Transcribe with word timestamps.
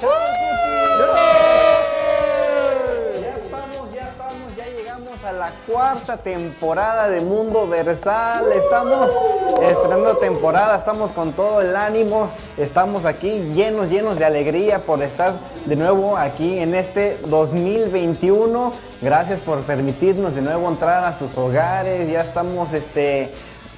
Ya 0.00 0.08
estamos, 3.36 3.92
ya 3.92 4.08
estamos, 4.10 4.56
ya 4.56 4.66
llegamos 4.66 5.24
a 5.24 5.32
la 5.32 5.52
cuarta 5.68 6.16
temporada 6.16 7.08
de 7.08 7.20
Mundo 7.20 7.68
Versal. 7.68 8.50
Estamos 8.52 9.08
estrenando 9.62 10.16
temporada, 10.16 10.76
estamos 10.76 11.12
con 11.12 11.32
todo 11.32 11.60
el 11.60 11.76
ánimo, 11.76 12.30
estamos 12.56 13.04
aquí 13.04 13.52
llenos, 13.54 13.88
llenos 13.88 14.18
de 14.18 14.24
alegría 14.24 14.80
por 14.80 15.00
estar 15.00 15.34
de 15.64 15.76
nuevo 15.76 16.16
aquí 16.16 16.58
en 16.58 16.74
este 16.74 17.18
2021. 17.26 18.72
Gracias 19.00 19.38
por 19.40 19.60
permitirnos 19.60 20.34
de 20.34 20.42
nuevo 20.42 20.68
entrar 20.68 21.04
a 21.04 21.16
sus 21.16 21.38
hogares. 21.38 22.10
Ya 22.10 22.22
estamos 22.22 22.72
este 22.72 23.32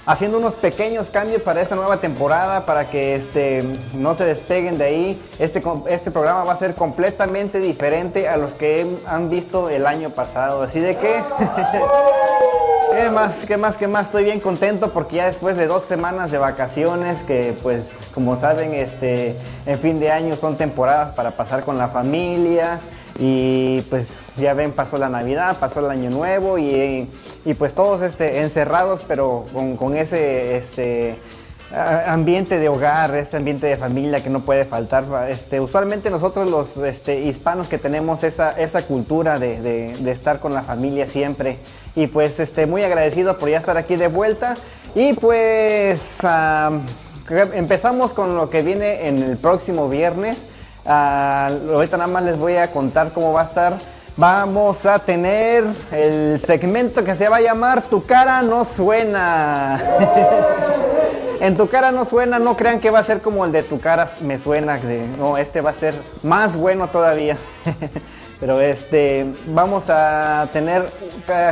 haciendo 0.06 0.38
unos 0.38 0.54
pequeños 0.54 1.10
cambios 1.10 1.42
para 1.42 1.60
esta 1.60 1.74
nueva 1.74 1.96
temporada 1.98 2.64
para 2.64 2.88
que 2.88 3.16
este, 3.16 3.64
no 3.94 4.14
se 4.14 4.24
despeguen 4.24 4.78
de 4.78 4.84
ahí. 4.84 5.22
Este, 5.38 5.60
este 5.88 6.10
programa 6.12 6.44
va 6.44 6.52
a 6.52 6.56
ser 6.56 6.74
completamente 6.74 7.58
diferente 7.58 8.28
a 8.28 8.36
los 8.36 8.54
que 8.54 8.86
han 9.06 9.28
visto 9.28 9.68
el 9.68 9.86
año 9.86 10.10
pasado. 10.10 10.62
Así 10.62 10.78
de 10.78 10.96
que, 10.96 11.16
¿qué 12.92 13.10
más? 13.10 13.44
¿Qué 13.44 13.56
más? 13.56 13.76
¿Qué 13.76 13.88
más? 13.88 14.06
Estoy 14.06 14.24
bien 14.24 14.38
contento 14.38 14.92
porque 14.92 15.16
ya 15.16 15.26
después 15.26 15.56
de 15.56 15.66
dos 15.66 15.82
semanas 15.82 16.30
de 16.30 16.38
vacaciones, 16.38 17.24
que 17.24 17.52
pues 17.60 17.98
como 18.14 18.36
saben, 18.36 18.74
este, 18.74 19.36
en 19.66 19.78
fin 19.78 19.98
de 19.98 20.12
año 20.12 20.36
son 20.36 20.56
temporadas 20.56 21.14
para 21.14 21.32
pasar 21.32 21.64
con 21.64 21.78
la 21.78 21.88
familia. 21.88 22.78
Y 23.18 23.80
pues 23.82 24.14
ya 24.36 24.52
ven, 24.54 24.72
pasó 24.72 24.98
la 24.98 25.08
Navidad, 25.08 25.56
pasó 25.58 25.80
el 25.80 25.90
Año 25.90 26.10
Nuevo 26.10 26.58
y, 26.58 27.08
pues 27.58 27.74
todos 27.74 28.02
este, 28.02 28.40
encerrados, 28.40 29.04
pero 29.08 29.44
con, 29.78 29.96
ese 29.96 30.56
este, 30.56 31.16
ambiente 31.72 32.58
de 32.58 32.68
hogar, 32.68 33.14
ese 33.16 33.38
ambiente 33.38 33.66
de 33.66 33.76
familia 33.78 34.22
que 34.22 34.28
no 34.28 34.40
puede 34.40 34.66
faltar. 34.66 35.04
Este, 35.30 35.60
usualmente 35.60 36.10
nosotros 36.10 36.50
los 36.50 36.76
este, 36.76 37.20
hispanos 37.20 37.68
que 37.68 37.78
tenemos 37.78 38.22
esa, 38.22 38.52
esa 38.60 38.82
cultura 38.82 39.38
de, 39.38 39.92
estar 40.10 40.40
con 40.40 40.52
la 40.52 40.62
familia 40.62 41.06
siempre. 41.06 41.58
Y 41.94 42.08
pues 42.08 42.38
este, 42.38 42.66
muy 42.66 42.82
agradecido 42.82 43.38
por 43.38 43.48
ya 43.48 43.58
estar 43.58 43.78
aquí 43.78 43.96
de 43.96 44.08
vuelta. 44.08 44.56
Y 44.94 45.14
pues 45.14 46.18
empezamos 47.54 48.12
con 48.12 48.36
lo 48.36 48.50
que 48.50 48.62
viene 48.62 49.08
en 49.08 49.22
el 49.22 49.36
próximo 49.38 49.88
viernes. 49.88 50.46
Ah, 50.86 51.50
ahorita 51.72 51.96
nada 51.96 52.10
más 52.10 52.22
les 52.22 52.38
voy 52.38 52.56
a 52.56 52.70
contar 52.70 53.12
cómo 53.12 53.32
va 53.32 53.40
a 53.42 53.44
estar. 53.44 53.78
Vamos 54.16 54.86
a 54.86 54.98
tener 54.98 55.64
el 55.90 56.40
segmento 56.40 57.04
que 57.04 57.14
se 57.14 57.28
va 57.28 57.36
a 57.36 57.40
llamar 57.40 57.82
Tu 57.82 58.04
cara 58.06 58.40
no 58.42 58.64
suena. 58.64 59.82
en 61.40 61.56
Tu 61.56 61.68
cara 61.68 61.90
no 61.90 62.04
suena, 62.04 62.38
no 62.38 62.56
crean 62.56 62.80
que 62.80 62.90
va 62.90 63.00
a 63.00 63.02
ser 63.02 63.20
como 63.20 63.44
el 63.44 63.52
de 63.52 63.62
Tu 63.62 63.80
cara 63.80 64.08
me 64.22 64.38
suena. 64.38 64.78
No, 65.18 65.36
este 65.36 65.60
va 65.60 65.70
a 65.70 65.74
ser 65.74 65.94
más 66.22 66.56
bueno 66.56 66.88
todavía. 66.88 67.36
Pero 68.40 68.60
este, 68.60 69.26
vamos 69.48 69.86
a 69.88 70.46
tener 70.52 70.88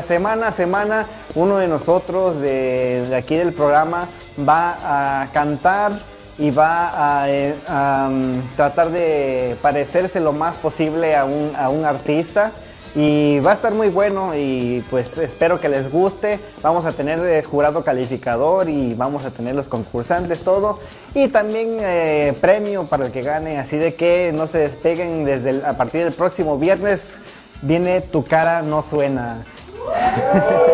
semana 0.03 0.49
a 0.49 0.53
semana 0.53 1.07
uno 1.35 1.57
de 1.57 1.67
nosotros 1.67 2.41
de 2.41 3.15
aquí 3.17 3.37
del 3.37 3.53
programa 3.53 4.07
va 4.47 5.23
a 5.23 5.29
cantar 5.33 5.93
y 6.39 6.51
va 6.51 7.23
a, 7.23 7.31
eh, 7.31 7.55
mm, 7.69 8.57
tratar 8.57 8.91
de 8.91 9.57
parecerse 9.63 10.21
lo 10.21 10.33
más 10.33 10.57
posible 10.57 11.17
a 11.17 11.25
un, 11.25 11.53
a 11.57 11.69
un 11.69 11.85
artista 11.85 12.53
y 12.97 13.41
va 13.41 13.53
a 13.53 13.55
estar 13.55 13.75
muy 13.75 13.89
bueno 13.89 14.35
y 14.37 14.85
pues 14.89 15.19
espero 15.19 15.61
que 15.61 15.69
les 15.69 15.91
guste. 15.91 16.39
Vamos 16.63 16.87
a 16.87 16.93
tener 16.93 17.19
eh, 17.27 17.43
jurado 17.43 17.83
calificador 17.83 18.69
y 18.69 18.95
vamos 18.95 19.25
a 19.25 19.31
tener 19.31 19.55
los 19.55 19.67
concursantes, 19.67 20.41
todo. 20.41 20.79
Y 21.13 21.29
también 21.29 21.79
eh, 21.81 22.35
premio 22.41 22.85
para 22.85 23.07
el 23.07 23.13
que 23.13 23.23
gane, 23.23 23.59
así 23.59 23.77
de 23.77 23.95
que 23.95 24.33
no 24.33 24.47
se 24.47 24.59
despeguen 24.59 25.25
desde 25.25 25.67
a 25.67 25.73
partir 25.77 26.05
del 26.05 26.13
próximo 26.13 26.57
viernes. 26.57 27.19
Viene 27.63 28.01
Tu 28.01 28.25
cara 28.25 28.63
no 28.63 28.83
suena. 28.83 29.45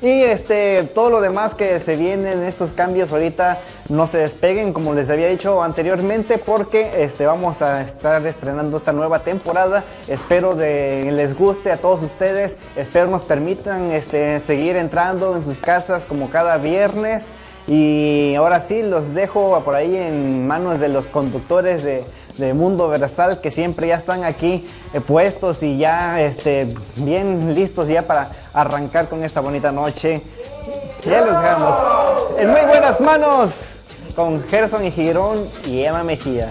Y 0.00 0.22
este, 0.22 0.84
todo 0.94 1.10
lo 1.10 1.20
demás 1.20 1.56
que 1.56 1.80
se 1.80 1.96
vienen, 1.96 2.44
estos 2.44 2.72
cambios 2.72 3.10
ahorita, 3.10 3.58
no 3.88 4.06
se 4.06 4.18
despeguen 4.18 4.72
como 4.72 4.94
les 4.94 5.10
había 5.10 5.26
dicho 5.28 5.60
anteriormente 5.60 6.38
porque 6.38 7.02
este, 7.02 7.26
vamos 7.26 7.62
a 7.62 7.82
estar 7.82 8.24
estrenando 8.24 8.76
esta 8.76 8.92
nueva 8.92 9.20
temporada. 9.20 9.82
Espero 10.06 10.56
que 10.56 11.10
les 11.12 11.36
guste 11.36 11.72
a 11.72 11.78
todos 11.78 12.00
ustedes, 12.02 12.58
espero 12.76 13.08
nos 13.08 13.22
permitan 13.22 13.90
este, 13.90 14.38
seguir 14.40 14.76
entrando 14.76 15.36
en 15.36 15.44
sus 15.44 15.58
casas 15.58 16.04
como 16.04 16.30
cada 16.30 16.58
viernes. 16.58 17.26
Y 17.66 18.34
ahora 18.36 18.60
sí, 18.60 18.82
los 18.82 19.14
dejo 19.14 19.60
por 19.64 19.74
ahí 19.74 19.96
en 19.96 20.46
manos 20.46 20.78
de 20.78 20.88
los 20.88 21.06
conductores 21.06 21.82
de, 21.82 22.04
Mundo 22.54 22.88
Versal 22.88 23.40
que 23.40 23.50
siempre 23.50 23.88
ya 23.88 23.96
están 23.96 24.24
aquí 24.24 24.66
eh, 24.92 25.00
puestos 25.00 25.62
y 25.62 25.76
ya 25.76 26.20
este, 26.20 26.68
bien 26.96 27.54
listos 27.54 27.88
ya 27.88 28.02
para 28.02 28.30
arrancar 28.52 29.08
con 29.08 29.24
esta 29.24 29.40
bonita 29.40 29.72
noche. 29.72 30.22
Ya 31.04 31.20
los 31.20 31.40
dejamos 31.40 31.76
en 32.38 32.50
muy 32.50 32.60
buenas 32.62 33.00
manos 33.00 33.80
con 34.14 34.42
Gerson 34.48 34.84
y 34.84 34.90
Girón 34.90 35.48
y 35.66 35.82
Emma 35.82 36.02
Mejía. 36.02 36.50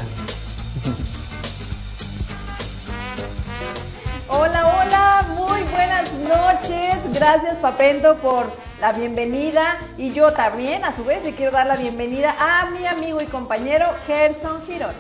Hola, 4.30 4.68
hola, 4.68 5.28
muy 5.36 5.64
buenas 5.64 6.12
noches. 6.28 6.96
Gracias 7.14 7.56
Papento 7.58 8.16
por 8.18 8.46
la 8.80 8.94
bienvenida 8.94 9.80
y 9.98 10.12
yo 10.12 10.34
también 10.34 10.84
a 10.84 10.96
su 10.96 11.04
vez 11.04 11.24
le 11.24 11.32
quiero 11.32 11.52
dar 11.52 11.66
la 11.66 11.76
bienvenida 11.76 12.36
a 12.40 12.70
mi 12.70 12.86
amigo 12.86 13.20
y 13.22 13.26
compañero 13.26 13.88
Gerson 14.06 14.62
Girón. 14.68 14.92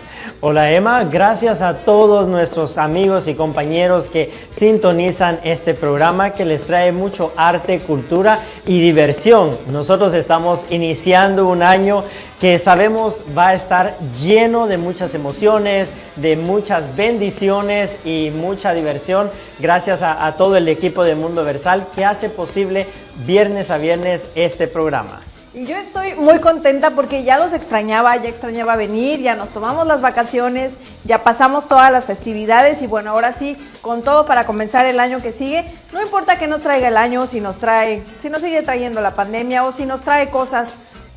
Hola 0.41 0.71
Emma, 0.71 1.03
gracias 1.03 1.61
a 1.61 1.75
todos 1.75 2.27
nuestros 2.27 2.77
amigos 2.77 3.27
y 3.27 3.35
compañeros 3.35 4.07
que 4.07 4.33
sintonizan 4.51 5.39
este 5.43 5.73
programa 5.75 6.31
que 6.31 6.43
les 6.43 6.65
trae 6.65 6.91
mucho 6.91 7.33
arte, 7.37 7.79
cultura 7.79 8.39
y 8.65 8.81
diversión. 8.81 9.55
Nosotros 9.71 10.13
estamos 10.15 10.65
iniciando 10.71 11.47
un 11.47 11.61
año 11.61 12.03
que 12.39 12.59
sabemos 12.59 13.21
va 13.35 13.49
a 13.49 13.53
estar 13.55 13.97
lleno 14.21 14.67
de 14.67 14.77
muchas 14.77 15.15
emociones, 15.15 15.91
de 16.17 16.35
muchas 16.35 16.95
bendiciones 16.95 17.97
y 18.05 18.31
mucha 18.31 18.73
diversión 18.73 19.31
gracias 19.59 20.01
a, 20.03 20.35
todo 20.37 20.55
el 20.55 20.67
equipo 20.67 21.03
de 21.03 21.15
Mundo 21.17 21.43
Versal 21.43 21.87
que 21.93 22.05
hace 22.05 22.29
posible 22.29 22.87
viernes 23.25 23.71
a 23.71 23.77
viernes 23.77 24.27
este 24.35 24.67
programa. 24.67 25.21
Y 25.53 25.65
yo 25.65 25.75
estoy 25.75 26.13
muy 26.13 26.37
contenta 26.37 26.91
porque 26.91 27.23
ya 27.23 27.39
los 27.39 27.51
extrañaba, 27.51 28.15
ya 28.17 28.29
extrañaba 28.29 28.75
venir, 28.75 29.21
ya 29.21 29.33
nos 29.33 29.49
tomamos 29.49 29.87
las 29.87 30.01
vacaciones, 30.01 30.73
ya 31.03 31.23
pasamos 31.23 31.67
todas 31.67 31.91
las 31.91 32.05
festividades 32.05 32.83
y 32.83 32.87
bueno, 32.87 33.09
ahora 33.09 33.33
sí, 33.33 33.57
con 33.81 34.03
todo 34.03 34.27
para 34.27 34.45
comenzar 34.45 34.85
el 34.85 34.99
año 34.99 35.19
que 35.19 35.31
sigue. 35.31 35.65
No 35.93 36.01
importa 36.01 36.37
que 36.37 36.45
nos 36.45 36.61
traiga 36.61 36.89
el 36.89 36.97
año, 36.97 37.25
si 37.25 37.41
nos 37.41 37.57
trae, 37.57 38.03
si 38.21 38.29
nos 38.29 38.41
sigue 38.41 38.61
trayendo 38.61 39.01
la 39.01 39.15
pandemia 39.15 39.63
o 39.63 39.71
si 39.71 39.87
nos 39.87 40.01
trae 40.01 40.29
cosas 40.29 40.69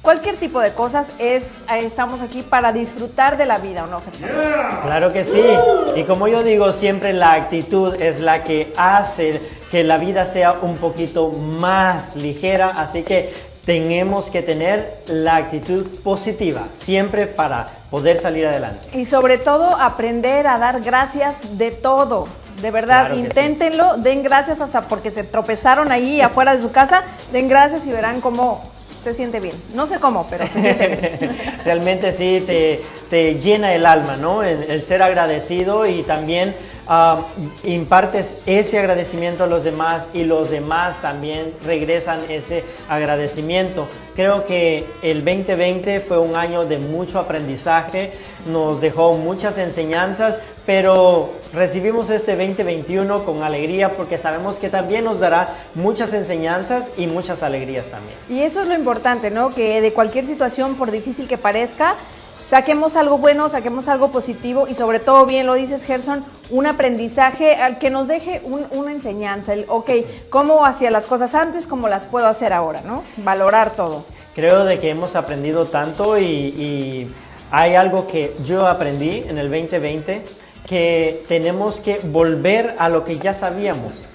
cualquier 0.03 0.37
tipo 0.37 0.61
de 0.61 0.73
cosas, 0.73 1.07
es, 1.19 1.45
estamos 1.75 2.21
aquí 2.21 2.43
para 2.43 2.73
disfrutar 2.73 3.37
de 3.37 3.47
la 3.47 3.59
vida, 3.59 3.85
¿o 3.85 3.87
no, 3.87 4.01
Claro 4.83 5.13
que 5.13 5.25
sí. 5.25 5.43
Y 5.97 6.05
como 6.05 6.29
yo 6.29 6.43
digo, 6.43 6.73
siempre 6.73 7.13
la 7.13 7.33
actitud 7.33 8.01
es 8.01 8.21
la 8.21 8.45
que 8.45 8.73
hace 8.77 9.41
que 9.71 9.85
la 9.85 9.99
vida 9.99 10.25
sea 10.25 10.53
un 10.63 10.77
poquito 10.77 11.31
más 11.31 12.17
ligera. 12.17 12.71
Así 12.71 13.03
que 13.03 13.33
tenemos 13.65 14.31
que 14.31 14.43
tener 14.43 15.03
la 15.07 15.37
actitud 15.37 15.87
positiva, 16.03 16.65
siempre 16.75 17.27
para 17.27 17.69
poder 17.91 18.19
salir 18.19 18.47
adelante. 18.47 18.99
Y 18.99 19.07
sobre 19.07 19.39
todo 19.39 19.77
aprender 19.77 20.47
a 20.47 20.59
dar 20.59 20.81
gracias 20.81 21.35
de 21.57 21.71
todo. 21.71 22.27
De 22.63 22.71
verdad, 22.71 23.15
inténtenlo, 23.15 23.97
den 23.97 24.23
gracias 24.23 24.61
hasta 24.61 24.83
porque 24.83 25.11
se 25.11 25.25
tropezaron 25.25 25.93
ahí 25.93 26.21
afuera 26.21 26.55
de 26.55 26.61
su 26.61 26.71
casa, 26.71 27.05
den 27.33 27.49
gracias 27.49 27.87
y 27.87 27.91
verán 27.91 28.21
cómo 28.21 28.61
se 29.03 29.15
siente 29.15 29.41
bien. 29.41 29.55
No 29.75 29.87
sé 29.87 29.99
cómo, 29.99 30.27
pero 30.29 30.47
se 30.47 30.61
siente 30.61 30.89
bien. 30.89 31.37
Realmente 31.65 32.13
sí, 32.13 32.45
te, 33.11 33.35
llena 33.41 33.75
el 33.75 33.87
alma, 33.87 34.17
¿no? 34.17 34.43
El, 34.43 34.83
ser 34.83 35.03
agradecido 35.03 35.87
y 35.87 36.03
también 36.03 36.55
ah, 36.87 37.23
impartes 37.65 38.41
ese 38.47 38.79
agradecimiento 38.79 39.45
a 39.45 39.47
los 39.47 39.65
demás 39.65 40.09
y 40.13 40.25
los 40.25 40.51
demás 40.51 41.01
también 41.01 41.55
regresan 41.65 42.21
ese 42.29 42.65
agradecimiento. 42.89 43.87
Creo 44.15 44.45
que 44.45 44.87
el 45.03 45.25
2020 45.25 46.01
fue 46.01 46.19
un 46.19 46.37
año 46.37 46.65
de 46.65 46.79
mucho 46.79 47.19
aprendizaje, 47.19 48.13
nos 48.47 48.81
dejó 48.81 49.15
muchas 49.15 49.59
enseñanzas, 49.59 50.39
pero 50.71 51.31
recibimos 51.53 52.11
este 52.11 52.37
2021 52.37 53.25
con 53.25 53.43
alegría 53.43 53.89
porque 53.89 54.17
sabemos 54.17 54.55
que 54.55 54.69
también 54.69 55.05
nos 55.05 55.19
dará 55.19 55.49
muchas 55.75 56.15
enseñanzas 56.15 56.85
y 56.97 57.09
muchas 57.09 57.43
alegrías 57.43 57.89
también. 57.89 58.17
Y 58.29 58.43
eso 58.43 58.63
es 58.63 58.69
lo 58.69 58.75
importante, 58.77 59.33
¿no? 59.33 59.51
Que 59.51 59.81
de 59.81 59.93
cualquier 59.93 60.27
situación, 60.27 60.77
por 60.77 60.93
difícil 60.93 61.27
que 61.27 61.37
parezca, 61.39 61.97
saquemos 62.49 62.95
algo 62.95 63.19
bueno, 63.19 63.49
saquemos 63.49 63.89
algo 63.89 64.13
positivo 64.13 64.69
y 64.69 64.77
sobre 64.77 65.01
todo, 65.01 65.27
bien 65.27 65.45
lo 65.45 65.55
dices 65.55 65.85
Gerson, 65.85 66.25
un 66.51 66.69
aprendizaje 66.69 67.57
al 67.57 67.81
que 67.81 67.91
nos 67.91 68.07
deje 68.07 68.41
una 68.45 68.93
enseñanza, 68.93 69.55
el, 69.55 69.65
ok, 69.67 69.91
cómo 70.29 70.65
hacía 70.65 70.93
las 70.93 71.07
cosas 71.07 71.35
antes, 71.35 71.67
cómo 71.67 71.89
las 71.89 72.07
puedo 72.07 72.29
hacer 72.29 72.53
ahora, 72.53 72.81
¿no? 72.87 73.03
Valorar 73.17 73.71
todo. 73.71 74.05
Creo 74.37 74.65
de 74.65 74.79
que 74.79 74.91
hemos 74.91 75.17
aprendido 75.17 75.67
tanto 75.67 76.17
y 76.17 77.09
hay 77.51 77.75
algo 77.75 78.07
que 78.07 78.37
yo 78.45 78.69
aprendí 78.69 79.25
en 79.27 79.39
el 79.39 79.51
2020, 79.51 80.23
que 80.67 81.25
tenemos 81.29 81.81
que 81.81 81.99
volver 81.99 82.75
a 82.79 82.89
lo 82.89 83.05
que 83.05 83.19
ya 83.19 83.35
sabíamos, 83.35 84.09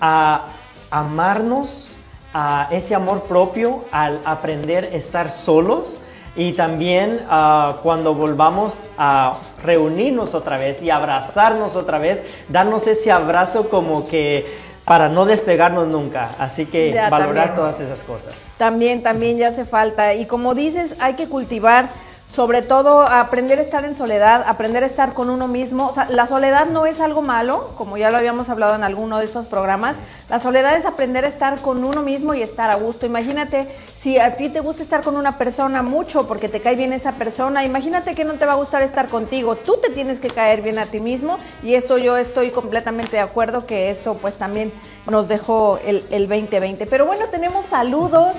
a 0.00 0.46
amarnos, 0.90 1.88
a 2.34 2.68
ese 2.70 2.94
amor 2.94 3.22
propio, 3.22 3.84
al 3.90 4.20
aprender 4.24 4.84
a 4.84 4.96
estar 4.96 5.32
solos 5.32 5.96
y 6.36 6.52
también 6.52 7.22
ah, 7.28 7.78
cuando 7.82 8.14
volvamos 8.14 8.74
a 8.96 9.38
reunirnos 9.62 10.34
otra 10.34 10.56
vez 10.56 10.82
y 10.82 10.90
abrazarnos 10.90 11.74
otra 11.74 11.98
vez, 11.98 12.22
darnos 12.48 12.86
ese 12.86 13.10
abrazo 13.10 13.68
como 13.68 14.06
que 14.06 14.46
para 14.84 15.08
no 15.08 15.26
despegarnos 15.26 15.88
nunca. 15.88 16.30
Así 16.38 16.64
que 16.64 16.98
valorar 17.10 17.54
todas 17.54 17.80
esas 17.80 18.02
cosas. 18.04 18.34
También, 18.56 19.02
también 19.02 19.36
ya 19.36 19.48
hace 19.48 19.64
falta. 19.64 20.14
Y 20.14 20.26
como 20.26 20.54
dices, 20.54 20.94
hay 21.00 21.14
que 21.14 21.28
cultivar 21.28 21.88
sobre 22.34 22.62
todo 22.62 23.02
aprender 23.02 23.58
a 23.58 23.62
estar 23.62 23.84
en 23.84 23.96
soledad, 23.96 24.44
aprender 24.46 24.82
a 24.82 24.86
estar 24.86 25.14
con 25.14 25.30
uno 25.30 25.48
mismo. 25.48 25.88
O 25.88 25.94
sea, 25.94 26.08
la 26.10 26.26
soledad 26.26 26.66
no 26.66 26.86
es 26.86 27.00
algo 27.00 27.22
malo, 27.22 27.72
como 27.76 27.96
ya 27.96 28.10
lo 28.10 28.18
habíamos 28.18 28.48
hablado 28.48 28.74
en 28.74 28.84
alguno 28.84 29.18
de 29.18 29.24
estos 29.24 29.46
programas. 29.46 29.96
La 30.28 30.38
soledad 30.38 30.76
es 30.76 30.84
aprender 30.84 31.24
a 31.24 31.28
estar 31.28 31.58
con 31.60 31.82
uno 31.84 32.02
mismo 32.02 32.34
y 32.34 32.42
estar 32.42 32.70
a 32.70 32.76
gusto. 32.76 33.06
Imagínate 33.06 33.68
si 34.00 34.18
a 34.18 34.36
ti 34.36 34.50
te 34.50 34.60
gusta 34.60 34.82
estar 34.82 35.02
con 35.02 35.16
una 35.16 35.38
persona 35.38 35.82
mucho 35.82 36.28
porque 36.28 36.48
te 36.48 36.60
cae 36.60 36.76
bien 36.76 36.92
esa 36.92 37.12
persona, 37.12 37.64
imagínate 37.64 38.14
que 38.14 38.24
no 38.24 38.34
te 38.34 38.46
va 38.46 38.52
a 38.52 38.56
gustar 38.56 38.82
estar 38.82 39.08
contigo. 39.08 39.56
Tú 39.56 39.78
te 39.82 39.90
tienes 39.90 40.20
que 40.20 40.28
caer 40.28 40.62
bien 40.62 40.78
a 40.78 40.86
ti 40.86 41.00
mismo 41.00 41.38
y 41.62 41.74
esto 41.74 41.98
yo 41.98 42.16
estoy 42.16 42.50
completamente 42.50 43.16
de 43.16 43.22
acuerdo 43.22 43.66
que 43.66 43.90
esto 43.90 44.14
pues 44.14 44.34
también 44.34 44.70
nos 45.10 45.28
dejó 45.28 45.80
el, 45.84 46.04
el 46.10 46.28
2020. 46.28 46.86
Pero 46.86 47.06
bueno, 47.06 47.24
tenemos 47.30 47.66
saludos. 47.66 48.36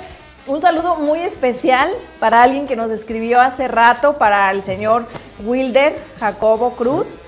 Un 0.50 0.62
saludo 0.62 0.96
muy 0.96 1.20
especial 1.20 1.92
para 2.20 2.42
alguien 2.42 2.66
que 2.66 2.76
nos 2.76 2.90
escribió 2.90 3.40
hace 3.40 3.68
rato, 3.68 4.14
para 4.14 4.50
el 4.50 4.64
señor 4.64 5.06
Wilder 5.46 5.96
Jacobo 6.20 6.72
Cruz, 6.72 7.20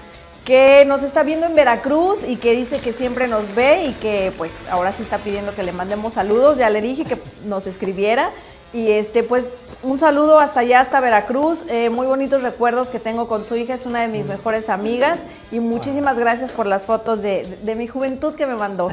que 0.44 0.86
nos 0.88 1.04
está 1.04 1.22
viendo 1.22 1.46
en 1.46 1.54
Veracruz 1.54 2.24
y 2.28 2.38
que 2.38 2.54
dice 2.54 2.80
que 2.80 2.94
siempre 2.94 3.28
nos 3.28 3.54
ve 3.54 3.86
y 3.86 3.92
que 3.92 4.34
pues 4.40 4.52
ahora 4.72 4.92
sí 4.92 5.04
está 5.04 5.20
pidiendo 5.20 5.54
que 5.54 5.62
le 5.62 5.72
mandemos 5.72 6.14
saludos. 6.14 6.58
Ya 6.58 6.72
le 6.72 6.82
dije 6.82 7.06
que 7.06 7.20
nos 7.46 7.68
escribiera 7.68 8.32
y 8.74 8.90
este, 8.92 9.24
pues, 9.24 9.46
un 9.84 10.00
saludo 10.00 10.40
hasta 10.40 10.62
allá, 10.62 10.80
hasta 10.80 11.00
Veracruz. 11.00 11.64
Eh, 11.70 11.90
muy 11.90 12.08
bonitos 12.08 12.42
recuerdos 12.42 12.88
que 12.88 13.00
tengo 13.00 13.28
con 13.28 13.44
su 13.44 13.56
hija, 13.56 13.74
es 13.74 13.86
una 13.86 14.02
de 14.02 14.08
mis 14.08 14.26
mejores 14.26 14.70
amigas. 14.70 15.20
Y 15.52 15.60
muchísimas 15.60 16.18
gracias 16.18 16.52
por 16.52 16.66
las 16.66 16.86
fotos 16.86 17.22
de, 17.22 17.58
de 17.64 17.76
mi 17.76 17.88
juventud 17.88 18.36
que 18.36 18.46
me 18.46 18.56
mandó. 18.56 18.90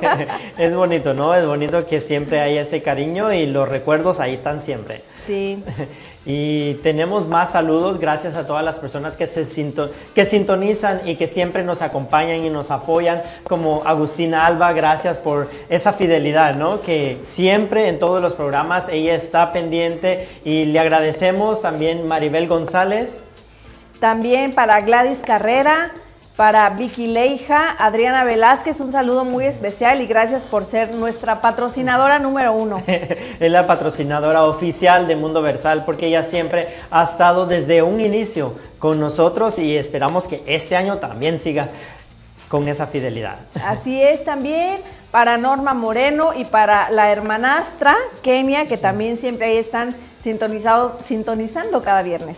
es 0.58 0.74
bonito, 0.74 1.14
¿no? 1.14 1.34
Es 1.34 1.46
bonito 1.46 1.86
que 1.86 2.00
siempre 2.00 2.40
hay 2.40 2.58
ese 2.58 2.82
cariño 2.82 3.32
y 3.32 3.46
los 3.46 3.68
recuerdos 3.68 4.20
ahí 4.20 4.34
están 4.34 4.62
siempre. 4.62 5.02
Sí. 5.20 5.62
Y 6.26 6.74
tenemos 6.74 7.28
más 7.28 7.50
saludos 7.52 7.98
gracias 7.98 8.34
a 8.34 8.46
todas 8.46 8.64
las 8.64 8.78
personas 8.78 9.14
que, 9.14 9.26
se 9.26 9.44
que 10.14 10.24
sintonizan 10.24 11.06
y 11.06 11.16
que 11.16 11.26
siempre 11.26 11.62
nos 11.64 11.82
acompañan 11.82 12.44
y 12.44 12.48
nos 12.48 12.70
apoyan, 12.70 13.22
como 13.42 13.82
Agustina 13.84 14.46
Alba, 14.46 14.72
gracias 14.72 15.18
por 15.18 15.48
esa 15.68 15.92
fidelidad, 15.92 16.54
¿no? 16.54 16.80
Que 16.80 17.18
siempre 17.24 17.88
en 17.88 17.98
todos 17.98 18.22
los 18.22 18.32
programas 18.32 18.88
ella 18.88 19.13
está 19.14 19.52
pendiente 19.52 20.28
y 20.44 20.66
le 20.66 20.78
agradecemos 20.78 21.62
también 21.62 22.06
Maribel 22.06 22.48
González. 22.48 23.22
También 24.00 24.52
para 24.52 24.80
Gladys 24.80 25.18
Carrera, 25.24 25.92
para 26.36 26.68
Vicky 26.70 27.06
Leija, 27.06 27.76
Adriana 27.78 28.24
Velázquez, 28.24 28.80
un 28.80 28.90
saludo 28.90 29.24
muy 29.24 29.44
especial 29.44 30.02
y 30.02 30.06
gracias 30.06 30.42
por 30.42 30.66
ser 30.66 30.92
nuestra 30.92 31.40
patrocinadora 31.40 32.18
número 32.18 32.52
uno. 32.52 32.82
es 32.86 33.50
la 33.50 33.66
patrocinadora 33.68 34.44
oficial 34.44 35.06
de 35.06 35.14
Mundo 35.14 35.42
Versal 35.42 35.84
porque 35.84 36.08
ella 36.08 36.24
siempre 36.24 36.68
ha 36.90 37.04
estado 37.04 37.46
desde 37.46 37.82
un 37.82 38.00
inicio 38.00 38.54
con 38.80 38.98
nosotros 38.98 39.58
y 39.60 39.76
esperamos 39.76 40.26
que 40.26 40.42
este 40.46 40.74
año 40.74 40.98
también 40.98 41.38
siga 41.38 41.68
con 42.48 42.68
esa 42.68 42.86
fidelidad. 42.86 43.36
Así 43.64 44.02
es 44.02 44.24
también 44.24 44.80
para 45.14 45.38
Norma 45.38 45.74
Moreno 45.74 46.32
y 46.34 46.44
para 46.44 46.90
la 46.90 47.12
hermanastra 47.12 47.94
Kenia, 48.20 48.66
que 48.66 48.76
también 48.76 49.16
siempre 49.16 49.46
ahí 49.46 49.58
están 49.58 49.94
sintonizando 50.24 51.82
cada 51.84 52.02
viernes. 52.02 52.36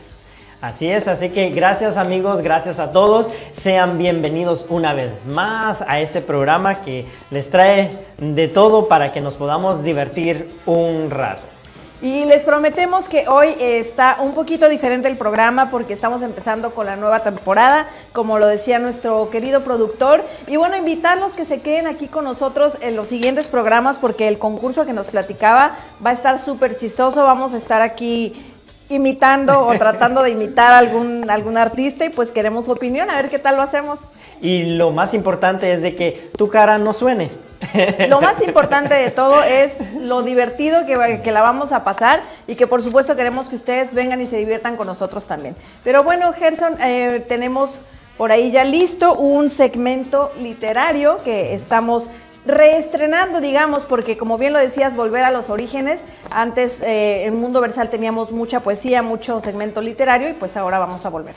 Así 0.61 0.87
es, 0.91 1.09
así 1.09 1.31
que 1.31 1.49
gracias 1.49 1.97
amigos, 1.97 2.43
gracias 2.43 2.79
a 2.79 2.91
todos. 2.91 3.31
Sean 3.55 3.97
bienvenidos 3.97 4.67
una 4.69 4.93
vez 4.93 5.25
más 5.25 5.83
a 5.89 6.01
este 6.01 6.21
programa 6.21 6.83
que 6.83 7.07
les 7.31 7.49
trae 7.49 7.93
de 8.19 8.47
todo 8.47 8.89
para 8.89 9.11
que 9.11 9.23
nos 9.23 9.39
podamos 9.39 9.83
divertir 9.83 10.51
un 10.67 11.09
rato. 11.09 11.56
Y 12.03 12.27
les 12.27 12.43
prometemos 12.43 13.09
que 13.09 13.27
hoy 13.27 13.55
está 13.59 14.19
un 14.21 14.35
poquito 14.35 14.69
diferente 14.69 15.09
el 15.09 15.17
programa 15.17 15.71
porque 15.71 15.95
estamos 15.95 16.21
empezando 16.21 16.75
con 16.75 16.85
la 16.85 16.97
nueva 16.97 17.21
temporada, 17.21 17.87
como 18.13 18.39
lo 18.39 18.47
decía 18.47 18.79
nuestro 18.79 19.31
querido 19.31 19.63
productor. 19.63 20.23
Y 20.47 20.57
bueno, 20.57 20.77
invitarlos 20.77 21.33
que 21.33 21.47
se 21.47 21.61
queden 21.63 21.87
aquí 21.87 22.07
con 22.07 22.25
nosotros 22.25 22.77
en 22.83 22.97
los 22.97 23.09
siguientes 23.09 23.47
programas 23.47 23.97
porque 23.97 24.29
el 24.29 24.39
concurso 24.39 24.85
que 24.85 24.93
nos 24.93 25.07
platicaba 25.07 25.77
va 26.05 26.11
a 26.11 26.13
estar 26.13 26.39
súper 26.39 26.77
chistoso. 26.77 27.25
Vamos 27.25 27.55
a 27.55 27.57
estar 27.57 27.81
aquí 27.81 28.53
imitando 28.91 29.67
o 29.67 29.77
tratando 29.79 30.23
de 30.23 30.31
imitar 30.31 30.73
a 30.75 30.79
algún, 30.79 31.31
algún 31.31 31.57
artista 31.57 32.05
y 32.05 32.11
pues 32.11 32.31
queremos 32.31 32.67
su 32.67 32.73
opinión, 32.73 33.11
a 33.11 33.17
ver 33.17 33.31
qué 33.31 33.39
tal 33.39 33.57
lo 33.57 33.63
hacemos. 33.63 33.99
Y 34.41 34.77
lo 34.77 34.91
más 34.91 35.15
importante 35.15 35.73
es 35.73 35.83
de 35.83 35.95
que 35.95 36.31
tu 36.37 36.49
cara 36.49 36.79
no 36.79 36.93
suene. 36.93 37.31
Lo 38.09 38.21
más 38.21 38.43
importante 38.43 38.95
de 38.95 39.11
todo 39.11 39.43
es 39.43 39.73
lo 39.99 40.23
divertido 40.23 40.85
que, 40.85 41.33
la 41.33 41.41
vamos 41.41 41.73
a 41.73 41.85
pasar 41.85 42.21
y 42.47 42.55
que 42.55 42.67
por 42.67 42.83
supuesto 42.83 43.17
queremos 43.17 43.49
que 43.49 43.57
ustedes 43.57 43.93
vengan 43.95 44.21
y 44.21 44.27
se 44.27 44.37
diviertan 44.37 44.77
con 44.77 44.87
nosotros 44.87 45.27
también. 45.27 45.57
Pero 45.83 46.05
bueno, 46.05 46.33
Gerson, 46.33 46.77
eh, 46.81 47.25
tenemos 47.27 47.81
por 48.17 48.31
ahí 48.31 48.51
ya 48.51 48.65
listo 48.65 49.15
un 49.15 49.51
segmento 49.51 50.31
literario 50.41 51.19
que 51.25 51.55
estamos 51.55 52.09
reestrenando, 52.47 53.41
digamos, 53.41 53.85
porque 53.85 54.17
como 54.17 54.39
bien 54.39 54.53
lo 54.53 54.59
decías, 54.59 54.95
volver 54.95 55.25
a 55.25 55.31
los 55.31 55.51
orígenes. 55.51 56.01
Antes 56.31 56.81
eh, 56.83 57.25
en 57.25 57.37
Mundo 57.37 57.61
Versal 57.61 57.91
teníamos 57.91 58.31
mucha 58.31 58.61
poesía, 58.61 59.03
mucho 59.03 59.41
segmento 59.41 59.81
literario 59.81 60.29
y 60.29 60.33
pues 60.33 60.57
ahora 60.57 60.79
vamos 60.79 61.05
a 61.05 61.11
volver. 61.11 61.35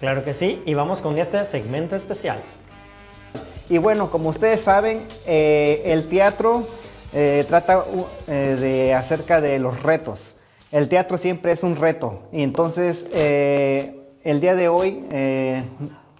Claro 0.00 0.24
que 0.24 0.34
sí, 0.34 0.62
y 0.66 0.74
vamos 0.74 1.00
con 1.00 1.18
este 1.18 1.44
segmento 1.44 1.94
especial. 1.94 2.38
Y 3.68 3.78
bueno, 3.78 4.10
como 4.10 4.30
ustedes 4.30 4.60
saben, 4.60 5.06
eh, 5.26 5.82
el 5.84 6.08
teatro 6.08 6.66
eh, 7.12 7.44
trata 7.48 7.84
de 8.26 8.94
acerca 8.94 9.40
de 9.40 9.60
los 9.60 9.82
retos. 9.82 10.34
El 10.72 10.88
teatro 10.88 11.18
siempre 11.18 11.52
es 11.52 11.62
un 11.62 11.76
reto 11.76 12.22
y 12.32 12.42
entonces 12.42 13.08
el 13.12 14.40
día 14.40 14.54
de 14.54 14.68
hoy 14.68 15.04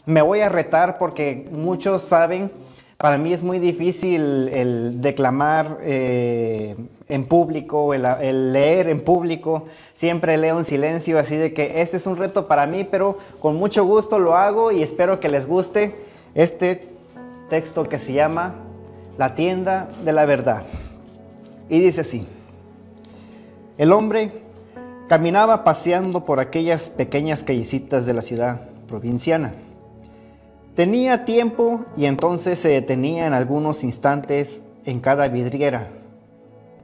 me 0.07 0.23
voy 0.23 0.41
a 0.41 0.49
retar 0.49 0.99
porque 0.99 1.49
muchos 1.51 2.03
saben 2.03 2.51
para 3.01 3.17
mí 3.17 3.33
es 3.33 3.43
muy 3.43 3.59
difícil 3.59 4.51
el 4.53 5.01
declamar 5.01 5.79
eh, 5.81 6.77
en 7.11 7.27
público, 7.27 7.93
el, 7.95 8.53
leer 8.53 8.89
en 8.89 9.01
público. 9.01 9.67
Siempre 9.95 10.37
leo 10.39 10.59
en 10.59 10.65
silencio, 10.65 11.19
así 11.19 11.37
de 11.37 11.53
que 11.53 11.83
este 11.83 11.99
es 11.99 12.07
un 12.07 12.17
reto 12.17 12.47
para 12.47 12.67
mí, 12.67 12.85
pero 12.85 13.19
con 13.41 13.57
mucho 13.57 13.85
gusto 13.85 14.19
lo 14.19 14.37
hago 14.37 14.73
y 14.73 14.83
espero 14.83 15.21
que 15.21 15.29
les 15.29 15.47
guste 15.47 15.95
este 16.35 16.89
texto 17.49 17.89
que 17.89 17.99
se 17.99 18.13
llama 18.13 18.55
La 19.19 19.35
tienda 19.35 19.89
de 20.05 20.13
la 20.13 20.25
verdad. 20.25 20.63
Y 21.69 21.81
dice 21.81 22.01
así, 22.01 22.27
el 23.77 23.93
hombre 23.93 24.33
caminaba 25.09 25.65
paseando 25.65 26.25
por 26.25 26.41
aquellas 26.41 26.89
pequeñas 26.89 27.43
callecitas 27.45 28.07
de 28.07 28.15
la 28.15 28.23
ciudad 28.23 28.63
provinciana 28.89 29.53
Tenía 30.81 31.25
tiempo 31.27 31.85
y 31.97 32.07
entonces 32.07 32.59
se 32.59 32.69
detenía 32.69 33.27
en 33.27 33.35
algunos 33.35 33.83
instantes 33.83 34.63
en 34.87 35.01
cada 35.01 35.29
vidriera, 35.29 35.89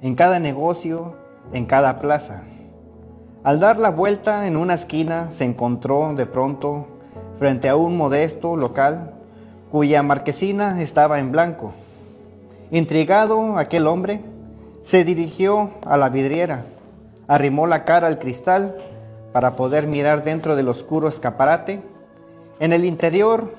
en 0.02 0.14
cada 0.14 0.38
negocio, 0.38 1.14
en 1.52 1.66
cada 1.66 1.96
plaza. 1.96 2.42
Al 3.44 3.60
dar 3.60 3.78
la 3.78 3.90
vuelta 3.90 4.46
en 4.46 4.56
una 4.56 4.74
esquina 4.74 5.30
se 5.30 5.44
encontró 5.44 6.14
de 6.14 6.26
pronto 6.26 6.86
frente 7.38 7.68
a 7.68 7.76
un 7.76 7.96
modesto 7.96 8.56
local 8.56 9.12
cuya 9.70 10.02
marquesina 10.02 10.80
estaba 10.82 11.18
en 11.18 11.32
blanco. 11.32 11.72
Intrigado 12.70 13.58
aquel 13.58 13.86
hombre 13.86 14.20
se 14.82 15.04
dirigió 15.04 15.70
a 15.84 15.96
la 15.96 16.08
vidriera, 16.08 16.64
arrimó 17.28 17.66
la 17.66 17.84
cara 17.84 18.06
al 18.06 18.18
cristal 18.18 18.76
para 19.32 19.56
poder 19.56 19.86
mirar 19.86 20.24
dentro 20.24 20.56
del 20.56 20.68
oscuro 20.68 21.08
escaparate. 21.08 21.80
En 22.58 22.72
el 22.72 22.84
interior 22.84 23.50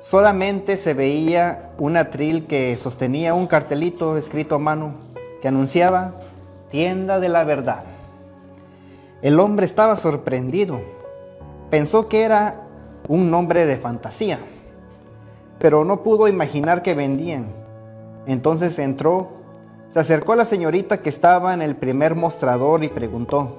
Solamente 0.00 0.76
se 0.76 0.94
veía 0.94 1.70
un 1.76 1.96
atril 1.96 2.46
que 2.46 2.76
sostenía 2.76 3.34
un 3.34 3.46
cartelito 3.46 4.16
escrito 4.16 4.54
a 4.54 4.58
mano 4.58 4.94
que 5.40 5.48
anunciaba 5.48 6.14
tienda 6.70 7.20
de 7.20 7.28
la 7.28 7.44
verdad. 7.44 7.84
El 9.22 9.40
hombre 9.40 9.66
estaba 9.66 9.96
sorprendido. 9.96 10.80
Pensó 11.70 12.08
que 12.08 12.22
era 12.22 12.62
un 13.08 13.30
nombre 13.30 13.66
de 13.66 13.76
fantasía, 13.76 14.40
pero 15.58 15.84
no 15.84 16.02
pudo 16.02 16.28
imaginar 16.28 16.82
que 16.82 16.94
vendían. 16.94 17.46
Entonces 18.26 18.78
entró, 18.78 19.28
se 19.90 20.00
acercó 20.00 20.32
a 20.32 20.36
la 20.36 20.44
señorita 20.44 20.98
que 20.98 21.08
estaba 21.08 21.54
en 21.54 21.62
el 21.62 21.76
primer 21.76 22.14
mostrador 22.14 22.84
y 22.84 22.88
preguntó, 22.88 23.56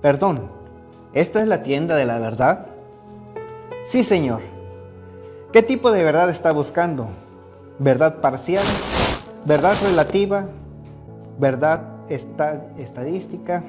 perdón, 0.00 0.62
¿Esta 1.14 1.42
es 1.42 1.46
la 1.46 1.62
tienda 1.62 1.94
de 1.94 2.06
la 2.06 2.18
verdad? 2.18 2.68
Sí, 3.84 4.02
Señor. 4.02 4.40
¿Qué 5.52 5.62
tipo 5.62 5.92
de 5.92 6.02
verdad 6.02 6.30
está 6.30 6.52
buscando? 6.52 7.10
¿Verdad 7.78 8.22
parcial? 8.22 8.64
¿Verdad 9.44 9.74
relativa? 9.82 10.46
¿Verdad 11.38 11.82
estadística? 12.08 13.62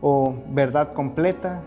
¿O 0.00 0.34
verdad 0.48 0.92
completa? 0.92 1.62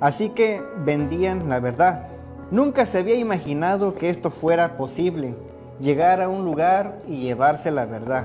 Así 0.00 0.30
que 0.30 0.62
vendían 0.84 1.48
la 1.48 1.60
verdad. 1.60 2.08
Nunca 2.50 2.86
se 2.86 2.98
había 2.98 3.16
imaginado 3.16 3.94
que 3.94 4.10
esto 4.10 4.30
fuera 4.30 4.76
posible, 4.76 5.34
llegar 5.80 6.20
a 6.20 6.28
un 6.28 6.44
lugar 6.44 7.00
y 7.08 7.16
llevarse 7.22 7.70
la 7.70 7.86
verdad. 7.86 8.24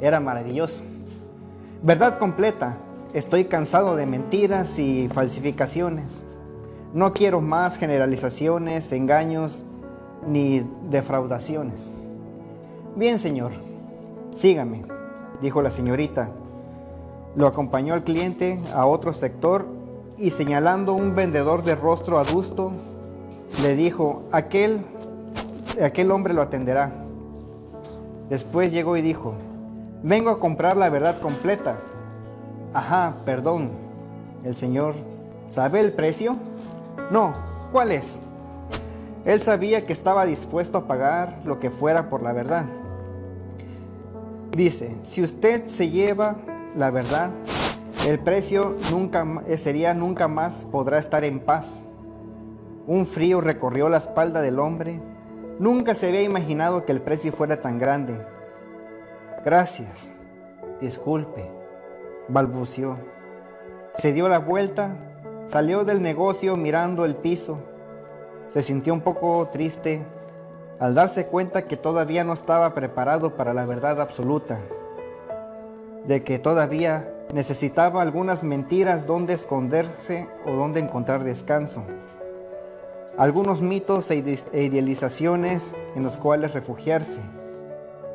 Era 0.00 0.20
maravilloso. 0.20 0.82
Verdad 1.82 2.18
completa. 2.18 2.76
Estoy 3.14 3.46
cansado 3.46 3.96
de 3.96 4.06
mentiras 4.06 4.78
y 4.78 5.08
falsificaciones. 5.08 6.24
No 6.92 7.12
quiero 7.12 7.40
más 7.40 7.78
generalizaciones, 7.78 8.92
engaños 8.92 9.64
ni 10.26 10.66
defraudaciones. 10.90 11.88
Bien, 12.94 13.18
señor, 13.18 13.52
sígame, 14.36 14.84
dijo 15.40 15.62
la 15.62 15.70
señorita. 15.70 16.28
Lo 17.34 17.46
acompañó 17.46 17.94
al 17.94 18.04
cliente 18.04 18.58
a 18.74 18.86
otro 18.86 19.12
sector 19.12 19.66
y 20.16 20.30
señalando 20.30 20.94
un 20.94 21.14
vendedor 21.14 21.62
de 21.62 21.74
rostro 21.74 22.18
adusto, 22.18 22.72
le 23.62 23.74
dijo, 23.74 24.24
aquel, 24.32 24.80
aquel 25.82 26.10
hombre 26.10 26.34
lo 26.34 26.42
atenderá. 26.42 26.92
Después 28.30 28.72
llegó 28.72 28.96
y 28.96 29.02
dijo, 29.02 29.34
vengo 30.02 30.30
a 30.30 30.40
comprar 30.40 30.76
la 30.76 30.88
verdad 30.88 31.20
completa. 31.20 31.76
Ajá, 32.72 33.16
perdón. 33.24 33.70
El 34.44 34.54
señor, 34.54 34.94
¿sabe 35.48 35.80
el 35.80 35.92
precio? 35.92 36.36
No, 37.10 37.34
¿cuál 37.72 37.92
es? 37.92 38.20
Él 39.24 39.40
sabía 39.40 39.86
que 39.86 39.92
estaba 39.92 40.24
dispuesto 40.24 40.78
a 40.78 40.86
pagar 40.86 41.40
lo 41.44 41.58
que 41.58 41.70
fuera 41.70 42.08
por 42.08 42.22
la 42.22 42.32
verdad. 42.32 42.64
Dice, 44.56 44.96
si 45.02 45.22
usted 45.22 45.66
se 45.66 45.90
lleva 45.90 46.36
la 46.74 46.90
verdad, 46.90 47.30
el 48.08 48.18
precio 48.18 48.74
nunca 48.90 49.26
sería 49.58 49.92
nunca 49.92 50.28
más 50.28 50.66
podrá 50.72 50.98
estar 50.98 51.24
en 51.24 51.40
paz. 51.40 51.82
Un 52.86 53.04
frío 53.04 53.42
recorrió 53.42 53.90
la 53.90 53.98
espalda 53.98 54.40
del 54.40 54.58
hombre. 54.58 54.98
Nunca 55.58 55.92
se 55.94 56.08
había 56.08 56.22
imaginado 56.22 56.86
que 56.86 56.92
el 56.92 57.02
precio 57.02 57.32
fuera 57.32 57.60
tan 57.60 57.78
grande. 57.78 58.14
Gracias. 59.44 60.10
Disculpe. 60.80 61.50
Balbució. 62.28 62.96
Se 63.96 64.14
dio 64.14 64.26
la 64.26 64.38
vuelta, 64.38 64.96
salió 65.48 65.84
del 65.84 66.00
negocio 66.00 66.56
mirando 66.56 67.04
el 67.04 67.16
piso. 67.16 67.58
Se 68.54 68.62
sintió 68.62 68.94
un 68.94 69.02
poco 69.02 69.50
triste 69.52 70.06
al 70.78 70.94
darse 70.94 71.26
cuenta 71.26 71.66
que 71.66 71.76
todavía 71.76 72.24
no 72.24 72.32
estaba 72.32 72.74
preparado 72.74 73.36
para 73.36 73.54
la 73.54 73.66
verdad 73.66 74.00
absoluta, 74.00 74.58
de 76.04 76.22
que 76.22 76.38
todavía 76.38 77.12
necesitaba 77.32 78.02
algunas 78.02 78.42
mentiras 78.42 79.06
donde 79.06 79.34
esconderse 79.34 80.28
o 80.44 80.52
donde 80.52 80.80
encontrar 80.80 81.24
descanso 81.24 81.82
algunos 83.16 83.62
mitos 83.62 84.10
e, 84.10 84.22
e 84.52 84.64
idealizaciones 84.64 85.74
en 85.94 86.02
los 86.04 86.16
cuales 86.16 86.52
refugiarse, 86.52 87.20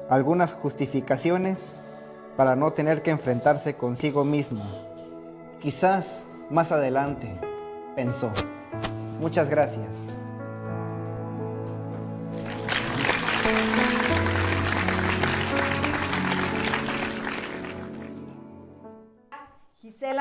algunas 0.09 0.53
justificaciones 0.53 1.73
para 2.37 2.55
no 2.55 2.73
tener 2.73 3.01
que 3.01 3.11
enfrentarse 3.11 3.75
consigo 3.75 4.23
mismo. 4.23 4.63
Quizás 5.59 6.25
más 6.49 6.71
adelante, 6.71 7.39
pensó. 7.95 8.31
Muchas 9.19 9.49
gracias. 9.49 10.20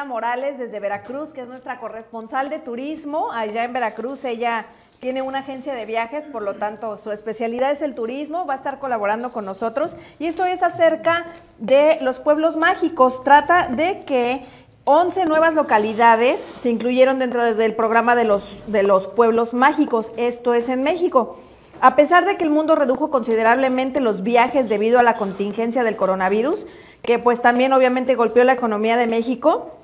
Morales 0.04 0.59
desde 0.59 0.80
Veracruz, 0.80 1.33
que 1.33 1.42
es 1.42 1.49
nuestra 1.49 1.78
corresponsal 1.78 2.50
de 2.50 2.59
turismo 2.59 3.33
allá 3.33 3.64
en 3.64 3.73
Veracruz. 3.73 4.25
Ella 4.25 4.66
tiene 5.00 5.23
una 5.23 5.38
agencia 5.38 5.75
de 5.75 5.87
viajes, 5.87 6.28
por 6.28 6.42
lo 6.42 6.57
tanto 6.57 6.97
su 6.99 7.11
especialidad 7.11 7.73
es 7.73 7.80
el 7.80 7.95
turismo, 7.95 8.47
va 8.47 8.54
a 8.54 8.57
estar 8.59 8.78
colaborando 8.78 9.33
con 9.33 9.47
nosotros 9.47 9.97
y 10.19 10.26
esto 10.26 10.45
es 10.45 10.62
acerca 10.62 11.26
de 11.59 11.99
los 12.02 12.19
pueblos 12.19 12.57
mágicos. 12.57 13.25
Trata 13.25 13.69
de 13.69 14.04
que 14.04 14.45
11 14.85 15.25
nuevas 15.26 15.54
localidades 15.54 16.52
se 16.61 16.69
incluyeron 16.69 17.19
dentro 17.19 17.54
del 17.54 17.75
programa 17.75 18.14
de 18.14 18.25
los, 18.25 18.54
de 18.66 18.83
los 18.83 19.09
pueblos 19.09 19.54
mágicos, 19.54 20.12
esto 20.16 20.52
es 20.52 20.69
en 20.69 20.83
México. 20.83 21.38
A 21.80 21.97
pesar 21.97 22.26
de 22.26 22.37
que 22.37 22.45
el 22.45 22.50
mundo 22.50 22.75
redujo 22.75 23.11
considerablemente 23.11 24.00
los 24.00 24.23
viajes 24.23 24.69
debido 24.69 24.99
a 24.99 25.02
la 25.02 25.14
contingencia 25.14 25.83
del 25.83 25.97
coronavirus, 25.97 26.66
que 27.02 27.19
pues 27.19 27.40
también 27.40 27.73
obviamente 27.73 28.16
golpeó 28.16 28.45
la 28.45 28.52
economía 28.52 28.99
de 28.99 29.07
México, 29.07 29.79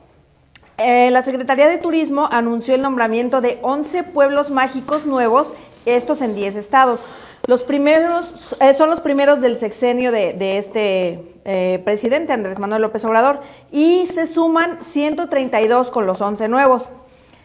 eh, 0.78 1.10
la 1.10 1.22
Secretaría 1.22 1.68
de 1.68 1.78
Turismo 1.78 2.28
anunció 2.30 2.74
el 2.74 2.82
nombramiento 2.82 3.40
de 3.40 3.58
11 3.62 4.02
pueblos 4.04 4.50
mágicos 4.50 5.06
nuevos, 5.06 5.54
estos 5.86 6.20
en 6.20 6.34
10 6.34 6.56
estados. 6.56 7.06
Los 7.46 7.62
primeros 7.64 8.56
eh, 8.60 8.74
son 8.74 8.90
los 8.90 9.00
primeros 9.00 9.40
del 9.40 9.56
sexenio 9.56 10.10
de, 10.10 10.58
este 10.58 11.22
eh, 11.44 11.80
presidente, 11.84 12.32
Andrés 12.32 12.58
Manuel 12.58 12.82
López 12.82 13.04
Obrador, 13.04 13.40
y 13.70 14.06
se 14.06 14.26
suman 14.26 14.78
132 14.82 15.90
con 15.90 16.06
los 16.06 16.20
11 16.20 16.48
nuevos. 16.48 16.90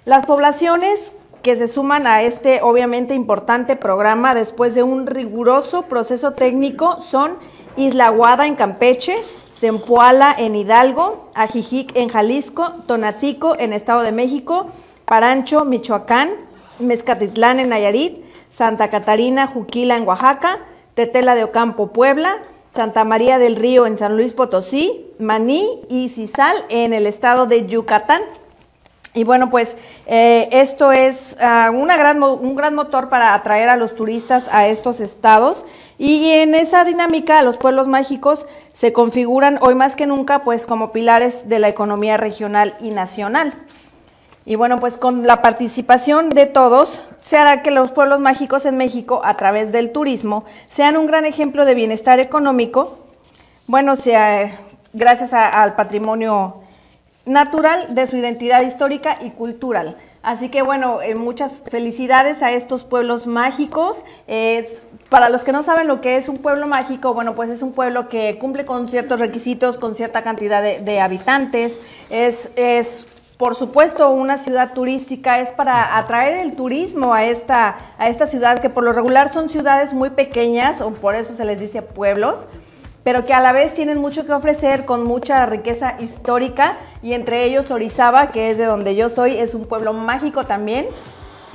Las 0.06 0.26
poblaciones 0.26 1.14
que 1.44 1.56
se 1.56 1.68
suman 1.68 2.08
a 2.08 2.24
este 2.24 2.62
obviamente 2.62 3.14
importante 3.14 3.76
programa 3.76 4.36
después 4.36 4.76
de 4.76 4.84
un 4.84 5.08
riguroso 5.08 5.84
proceso 5.84 6.34
técnico 6.34 7.00
son 7.02 7.38
Isla 7.78 8.10
Guada 8.10 8.48
en 8.48 8.56
Campeche, 8.56 9.16
Zempoala 9.55 10.34
en 10.38 10.55
Hidalgo, 10.55 11.29
Ajijic 11.36 11.96
en 11.96 12.10
Jalisco, 12.10 12.74
Tonatico 12.88 13.55
en 13.60 13.74
Estado 13.74 14.01
de 14.01 14.12
México, 14.12 14.67
Parancho, 15.05 15.65
Michoacán, 15.65 16.31
Mezcatitlán 16.79 17.60
en 17.60 17.70
Nayarit, 17.70 18.24
Santa 18.51 18.89
Catarina, 18.89 19.48
Juquila 19.48 19.98
en 19.98 20.08
Oaxaca, 20.08 20.60
Tetela 20.93 21.36
de 21.36 21.43
Ocampo, 21.43 21.88
Puebla, 21.93 22.38
Santa 22.75 23.03
María 23.03 23.38
del 23.38 23.55
Río 23.55 23.86
en 23.86 23.98
San 23.98 24.15
Luis 24.15 24.34
Potosí, 24.34 25.08
Maní 25.20 25.81
y 25.89 26.10
Cisal 26.10 26.55
en 26.70 26.93
el 26.93 27.05
estado 27.05 27.46
de 27.46 27.67
Yucatán. 27.67 28.22
Y 29.13 29.25
bueno, 29.25 29.50
pues 29.50 29.75
eh, 30.06 30.48
esto 30.51 30.94
es 30.94 31.36
ah, 31.41 31.70
gran, 31.72 32.24
un 32.24 32.56
gran 32.56 32.75
motor 32.75 33.10
para 33.10 33.34
atraer 33.34 33.68
a 33.68 33.75
los 33.75 33.94
turistas 33.94 34.46
a 34.51 34.68
estos 34.68 35.01
estados. 35.01 35.65
Y 35.98 36.32
en 36.32 36.56
esa 36.56 36.86
dinámica, 36.86 37.44
los 37.44 37.58
pueblos 37.58 37.88
mágicos 37.88 38.46
se 38.72 38.94
configuran 38.94 39.60
hoy 39.62 39.75
más 39.75 39.98
que 39.98 40.08
nunca 40.08 40.39
pues 40.39 40.65
como 40.65 40.94
pilares 40.94 41.50
de 41.50 41.60
la 41.60 41.68
economía 41.68 42.15
regional 42.15 42.74
y 42.80 42.91
nacional. 42.91 43.53
Y 44.46 44.56
bueno, 44.56 44.80
pues 44.80 44.98
con 44.98 45.27
la 45.27 45.41
participación 45.41 46.30
de 46.30 46.46
todos, 46.46 47.01
se 47.22 47.38
hará 47.38 47.62
que 47.62 47.70
los 47.70 47.91
pueblos 47.91 48.20
mágicos 48.22 48.65
en 48.65 48.77
México, 48.77 49.22
a 49.24 49.38
través 49.38 49.72
del 49.72 49.91
turismo, 49.91 50.46
sean 50.72 50.98
un 50.98 51.06
gran 51.06 51.25
ejemplo 51.25 51.65
de 51.65 51.75
bienestar 51.75 52.20
económico, 52.20 52.98
bueno, 53.68 53.96
sea, 53.96 54.60
gracias 54.94 55.34
al 55.34 55.75
patrimonio 55.75 56.56
natural 57.25 57.94
de 57.94 58.08
su 58.08 58.18
identidad 58.18 58.62
histórica 58.62 59.18
y 59.22 59.32
cultural. 59.32 59.98
Así 60.24 60.50
que 60.50 60.62
bueno, 60.62 61.01
eh, 61.01 61.16
muchas 61.16 61.63
felicidades 61.68 62.44
a 62.44 62.51
estos 62.51 62.84
pueblos 62.84 63.25
mágicos. 63.25 64.04
para 65.10 65.30
los 65.30 65.44
que 65.44 65.51
no 65.51 65.62
saben 65.63 65.88
lo 65.88 66.00
que 66.00 66.16
es 66.16 66.30
un 66.30 66.38
pueblo 66.38 66.68
mágico, 66.68 67.13
bueno, 67.13 67.36
pues 67.36 67.50
es 67.50 67.62
un 67.62 67.74
pueblo 67.74 68.08
que 68.08 68.38
cumple 68.40 68.63
con 68.63 68.88
ciertos 68.88 69.20
requisitos, 69.20 69.78
con 69.78 69.96
cierta 69.96 70.22
cantidad 70.22 70.62
de, 70.62 71.00
habitantes. 71.01 71.80
Es, 72.10 72.50
es, 72.56 73.08
por 73.38 73.56
supuesto, 73.56 74.10
una 74.12 74.38
ciudad 74.38 74.74
turística, 74.74 75.40
es 75.40 75.50
para 75.50 75.98
atraer 75.98 76.46
el 76.46 76.56
turismo 76.56 77.13
a 77.13 77.25
esta, 77.25 77.78
a 77.98 78.08
esta 78.08 78.28
ciudad, 78.28 78.60
que 78.60 78.70
por 78.70 78.84
lo 78.84 78.94
regular 78.94 79.34
son 79.34 79.50
ciudades 79.50 79.92
muy 79.92 80.12
pequeñas, 80.12 80.80
o 80.80 80.92
por 80.92 81.16
eso 81.16 81.36
se 81.36 81.44
les 81.44 81.60
dice 81.60 81.82
pueblos 81.82 82.48
pero 83.03 83.25
que 83.25 83.34
a 83.34 83.39
la 83.39 83.51
vez 83.51 83.74
tienen 83.74 84.00
mucho 84.00 84.25
que 84.25 84.34
ofrecer 84.34 84.86
con 84.86 85.03
mucha 85.03 85.46
riqueza 85.46 85.96
histórica 86.00 86.77
y 87.01 87.13
entre 87.13 87.43
ellos 87.46 87.72
Orizaba, 87.72 88.27
que 88.27 88.51
es 88.51 88.58
de 88.58 88.65
donde 88.65 88.96
yo 88.96 89.10
soy, 89.10 89.38
es 89.38 89.55
un 89.55 89.65
pueblo 89.65 89.93
mágico 89.93 90.46
también. 90.46 90.86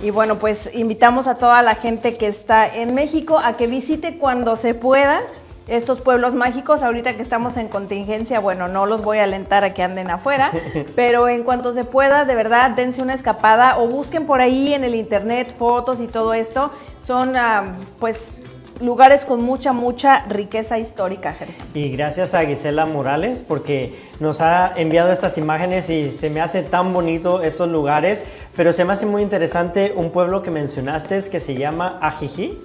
Y 0.03 0.11
bueno, 0.11 0.39
pues 0.39 0.71
invitamos 0.75 1.27
a 1.27 1.37
toda 1.37 1.63
la 1.63 1.75
gente 1.75 2.17
que 2.17 2.27
está 2.27 2.67
en 2.67 2.95
México 2.95 3.39
a 3.39 3.57
que 3.57 3.67
visite 3.67 4.19
cuando 4.19 4.57
se 4.57 4.75
pueda 4.75 5.21
estos 5.69 6.01
pueblos 6.01 6.35
mágicos. 6.35 6.83
Ahorita 6.83 7.15
que 7.15 7.23
estamos 7.23 7.57
en 7.57 7.69
contingencia, 7.69 8.41
bueno, 8.41 8.69
no 8.69 8.85
los 8.87 9.03
voy 9.03 9.19
a 9.19 9.25
alentar 9.25 9.65
a 9.65 9.73
que 9.73 9.83
anden 9.83 10.11
afuera, 10.11 10.53
pero 10.97 11.29
en 11.29 11.45
cuanto 11.45 11.73
se 11.73 11.85
pueda, 11.85 12.25
de 12.25 12.35
verdad, 12.35 12.73
dense 12.73 13.01
una 13.03 13.15
escapada 13.15 13.79
o 13.79 13.87
busquen 13.87 14.27
por 14.27 14.41
ahí 14.41 14.75
en 14.75 14.85
el 14.85 14.95
internet 14.95 15.55
fotos 15.57 16.01
y 16.01 16.09
todo 16.09 16.35
esto. 16.35 16.73
Son, 17.07 17.37
ah, 17.37 17.77
pues, 17.99 18.33
lugares 18.81 19.25
con 19.25 19.43
mucha, 19.43 19.73
mucha 19.73 20.25
riqueza 20.29 20.79
histórica, 20.79 21.33
Gerson. 21.33 21.67
Y 21.75 21.91
gracias 21.91 22.35
a 22.35 22.45
Gisela 22.45 22.87
Morales 22.87 23.45
porque 23.47 23.95
nos 24.21 24.41
ha 24.41 24.73
enviado 24.77 25.13
estas 25.13 25.39
imágenes 25.39 25.89
y 25.91 26.11
se 26.11 26.31
me 26.31 26.41
hace 26.41 26.63
tan 26.63 26.93
bonito 26.93 27.43
estos 27.43 27.69
lugares, 27.69 28.23
pero 28.55 28.73
se 28.73 28.85
me 28.85 28.93
hace 28.93 29.07
muy 29.07 29.23
interesante 29.23 29.93
un 29.97 30.11
pueblo 30.11 30.43
que 30.43 30.51
mencionaste 30.51 31.17
que 31.31 31.41
se 31.41 31.55
llama 31.55 31.99
Ajiji. 32.03 32.59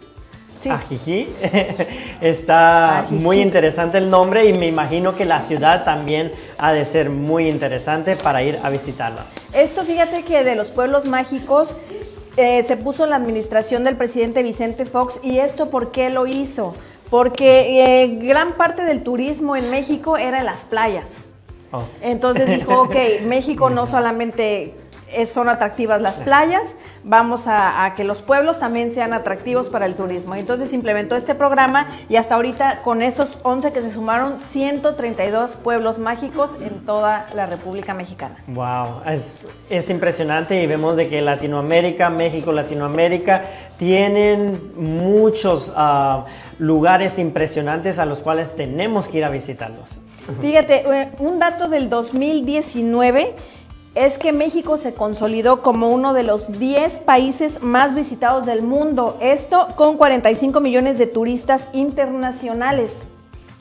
Sí. 0.62 0.70
Ajiji. 0.70 1.28
Está 2.22 3.08
muy 3.10 3.42
interesante 3.42 3.98
el 3.98 4.10
nombre 4.10 4.46
y 4.46 4.54
me 4.54 4.68
imagino 4.68 5.16
que 5.16 5.26
la 5.26 5.42
ciudad 5.42 5.84
también 5.86 6.32
ha 6.58 6.72
de 6.72 6.86
ser 6.86 7.10
muy 7.10 7.48
interesante 7.48 8.16
para 8.16 8.44
ir 8.44 8.60
a 8.62 8.70
visitarla. 8.70 9.26
Esto, 9.54 9.84
fíjate 9.84 10.24
que 10.24 10.44
de 10.44 10.56
los 10.56 10.68
pueblos 10.68 11.06
mágicos 11.06 11.76
eh, 12.38 12.64
se 12.64 12.78
puso 12.78 13.04
en 13.04 13.10
la 13.10 13.16
administración 13.18 13.84
del 13.84 13.98
presidente 13.98 14.44
Vicente 14.44 14.86
Fox 14.86 15.20
y 15.22 15.40
esto 15.40 15.70
¿por 15.70 15.92
qué 15.92 16.10
lo 16.10 16.28
hizo? 16.28 16.76
Porque 17.10 18.04
eh, 18.04 18.20
gran 18.22 18.54
parte 18.54 18.84
del 18.84 19.04
turismo 19.04 19.56
en 19.56 19.70
México 19.70 20.18
era 20.18 20.40
en 20.40 20.46
las 20.46 20.66
playas. 20.66 21.06
Oh. 21.72 21.84
Entonces 22.02 22.48
dijo, 22.48 22.82
ok, 22.84 22.96
México 23.26 23.70
no 23.70 23.86
solamente 23.86 24.74
son 25.32 25.50
atractivas 25.50 26.02
las 26.02 26.16
playas, 26.16 26.76
vamos 27.04 27.48
a, 27.48 27.86
a 27.86 27.96
que 27.96 28.04
los 28.04 28.22
pueblos 28.22 28.60
también 28.60 28.94
sean 28.94 29.14
atractivos 29.14 29.70
para 29.70 29.86
el 29.86 29.96
turismo. 29.96 30.36
Entonces 30.36 30.74
implementó 30.74 31.16
este 31.16 31.36
programa 31.36 31.88
y 32.10 32.16
hasta 32.16 32.36
ahorita 32.36 32.80
con 32.84 33.02
esos 33.02 33.38
11 33.44 33.72
que 33.72 33.82
se 33.82 33.92
sumaron, 33.92 34.40
132 34.52 35.52
pueblos 35.52 36.00
mágicos 36.00 36.52
en 36.62 36.86
toda 36.86 37.28
la 37.36 37.46
República 37.46 37.94
Mexicana. 37.94 38.38
Wow, 38.48 39.02
es, 39.08 39.46
es 39.70 39.90
impresionante 39.90 40.62
y 40.62 40.68
vemos 40.68 40.96
de 40.96 41.10
que 41.10 41.22
Latinoamérica, 41.22 42.10
México, 42.10 42.52
Latinoamérica 42.52 43.44
tienen 43.78 44.74
muchos 44.76 45.72
ah, 45.76 46.26
lugares 46.60 47.18
impresionantes 47.18 48.00
a 48.00 48.06
los 48.06 48.20
cuales 48.20 48.56
tenemos 48.56 49.08
que 49.08 49.20
ir 49.20 49.26
a 49.26 49.30
visitarlos. 49.30 49.90
Fíjate, 50.40 50.84
eh, 50.88 51.12
un 51.20 51.40
dato 51.40 51.68
del 51.68 51.90
2019 51.90 53.36
es 53.96 54.18
que 54.18 54.32
México 54.32 54.78
se 54.78 54.94
consolidó 54.94 55.62
como 55.62 55.90
uno 55.90 56.14
de 56.14 56.24
los 56.24 56.60
10 56.60 57.00
países 57.00 57.62
más 57.62 57.94
visitados 57.94 58.46
del 58.46 58.62
mundo. 58.62 59.18
Esto 59.22 59.68
con 59.76 59.98
45 59.98 60.62
millones 60.62 60.98
de 60.98 61.08
turistas 61.08 61.68
internacionales, 61.74 62.94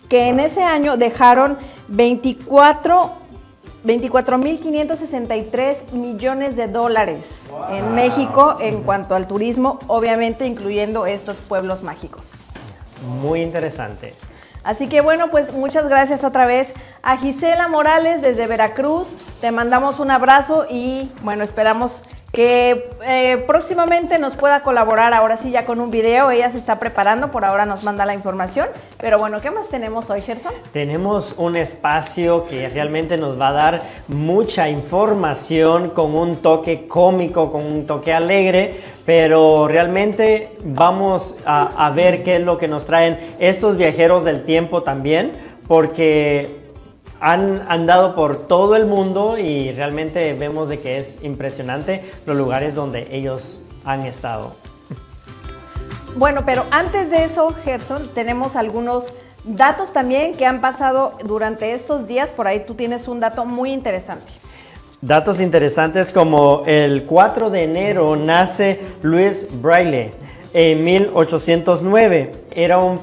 que 0.09 0.29
en 0.29 0.39
ese 0.39 0.63
año 0.63 0.97
dejaron 0.97 1.59
24 1.89 3.19
24.563 3.85 5.93
millones 5.93 6.55
de 6.55 6.69
dólares 6.69 7.27
en 7.71 7.95
México 7.95 8.59
en 8.61 8.83
cuanto 8.83 9.15
al 9.15 9.27
turismo, 9.27 9.79
obviamente 9.87 10.47
incluyendo 10.47 11.07
estos 11.07 11.39
pueblos 11.39 11.83
mágicos. 11.83 12.27
Muy 13.23 13.41
interesante. 13.41 14.13
Así 14.63 14.87
que 14.87 15.01
bueno, 15.01 15.31
pues 15.31 15.55
muchas 15.55 15.89
gracias 15.89 16.25
otra 16.25 16.45
vez 16.45 16.75
a 17.03 17.17
Gisela 17.17 17.69
Morales 17.69 18.23
desde 18.23 18.47
Veracruz. 18.47 19.09
Te 19.41 19.51
mandamos 19.51 19.99
un 20.01 20.11
abrazo 20.11 20.67
y 20.69 21.11
bueno, 21.23 21.45
esperamos 21.45 22.03
que 22.33 22.91
eh, 23.05 23.43
próximamente 23.47 24.21
nos 24.21 24.37
pueda 24.37 24.63
colaborar 24.63 25.13
ahora 25.15 25.37
sí 25.37 25.51
ya 25.51 25.65
con 25.65 25.81
un 25.81 25.91
video. 25.91 26.31
Ella 26.31 26.51
se 26.51 26.59
está 26.59 26.79
preparando, 26.79 27.33
por 27.33 27.45
ahora 27.45 27.67
nos 27.67 27.83
manda 27.83 28.05
la 28.05 28.15
información. 28.15 28.69
Pero 28.99 29.19
bueno, 29.19 29.41
¿qué 29.41 29.51
más 29.51 29.69
tenemos 29.69 30.11
hoy, 30.11 30.21
Gerson? 30.21 30.53
Tenemos 30.73 31.35
un 31.39 31.57
espacio 31.57 32.47
que 32.47 32.69
realmente 32.69 33.17
nos 33.17 33.41
va 33.41 33.49
a 33.49 33.53
dar 33.53 33.83
mucha 34.07 34.69
información 34.69 35.91
con 35.91 36.15
un 36.15 36.37
toque 36.37 36.87
cómico, 36.87 37.51
con 37.51 37.65
un 37.65 37.87
toque 37.87 38.13
alegre, 38.13 38.77
pero 39.05 39.67
realmente 39.67 40.57
vamos 40.65 41.35
a, 41.45 41.87
a 41.87 41.91
ver 41.91 42.23
qué 42.23 42.37
es 42.37 42.43
lo 42.43 42.59
que 42.59 42.69
nos 42.69 42.87
traen 42.87 43.19
estos 43.41 43.77
viajeros 43.77 44.25
del 44.25 44.45
tiempo 44.45 44.85
también, 44.85 45.33
porque 45.67 46.60
han 47.21 47.67
andado 47.69 48.15
por 48.15 48.47
todo 48.47 48.77
el 48.77 48.87
mundo 48.87 49.39
y 49.39 49.73
realmente 49.73 50.33
vemos 50.35 50.69
de 50.69 50.81
que 50.81 50.97
es 50.97 51.23
impresionante 51.23 52.03
los 52.27 52.37
lugares 52.37 52.75
donde 52.75 53.09
ellos 53.11 53.61
han 53.85 54.07
estado. 54.07 54.55
Bueno, 56.17 56.43
pero 56.45 56.65
antes 56.71 57.11
de 57.11 57.25
eso, 57.25 57.55
Gerson, 57.65 58.09
tenemos 58.15 58.57
algunos 58.57 59.15
datos 59.45 59.93
también 59.93 60.35
que 60.35 60.45
han 60.45 60.61
pasado 60.61 61.13
durante 61.25 61.73
estos 61.73 62.09
días. 62.09 62.31
Por 62.31 62.49
ahí 62.49 62.65
tú 62.67 62.75
tienes 62.75 63.07
un 63.07 63.21
dato 63.21 63.45
muy 63.45 63.73
interesante. 63.73 64.33
Datos 65.01 65.41
interesantes 65.41 66.11
como 66.11 66.63
el 66.67 67.05
4 67.05 67.49
de 67.51 67.65
enero 67.65 68.17
nace 68.17 68.81
Louis 69.03 69.47
Braille 69.63 70.13
en 70.53 70.85
1809. 70.85 72.33
Era 72.51 72.79
un, 72.79 73.01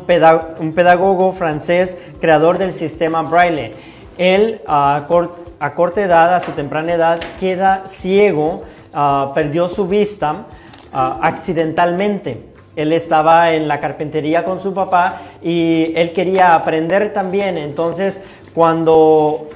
un 0.60 0.74
pedagogo 0.74 1.32
francés 1.32 1.98
creador 2.20 2.58
del 2.58 2.74
sistema 2.74 3.22
Braille. 3.24 3.87
Él 4.18 4.62
a, 4.68 5.06
cor- 5.08 5.36
a 5.60 5.74
corta 5.74 6.02
edad, 6.02 6.34
a 6.34 6.40
su 6.40 6.52
temprana 6.52 6.94
edad, 6.94 7.20
queda 7.40 7.84
ciego, 7.88 8.64
ah, 8.94 9.32
perdió 9.36 9.70
su 9.70 9.88
vista 9.88 10.46
ah, 10.94 11.20
accidentalmente. 11.22 12.44
Él 12.76 12.94
estaba 12.94 13.54
en 13.54 13.68
la 13.68 13.80
carpintería 13.80 14.44
con 14.44 14.62
su 14.62 14.74
papá 14.74 15.22
y 15.42 15.94
él 15.96 16.14
quería 16.14 16.54
aprender 16.54 17.14
también. 17.14 17.58
Entonces, 17.58 18.24
cuando 18.54 19.50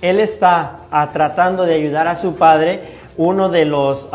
él 0.00 0.20
está 0.20 0.78
ah, 0.90 1.08
tratando 1.12 1.64
de 1.64 1.74
ayudar 1.74 2.08
a 2.08 2.16
su 2.16 2.34
padre. 2.34 2.96
Uno 3.18 3.48
de 3.48 3.64
los 3.64 4.08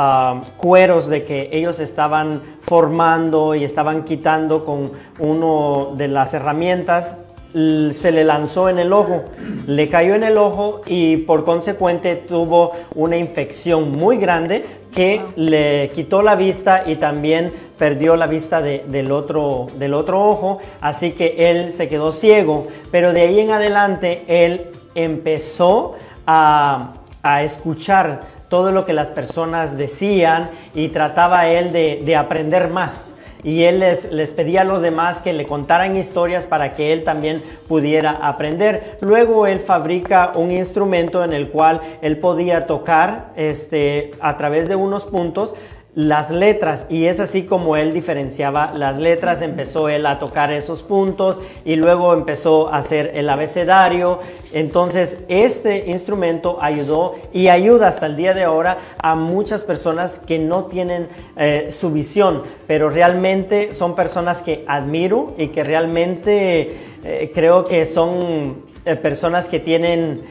cueros 0.57 1.07
de 1.07 1.25
que 1.25 1.49
ellos 1.53 1.79
estaban 1.79 2.43
formando 2.61 3.55
y 3.55 3.63
estaban 3.63 4.03
quitando 4.03 4.63
con 4.63 4.91
uno 5.17 5.93
de 5.95 6.07
las 6.07 6.35
herramientas 6.35 7.15
se 7.53 8.11
le 8.11 8.23
lanzó 8.23 8.69
en 8.69 8.79
el 8.79 8.93
ojo, 8.93 9.23
le 9.67 9.89
cayó 9.89 10.15
en 10.15 10.23
el 10.23 10.37
ojo 10.37 10.81
y 10.87 11.17
por 11.17 11.43
consecuente 11.43 12.15
tuvo 12.15 12.71
una 12.95 13.17
infección 13.17 13.91
muy 13.91 14.17
grande 14.17 14.63
que 14.93 15.21
le 15.35 15.89
quitó 15.95 16.21
la 16.21 16.35
vista 16.35 16.83
y 16.85 16.95
también 16.95 17.51
perdió 17.77 18.15
la 18.15 18.27
vista 18.27 18.61
de- 18.61 18.83
del, 18.87 19.11
otro, 19.11 19.67
del 19.77 19.93
otro 19.93 20.21
ojo, 20.29 20.59
así 20.81 21.11
que 21.11 21.49
él 21.49 21.71
se 21.71 21.87
quedó 21.87 22.11
ciego, 22.13 22.67
pero 22.91 23.13
de 23.13 23.21
ahí 23.21 23.39
en 23.39 23.51
adelante 23.51 24.23
él 24.27 24.67
empezó 24.95 25.95
a, 26.27 26.93
a 27.23 27.43
escuchar 27.43 28.21
todo 28.49 28.71
lo 28.73 28.85
que 28.85 28.91
las 28.93 29.09
personas 29.09 29.77
decían 29.77 30.49
y 30.75 30.89
trataba 30.89 31.47
él 31.47 31.71
de, 31.71 32.01
de 32.05 32.15
aprender 32.17 32.67
más. 32.69 33.13
Y 33.43 33.63
él 33.63 33.79
les, 33.79 34.11
les 34.11 34.31
pedía 34.31 34.61
a 34.61 34.63
los 34.65 34.81
demás 34.81 35.19
que 35.19 35.33
le 35.33 35.45
contaran 35.45 35.97
historias 35.97 36.45
para 36.45 36.71
que 36.73 36.93
él 36.93 37.03
también 37.03 37.41
pudiera 37.67 38.11
aprender. 38.11 38.97
Luego 39.01 39.47
él 39.47 39.59
fabrica 39.59 40.31
un 40.35 40.51
instrumento 40.51 41.23
en 41.23 41.33
el 41.33 41.49
cual 41.49 41.81
él 42.01 42.17
podía 42.17 42.67
tocar 42.67 43.31
este, 43.35 44.11
a 44.19 44.37
través 44.37 44.67
de 44.67 44.75
unos 44.75 45.05
puntos 45.05 45.53
las 45.93 46.31
letras 46.31 46.87
y 46.89 47.07
es 47.07 47.19
así 47.19 47.43
como 47.43 47.75
él 47.75 47.93
diferenciaba 47.93 48.71
las 48.73 48.97
letras, 48.97 49.41
empezó 49.41 49.89
él 49.89 50.05
a 50.05 50.19
tocar 50.19 50.53
esos 50.53 50.83
puntos 50.83 51.41
y 51.65 51.75
luego 51.75 52.13
empezó 52.13 52.69
a 52.73 52.77
hacer 52.77 53.11
el 53.13 53.29
abecedario. 53.29 54.19
Entonces 54.53 55.19
este 55.27 55.89
instrumento 55.89 56.59
ayudó 56.61 57.15
y 57.33 57.49
ayuda 57.49 57.89
hasta 57.89 58.05
el 58.05 58.15
día 58.15 58.33
de 58.33 58.43
ahora 58.43 58.77
a 59.03 59.15
muchas 59.15 59.65
personas 59.65 60.19
que 60.19 60.39
no 60.39 60.65
tienen 60.65 61.09
eh, 61.35 61.67
su 61.71 61.91
visión, 61.91 62.43
pero 62.67 62.89
realmente 62.89 63.73
son 63.73 63.93
personas 63.93 64.41
que 64.41 64.63
admiro 64.67 65.33
y 65.37 65.47
que 65.47 65.63
realmente 65.63 66.77
eh, 67.03 67.31
creo 67.33 67.65
que 67.65 67.85
son 67.85 68.63
eh, 68.85 68.95
personas 68.95 69.49
que 69.49 69.59
tienen 69.59 70.21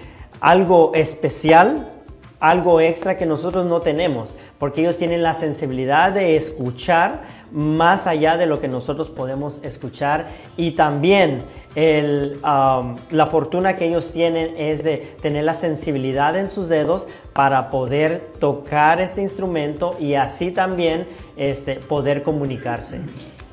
algo 0.40 0.92
especial 0.94 1.87
algo 2.40 2.81
extra 2.81 3.18
que 3.18 3.27
nosotros 3.27 3.66
no 3.66 3.81
tenemos, 3.81 4.37
porque 4.61 4.83
ellos 4.83 4.99
tienen 4.99 5.25
la 5.25 5.35
sensibilidad 5.35 6.12
de 6.12 6.37
escuchar 6.37 7.23
más 7.51 8.07
allá 8.07 8.37
de 8.37 8.46
lo 8.46 8.61
que 8.61 8.68
nosotros 8.68 9.11
podemos 9.11 9.59
escuchar 9.64 10.29
y 10.57 10.73
también 10.73 11.42
el, 11.75 12.38
um, 12.44 12.96
la 13.11 13.27
fortuna 13.27 13.77
que 13.77 13.87
ellos 13.87 14.12
tienen 14.12 14.55
es 14.59 14.85
de 14.85 15.14
tener 15.23 15.44
la 15.44 15.55
sensibilidad 15.55 16.37
en 16.37 16.49
sus 16.49 16.68
dedos 16.68 17.09
para 17.33 17.70
poder 17.70 18.20
tocar 18.38 19.01
este 19.01 19.23
instrumento 19.23 19.96
y 19.99 20.14
así 20.14 20.51
también 20.51 21.07
este, 21.37 21.77
poder 21.77 22.23
comunicarse. 22.23 23.01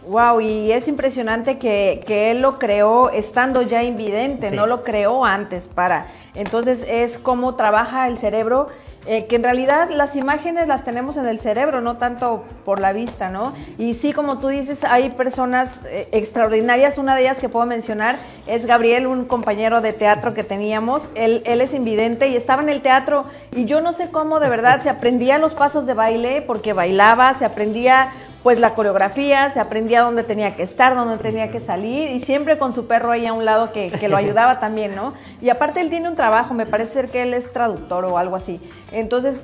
Wow, 0.10 0.41
y 0.41 0.72
es 0.72 0.88
impresionante 0.88 1.58
que, 1.58 2.02
que 2.08 2.32
él 2.32 2.41
lo 2.41 2.60
creó 2.60 3.10
estando 3.12 3.62
ya 3.62 3.84
invidente, 3.84 4.50
Sí. 4.50 4.56
no 4.56 4.65
lo 4.65 4.84
creó 4.84 5.24
antes 5.26 5.67
para. 5.67 6.08
Entonces 6.34 6.86
es 6.89 7.17
cómo 7.17 7.56
trabaja 7.56 8.08
el 8.08 8.17
cerebro, 8.17 8.70
eh, 9.08 9.26
que 9.26 9.38
en 9.38 9.43
realidad 9.43 9.89
las 9.89 10.17
imágenes 10.17 10.67
las 10.67 10.84
tenemos 10.84 11.15
en 11.15 11.26
el 11.28 11.39
cerebro, 11.39 11.80
no 11.80 11.96
tanto 11.96 12.43
por 12.65 12.82
la 12.82 12.91
vista, 12.91 13.30
¿no? 13.30 13.54
Y 13.78 13.93
sí, 13.93 14.12
como 14.12 14.39
tú 14.39 14.50
dices, 14.50 14.84
hay 14.84 15.10
personas 15.12 15.76
eh, 15.86 16.10
extraordinarias, 16.12 16.98
una 16.98 17.15
de 17.15 17.22
ellas 17.22 17.38
que 17.38 17.48
puedo 17.48 17.65
mencionar 17.65 18.17
es 18.48 18.65
Gabriel, 18.65 19.08
un 19.08 19.24
compañero 19.24 19.80
de 19.80 19.93
teatro 19.93 20.34
que 20.34 20.43
teníamos, 20.43 21.04
él, 21.15 21.41
él 21.46 21.62
es 21.62 21.74
invidente 21.74 22.28
y 22.28 22.36
estaba 22.36 22.62
en 22.62 22.70
el 22.70 22.82
teatro. 22.82 23.26
Y 23.56 23.63
yo 23.63 23.80
no 23.80 23.93
sé 23.93 24.10
cómo 24.10 24.41
de 24.41 24.50
verdad 24.50 24.82
se 24.82 24.89
aprendía 24.89 25.38
los 25.38 25.54
pasos 25.54 25.86
de 25.86 25.93
baile 25.93 26.41
porque 26.41 26.74
bailaba, 26.74 27.34
se 27.34 27.46
aprendía 27.46 28.12
pues 28.43 28.60
la 28.60 28.73
coreografía, 28.73 29.50
se 29.52 29.60
aprendía 29.60 30.02
dónde 30.02 30.23
tenía 30.23 30.56
que 30.56 30.63
estar, 30.63 30.95
dónde 30.95 31.17
tenía 31.17 31.52
que 31.52 31.60
salir 31.60 32.10
y 32.12 32.21
siempre 32.21 32.58
con 32.58 32.73
su 32.73 32.88
perro 32.88 33.12
ahí 33.12 33.26
a 33.26 33.34
un 33.34 33.45
lado 33.45 33.71
que, 33.71 33.88
que 33.88 34.08
lo 34.08 34.17
ayudaba 34.17 34.60
también, 34.60 34.95
¿no? 34.95 35.13
Y 35.41 35.50
aparte 35.50 35.82
él 35.82 35.89
tiene 35.89 36.08
un 36.08 36.15
trabajo, 36.15 36.54
me 36.54 36.65
parece 36.65 36.93
ser 36.93 37.10
que 37.10 37.23
él 37.23 37.34
es 37.34 37.52
traductor 37.52 38.06
o 38.06 38.17
algo 38.17 38.36
así. 38.36 38.62
Entonces, 38.91 39.41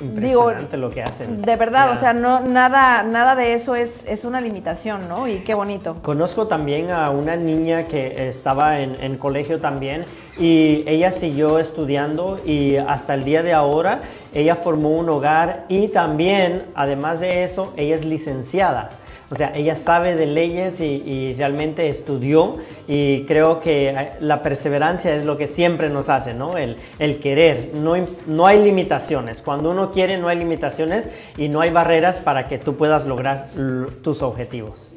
digo, 0.00 0.42
Impresionante 0.50 0.76
lo 0.76 0.90
que 0.90 1.02
hacen. 1.02 1.42
de 1.42 1.56
verdad, 1.56 1.88
Ya. 1.90 1.96
o 1.96 2.00
sea, 2.00 2.12
no, 2.12 2.40
nada, 2.40 3.02
nada 3.02 3.34
de 3.34 3.54
eso 3.54 3.74
es, 3.74 4.04
es 4.06 4.24
una 4.24 4.40
limitación, 4.40 5.08
¿no? 5.08 5.26
Y 5.28 5.38
qué 5.38 5.54
bonito. 5.54 5.96
Conozco 6.02 6.46
también 6.46 6.90
a 6.90 7.10
una 7.10 7.36
niña 7.36 7.84
que 7.84 8.28
estaba 8.28 8.80
en, 8.80 8.96
en 9.02 9.16
colegio 9.16 9.58
también 9.58 10.04
y 10.38 10.84
ella 10.86 11.12
siguió 11.12 11.58
estudiando 11.58 12.40
y 12.44 12.76
hasta 12.76 13.14
el 13.14 13.24
día 13.24 13.42
de 13.42 13.54
ahora 13.54 14.00
ella 14.34 14.54
formó 14.56 14.90
un 14.90 15.08
hogar 15.08 15.64
y 15.68 15.88
también, 15.88 16.64
además 16.74 17.20
de 17.20 17.44
eso, 17.44 17.72
ella 17.76 17.94
es 17.94 18.04
licenciada. 18.04 18.90
O 19.30 19.34
sea, 19.34 19.52
ella 19.56 19.74
sabe 19.74 20.14
de 20.14 20.26
leyes 20.26 20.80
y, 20.80 21.02
y 21.04 21.34
realmente 21.34 21.88
estudió 21.88 22.58
y 22.86 23.24
creo 23.24 23.60
que 23.60 23.88
eh, 23.88 24.12
la 24.20 24.42
perseverancia 24.42 25.16
es 25.16 25.24
lo 25.24 25.36
que 25.36 25.48
siempre 25.48 25.90
nos 25.90 26.08
hace, 26.08 26.32
¿no? 26.32 26.56
El, 26.56 26.76
el 27.00 27.18
querer. 27.18 27.70
No, 27.74 27.94
no 28.26 28.46
hay 28.46 28.62
limitaciones. 28.62 29.42
Cuando 29.42 29.72
uno 29.72 29.90
quiere 29.90 30.16
no 30.18 30.28
hay 30.28 30.38
limitaciones 30.38 31.08
y 31.36 31.48
no 31.48 31.60
hay 31.60 31.70
barreras 31.70 32.16
para 32.18 32.46
que 32.46 32.58
tú 32.58 32.76
puedas 32.76 33.06
lograr 33.06 33.48
tus 34.02 34.22
objetivos. 34.22 34.90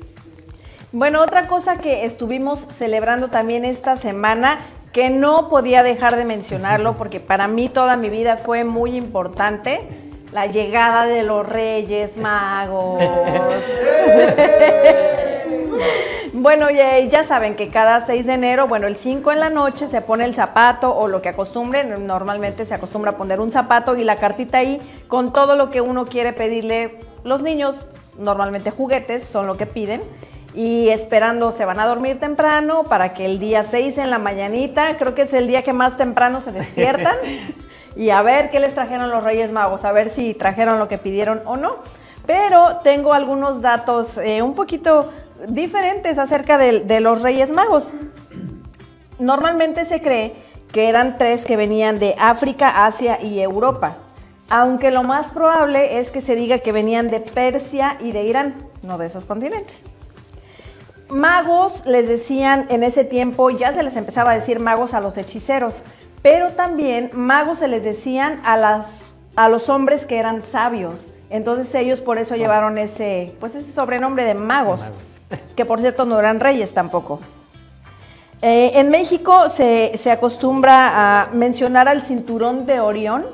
Bueno, 0.91 1.21
otra 1.21 1.47
cosa 1.47 1.77
que 1.77 2.05
estuvimos 2.05 2.59
celebrando 2.77 3.27
también 3.27 3.63
esta 3.63 3.95
semana, 3.97 4.59
que 4.91 5.09
no 5.09 5.47
podía 5.49 5.83
dejar 5.83 6.15
de 6.15 6.25
mencionarlo 6.25 6.93
porque 6.97 7.19
para 7.19 7.47
mí 7.47 7.69
toda 7.69 7.97
mi 7.97 8.09
vida 8.09 8.37
fue 8.37 8.63
muy 8.63 8.95
importante, 8.95 9.81
la 10.31 10.45
llegada 10.45 11.05
de 11.05 11.23
los 11.23 11.47
Reyes 11.47 12.17
Magos. 12.17 13.03
Bueno, 16.31 16.69
ya, 16.69 16.97
ya 16.99 17.25
saben 17.25 17.55
que 17.55 17.67
cada 17.67 18.05
6 18.05 18.25
de 18.25 18.33
enero, 18.33 18.67
bueno, 18.67 18.87
el 18.87 18.95
5 18.95 19.33
en 19.33 19.41
la 19.41 19.49
noche 19.49 19.89
se 19.89 19.99
pone 19.99 20.23
el 20.23 20.33
zapato 20.33 20.95
o 20.95 21.09
lo 21.09 21.21
que 21.21 21.27
acostumbren, 21.27 22.07
normalmente 22.07 22.65
se 22.65 22.73
acostumbra 22.73 23.11
a 23.11 23.17
poner 23.17 23.41
un 23.41 23.51
zapato 23.51 23.97
y 23.97 24.05
la 24.05 24.15
cartita 24.15 24.59
ahí 24.59 24.79
con 25.09 25.33
todo 25.33 25.57
lo 25.57 25.69
que 25.69 25.81
uno 25.81 26.05
quiere 26.05 26.31
pedirle. 26.31 26.99
Los 27.25 27.41
niños, 27.41 27.85
normalmente 28.17 28.71
juguetes, 28.71 29.23
son 29.23 29.47
lo 29.47 29.57
que 29.57 29.65
piden 29.65 30.01
y 30.53 30.87
esperando 30.89 31.51
se 31.51 31.65
van 31.65 31.79
a 31.79 31.85
dormir 31.85 32.19
temprano 32.19 32.83
para 32.83 33.13
que 33.13 33.25
el 33.25 33.39
día 33.39 33.65
6 33.65 33.97
en 33.97 34.09
la 34.09 34.17
mañanita, 34.17 34.97
creo 34.97 35.15
que 35.15 35.23
es 35.23 35.33
el 35.33 35.47
día 35.47 35.63
que 35.63 35.73
más 35.73 35.97
temprano 35.97 36.41
se 36.41 36.53
despiertan 36.53 37.17
y 37.99 38.11
a 38.11 38.21
ver 38.21 38.49
qué 38.49 38.61
les 38.61 38.73
trajeron 38.73 39.09
los 39.09 39.25
Reyes 39.25 39.51
Magos, 39.51 39.83
a 39.83 39.91
ver 39.91 40.09
si 40.09 40.33
trajeron 40.33 40.79
lo 40.79 40.87
que 40.87 40.97
pidieron 40.97 41.41
o 41.43 41.57
no. 41.57 41.75
Pero 42.25 42.77
tengo 42.81 43.11
algunos 43.11 43.61
datos 43.61 44.17
eh, 44.17 44.41
un 44.41 44.55
poquito 44.55 45.11
diferentes 45.49 46.17
acerca 46.17 46.57
de, 46.57 46.79
de 46.79 47.01
los 47.01 47.21
Reyes 47.21 47.49
Magos. 47.49 47.91
Normalmente 49.19 49.85
se 49.85 50.01
cree 50.01 50.33
que 50.71 50.87
eran 50.87 51.17
tres 51.17 51.43
que 51.43 51.57
venían 51.57 51.99
de 51.99 52.15
África, 52.17 52.85
Asia 52.85 53.21
y 53.21 53.41
Europa, 53.41 53.97
aunque 54.49 54.91
lo 54.91 55.03
más 55.03 55.31
probable 55.31 55.99
es 55.99 56.09
que 56.09 56.21
se 56.21 56.37
diga 56.37 56.59
que 56.59 56.71
venían 56.71 57.09
de 57.09 57.19
Persia 57.19 57.97
y 57.99 58.13
de 58.13 58.23
Irán, 58.23 58.55
no 58.81 58.97
de 58.97 59.07
esos 59.07 59.25
continentes. 59.25 59.81
Magos 61.09 61.85
les 61.85 62.07
decían 62.07 62.65
en 62.69 62.83
ese 62.83 63.03
tiempo, 63.03 63.49
ya 63.49 63.73
se 63.73 63.83
les 63.83 63.97
empezaba 63.97 64.31
a 64.31 64.35
decir 64.35 64.61
magos 64.61 64.93
a 64.93 65.01
los 65.01 65.17
hechiceros, 65.17 65.81
pero 66.21 66.51
también 66.51 67.09
magos 67.13 67.59
se 67.59 67.67
les 67.67 67.83
decían 67.83 68.39
a, 68.43 68.57
las, 68.57 68.87
a 69.35 69.49
los 69.49 69.69
hombres 69.69 70.05
que 70.05 70.17
eran 70.17 70.41
sabios. 70.41 71.05
Entonces 71.29 71.73
ellos 71.75 72.01
por 72.01 72.17
eso 72.17 72.35
llevaron 72.35 72.77
ese, 72.77 73.35
pues 73.39 73.55
ese 73.55 73.71
sobrenombre 73.71 74.25
de 74.25 74.33
magos, 74.33 74.91
que 75.55 75.65
por 75.65 75.79
cierto 75.79 76.05
no 76.05 76.19
eran 76.19 76.39
reyes 76.39 76.73
tampoco. 76.73 77.19
Eh, 78.41 78.71
en 78.75 78.89
México 78.89 79.49
se, 79.49 79.91
se 79.97 80.11
acostumbra 80.11 81.23
a 81.23 81.29
mencionar 81.31 81.87
al 81.87 82.03
cinturón 82.03 82.65
de 82.65 82.79
Orión 82.79 83.25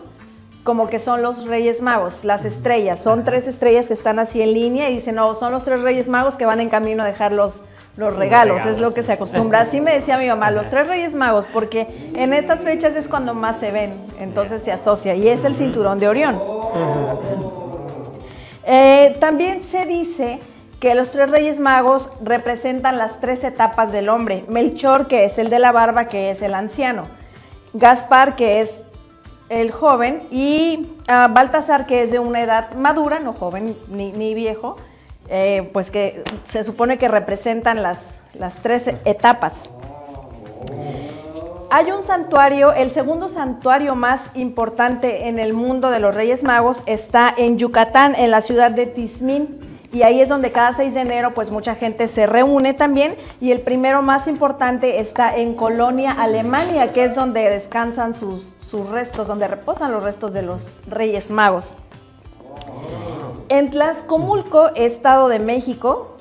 como 0.63 0.89
que 0.89 0.97
son 0.97 1.21
los 1.21 1.45
Reyes 1.45 1.83
Magos, 1.83 2.23
las 2.25 2.43
estrellas. 2.43 2.99
Son 3.03 3.23
tres 3.23 3.47
estrellas 3.47 3.85
que 3.85 3.93
están 3.93 4.17
así 4.17 4.41
en 4.41 4.53
línea 4.53 4.89
y 4.89 4.95
dicen, 4.95 5.13
no, 5.13 5.35
son 5.35 5.51
los 5.51 5.63
tres 5.63 5.79
Reyes 5.81 6.07
Magos 6.07 6.35
que 6.35 6.47
van 6.47 6.59
en 6.59 6.69
camino 6.69 7.03
a 7.03 7.05
dejar 7.05 7.33
los, 7.33 7.53
los 7.97 8.15
regalos. 8.15 8.58
regalos, 8.58 8.75
es 8.75 8.81
lo 8.81 8.93
que 8.93 9.03
se 9.03 9.13
acostumbra. 9.13 9.62
Así 9.62 9.79
me 9.79 9.93
decía 9.93 10.17
mi 10.17 10.27
mamá, 10.27 10.51
los 10.51 10.69
tres 10.69 10.88
Reyes 10.88 11.13
Magos, 11.13 11.45
porque 11.53 12.12
en 12.15 12.34
estas 12.34 12.63
fechas 12.63 12.95
es 12.95 13.08
cuando 13.08 13.34
más 13.34 13.60
se 13.60 13.71
ven, 13.71 13.93
entonces 14.19 14.63
se 14.63 14.71
asocia. 14.71 15.15
Y 15.15 15.27
es 15.27 15.45
el 15.45 15.55
cinturón 15.55 15.99
de 15.99 16.08
Orión. 16.08 16.41
Eh, 18.65 19.15
también 19.19 19.63
se 19.63 19.86
dice 19.86 20.39
que 20.79 20.95
los 20.95 21.12
tres 21.12 21.29
reyes 21.29 21.60
magos 21.60 22.10
representan 22.21 22.97
las 22.97 23.21
tres 23.21 23.43
etapas 23.43 23.91
del 23.91 24.10
hombre. 24.10 24.43
Melchor, 24.47 25.08
que 25.08 25.25
es 25.25 25.38
el 25.38 25.49
de 25.49 25.60
la 25.60 25.71
barba, 25.71 26.08
que 26.08 26.31
es 26.31 26.41
el 26.41 26.53
anciano. 26.53 27.03
Gaspar, 27.73 28.36
que 28.36 28.62
es 28.62 28.71
el 29.49 29.71
joven. 29.71 30.23
Y 30.31 30.89
ah, 31.08 31.29
Baltasar, 31.31 31.86
que 31.86 32.03
es 32.03 32.12
de 32.12 32.19
una 32.19 32.41
edad 32.41 32.73
madura, 32.73 33.19
no 33.19 33.34
joven 33.34 33.75
ni, 33.88 34.12
ni 34.12 34.34
viejo, 34.34 34.75
eh, 35.29 35.69
pues 35.73 35.91
que 35.91 36.23
se 36.43 36.63
supone 36.63 36.97
que 36.97 37.07
representan 37.07 37.81
las, 37.81 37.99
las 38.33 38.53
tres 38.55 38.88
etapas. 39.05 39.53
Hay 41.71 41.91
un 41.91 42.03
santuario, 42.03 42.73
el 42.73 42.93
segundo 42.93 43.27
santuario 43.27 43.95
más 43.95 44.29
importante 44.35 45.27
en 45.27 45.39
el 45.39 45.53
mundo 45.53 45.89
de 45.89 45.99
los 45.99 46.15
Reyes 46.15 46.43
Magos 46.43 46.81
está 46.85 47.33
en 47.35 47.57
Yucatán, 47.57 48.15
en 48.15 48.31
la 48.31 48.41
ciudad 48.41 48.71
de 48.71 48.85
Tizmín. 48.85 49.59
Y 49.91 50.03
ahí 50.03 50.21
es 50.21 50.29
donde 50.29 50.51
cada 50.51 50.73
6 50.73 50.93
de 50.93 51.01
enero 51.01 51.31
pues 51.31 51.51
mucha 51.51 51.75
gente 51.75 52.07
se 52.07 52.27
reúne 52.27 52.73
también. 52.73 53.15
Y 53.41 53.51
el 53.51 53.61
primero 53.61 54.01
más 54.01 54.27
importante 54.27 54.99
está 54.99 55.35
en 55.35 55.55
Colonia, 55.55 56.11
Alemania, 56.11 56.93
que 56.93 57.05
es 57.05 57.15
donde 57.15 57.49
descansan 57.49 58.15
sus, 58.15 58.43
sus 58.59 58.88
restos, 58.89 59.27
donde 59.27 59.47
reposan 59.47 59.91
los 59.91 60.03
restos 60.03 60.33
de 60.33 60.43
los 60.43 60.61
Reyes 60.88 61.31
Magos. 61.31 61.75
En 63.49 63.69
Tlaxcomulco, 63.69 64.71
Estado 64.75 65.27
de 65.27 65.39
México, 65.39 66.17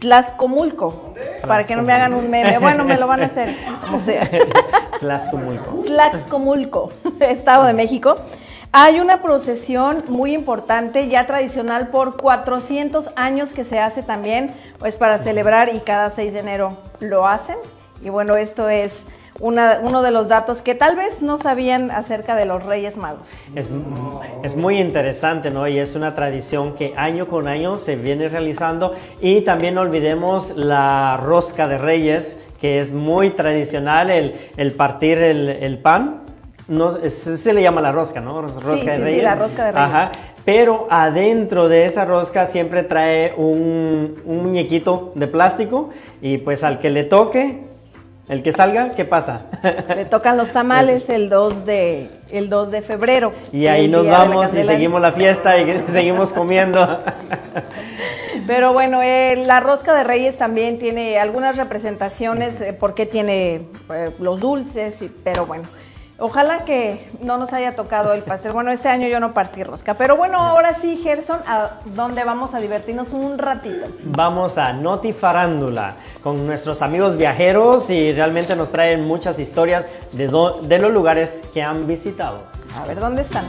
Tlaxcomulco, 0.00 1.14
para 1.46 1.64
que 1.64 1.76
no 1.76 1.82
me 1.82 1.92
hagan 1.92 2.14
un 2.14 2.28
meme, 2.28 2.58
bueno, 2.58 2.84
me 2.84 2.98
lo 2.98 3.06
van 3.06 3.22
a 3.22 3.26
hacer. 3.26 3.56
O 3.92 3.98
sea, 3.98 4.28
Tlaxcomulco. 5.00 5.84
Tlaxcomulco, 5.84 6.90
Estado 7.20 7.64
de 7.64 7.74
México. 7.74 8.16
Hay 8.72 9.00
una 9.00 9.20
procesión 9.20 10.02
muy 10.08 10.34
importante, 10.34 11.08
ya 11.08 11.26
tradicional 11.26 11.88
por 11.88 12.16
400 12.16 13.10
años 13.16 13.52
que 13.52 13.64
se 13.64 13.78
hace 13.78 14.02
también, 14.02 14.50
pues 14.78 14.96
para 14.96 15.18
celebrar 15.18 15.74
y 15.74 15.80
cada 15.80 16.08
6 16.08 16.32
de 16.32 16.38
enero 16.40 16.78
lo 17.00 17.26
hacen. 17.26 17.56
Y 18.00 18.08
bueno, 18.08 18.36
esto 18.36 18.68
es 18.70 18.92
una- 19.42 19.80
uno 19.82 20.00
de 20.02 20.10
los 20.12 20.28
datos 20.28 20.62
que 20.62 20.74
tal 20.74 20.96
vez 20.96 21.20
no 21.20 21.36
sabían 21.36 21.90
acerca 21.90 22.34
de 22.36 22.46
los 22.46 22.64
Reyes 22.64 22.96
Magos. 22.96 23.28
Es, 23.54 23.68
es 24.42 24.56
muy 24.56 24.78
interesante, 24.78 25.50
¿no? 25.50 25.68
Y 25.68 25.78
es 25.78 25.94
una 25.94 26.14
tradición 26.14 26.74
que 26.74 26.94
año 26.96 27.26
con 27.26 27.46
año 27.48 27.76
se 27.76 27.96
viene 27.96 28.28
realizando. 28.30 28.94
Y 29.20 29.42
también 29.42 29.74
no 29.74 29.80
olvidemos 29.82 30.56
la 30.56 31.18
rosca 31.22 31.68
de 31.68 31.76
reyes, 31.76 32.38
que 32.60 32.78
es 32.80 32.92
muy 32.92 33.30
tradicional, 33.30 34.10
el, 34.10 34.36
el 34.56 34.72
partir 34.72 35.18
el, 35.18 35.48
el 35.48 35.78
pan. 35.78 36.22
No, 36.68 36.96
se 37.10 37.52
le 37.52 37.60
llama 37.60 37.80
la 37.82 37.90
rosca, 37.92 38.20
¿no? 38.20 38.40
Rosca 38.42 38.60
Sí, 38.76 38.86
de 38.86 38.92
sí, 38.92 38.96
sí, 38.96 39.02
reyes. 39.02 39.24
la 39.24 39.34
rosca 39.34 39.64
de 39.66 39.72
reyes. 39.72 39.88
Ajá. 39.88 40.12
Pero 40.44 40.86
adentro 40.90 41.68
de 41.68 41.86
esa 41.86 42.04
rosca 42.04 42.46
siempre 42.46 42.82
trae 42.84 43.34
un, 43.36 44.14
un 44.24 44.42
muñequito 44.42 45.12
de 45.16 45.26
plástico 45.26 45.90
y 46.20 46.38
pues 46.38 46.64
al 46.64 46.78
que 46.80 46.90
le 46.90 47.04
toque, 47.04 47.64
el 48.32 48.42
que 48.42 48.50
salga, 48.50 48.92
¿qué 48.96 49.04
pasa? 49.04 49.42
Le 49.94 50.06
tocan 50.06 50.38
los 50.38 50.50
tamales 50.52 51.08
el 51.10 51.28
2 51.28 51.66
de, 51.66 52.08
el 52.30 52.48
2 52.48 52.70
de 52.70 52.80
febrero. 52.80 53.32
Y 53.52 53.66
ahí 53.66 53.88
nos 53.88 54.06
vamos 54.06 54.54
y 54.54 54.62
seguimos 54.64 55.02
la 55.02 55.12
fiesta 55.12 55.58
y 55.58 55.78
seguimos 55.88 56.32
comiendo. 56.32 56.80
Pero 58.46 58.72
bueno, 58.72 59.02
eh, 59.02 59.42
la 59.46 59.60
rosca 59.60 59.94
de 59.94 60.02
reyes 60.02 60.38
también 60.38 60.78
tiene 60.78 61.18
algunas 61.18 61.58
representaciones, 61.58 62.58
eh, 62.62 62.72
porque 62.72 63.04
tiene 63.04 63.66
eh, 63.92 64.10
los 64.18 64.40
dulces, 64.40 65.02
y- 65.02 65.12
pero 65.22 65.44
bueno, 65.46 65.64
ojalá 66.22 66.64
que 66.64 67.04
no 67.20 67.36
nos 67.36 67.52
haya 67.52 67.74
tocado 67.74 68.12
el 68.12 68.22
pastel. 68.22 68.52
Bueno, 68.52 68.70
este 68.70 68.88
año 68.88 69.08
yo 69.08 69.20
no 69.20 69.34
partí 69.34 69.64
rosca, 69.64 69.94
pero 69.94 70.16
bueno, 70.16 70.38
ahora 70.38 70.76
sí, 70.80 71.00
Gerson, 71.02 71.40
¿a 71.46 71.70
dónde 71.84 72.24
vamos 72.24 72.54
a 72.54 72.60
divertirnos 72.60 73.10
un 73.12 73.38
ratito? 73.38 73.86
Vamos 74.04 74.56
a 74.56 74.72
Noti 74.72 75.12
Farándula 75.12 75.96
con 76.22 76.46
nuestros 76.46 76.80
amigos 76.80 77.16
viajeros 77.16 77.90
y 77.90 78.12
realmente 78.12 78.54
nos 78.56 78.70
traen 78.70 79.04
muchas 79.04 79.38
historias 79.38 79.86
de, 80.12 80.28
de 80.62 80.78
los 80.78 80.92
lugares 80.92 81.42
que 81.52 81.62
han 81.62 81.86
visitado. 81.86 82.44
A 82.80 82.86
ver, 82.86 83.00
¿dónde 83.00 83.22
están? 83.22 83.44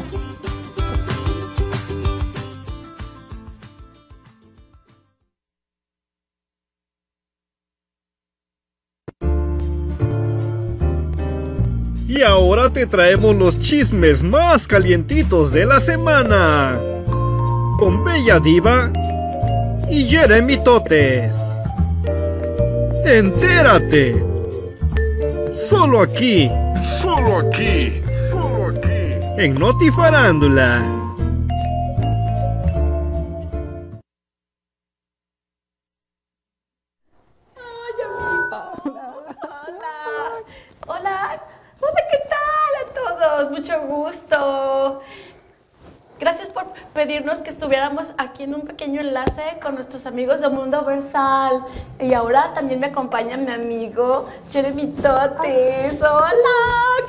Te 12.74 12.88
traemos 12.88 13.36
los 13.36 13.60
chismes 13.60 14.24
más 14.24 14.68
calientitos 14.68 15.54
de 15.54 15.66
la 15.66 15.80
semana. 15.80 16.80
Con 17.78 18.04
Bella 18.04 18.40
Diva 18.40 18.92
y 19.92 20.06
Jeremy 20.06 20.58
Totes. 20.64 21.36
Entérate. 23.06 24.16
Solo 25.54 26.02
aquí. 26.02 26.50
Solo 26.84 27.48
aquí. 27.48 28.02
Solo 28.32 28.70
aquí. 28.70 29.14
En 29.38 29.54
Notifarándula. 29.54 31.03
Pedirnos 47.14 47.42
que 47.42 47.52
estuviéramos 47.52 48.08
aquí 48.18 48.42
en 48.42 48.56
un 48.56 48.62
pequeño 48.62 49.00
enlace 49.00 49.44
con 49.62 49.76
nuestros 49.76 50.08
amigos 50.08 50.42
de 50.42 50.50
Mundo 50.50 50.84
Versal. 50.84 51.64
Y 52.00 52.12
ahora 52.12 52.52
también 52.56 52.80
me 52.80 52.88
acompaña 52.88 53.38
mi 53.38 53.52
amigo 53.52 54.26
Jeremy 54.50 54.88
Totes. 54.88 56.02
Hola, 56.02 56.32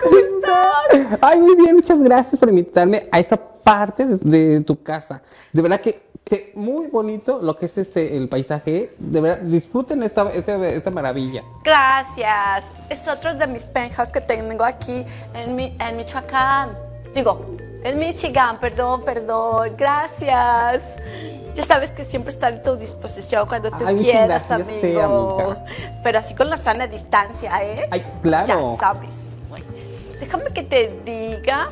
¿cómo 0.02 0.16
estás? 0.18 1.18
Ay, 1.22 1.40
muy 1.40 1.56
bien, 1.56 1.76
muchas 1.76 2.02
gracias 2.02 2.38
por 2.38 2.50
invitarme 2.50 3.08
a 3.10 3.18
esa 3.18 3.38
parte 3.38 4.04
de, 4.04 4.18
de 4.18 4.60
tu 4.60 4.82
casa. 4.82 5.22
De 5.54 5.62
verdad 5.62 5.80
que, 5.80 6.02
que 6.22 6.52
muy 6.54 6.88
bonito 6.88 7.40
lo 7.40 7.56
que 7.56 7.64
es 7.64 7.78
este 7.78 8.14
el 8.18 8.28
paisaje. 8.28 8.94
De 8.98 9.22
verdad, 9.22 9.38
disfruten 9.38 10.02
esta, 10.02 10.30
esta, 10.32 10.68
esta 10.68 10.90
maravilla. 10.90 11.42
Gracias. 11.64 12.66
Es 12.90 13.08
otro 13.08 13.34
de 13.34 13.46
mis 13.46 13.64
penthouse 13.64 14.12
que 14.12 14.20
tengo 14.20 14.64
aquí 14.64 15.02
en, 15.32 15.56
mi, 15.56 15.74
en 15.80 15.96
Michoacán. 15.96 16.76
Digo, 17.14 17.40
en 17.84 17.98
Michigan, 17.98 18.58
perdón, 18.58 19.04
perdón. 19.04 19.74
Gracias. 19.76 20.82
Ya 21.54 21.62
sabes 21.62 21.90
que 21.90 22.02
siempre 22.02 22.32
está 22.32 22.48
a 22.48 22.62
tu 22.62 22.74
disposición 22.76 23.46
cuando 23.46 23.70
tú 23.70 23.86
Ay, 23.86 23.94
quieras, 23.96 24.42
gracias, 24.48 24.68
amigo. 24.68 25.38
amiga. 25.40 25.64
Pero 26.02 26.18
así 26.18 26.34
con 26.34 26.50
la 26.50 26.56
sana 26.56 26.88
distancia, 26.88 27.50
¿eh? 27.62 27.88
Ay, 27.92 28.04
claro. 28.22 28.74
Ya 28.74 28.80
sabes. 28.80 29.16
Bueno, 29.48 29.66
déjame 30.18 30.46
que 30.52 30.62
te 30.64 31.00
diga 31.04 31.68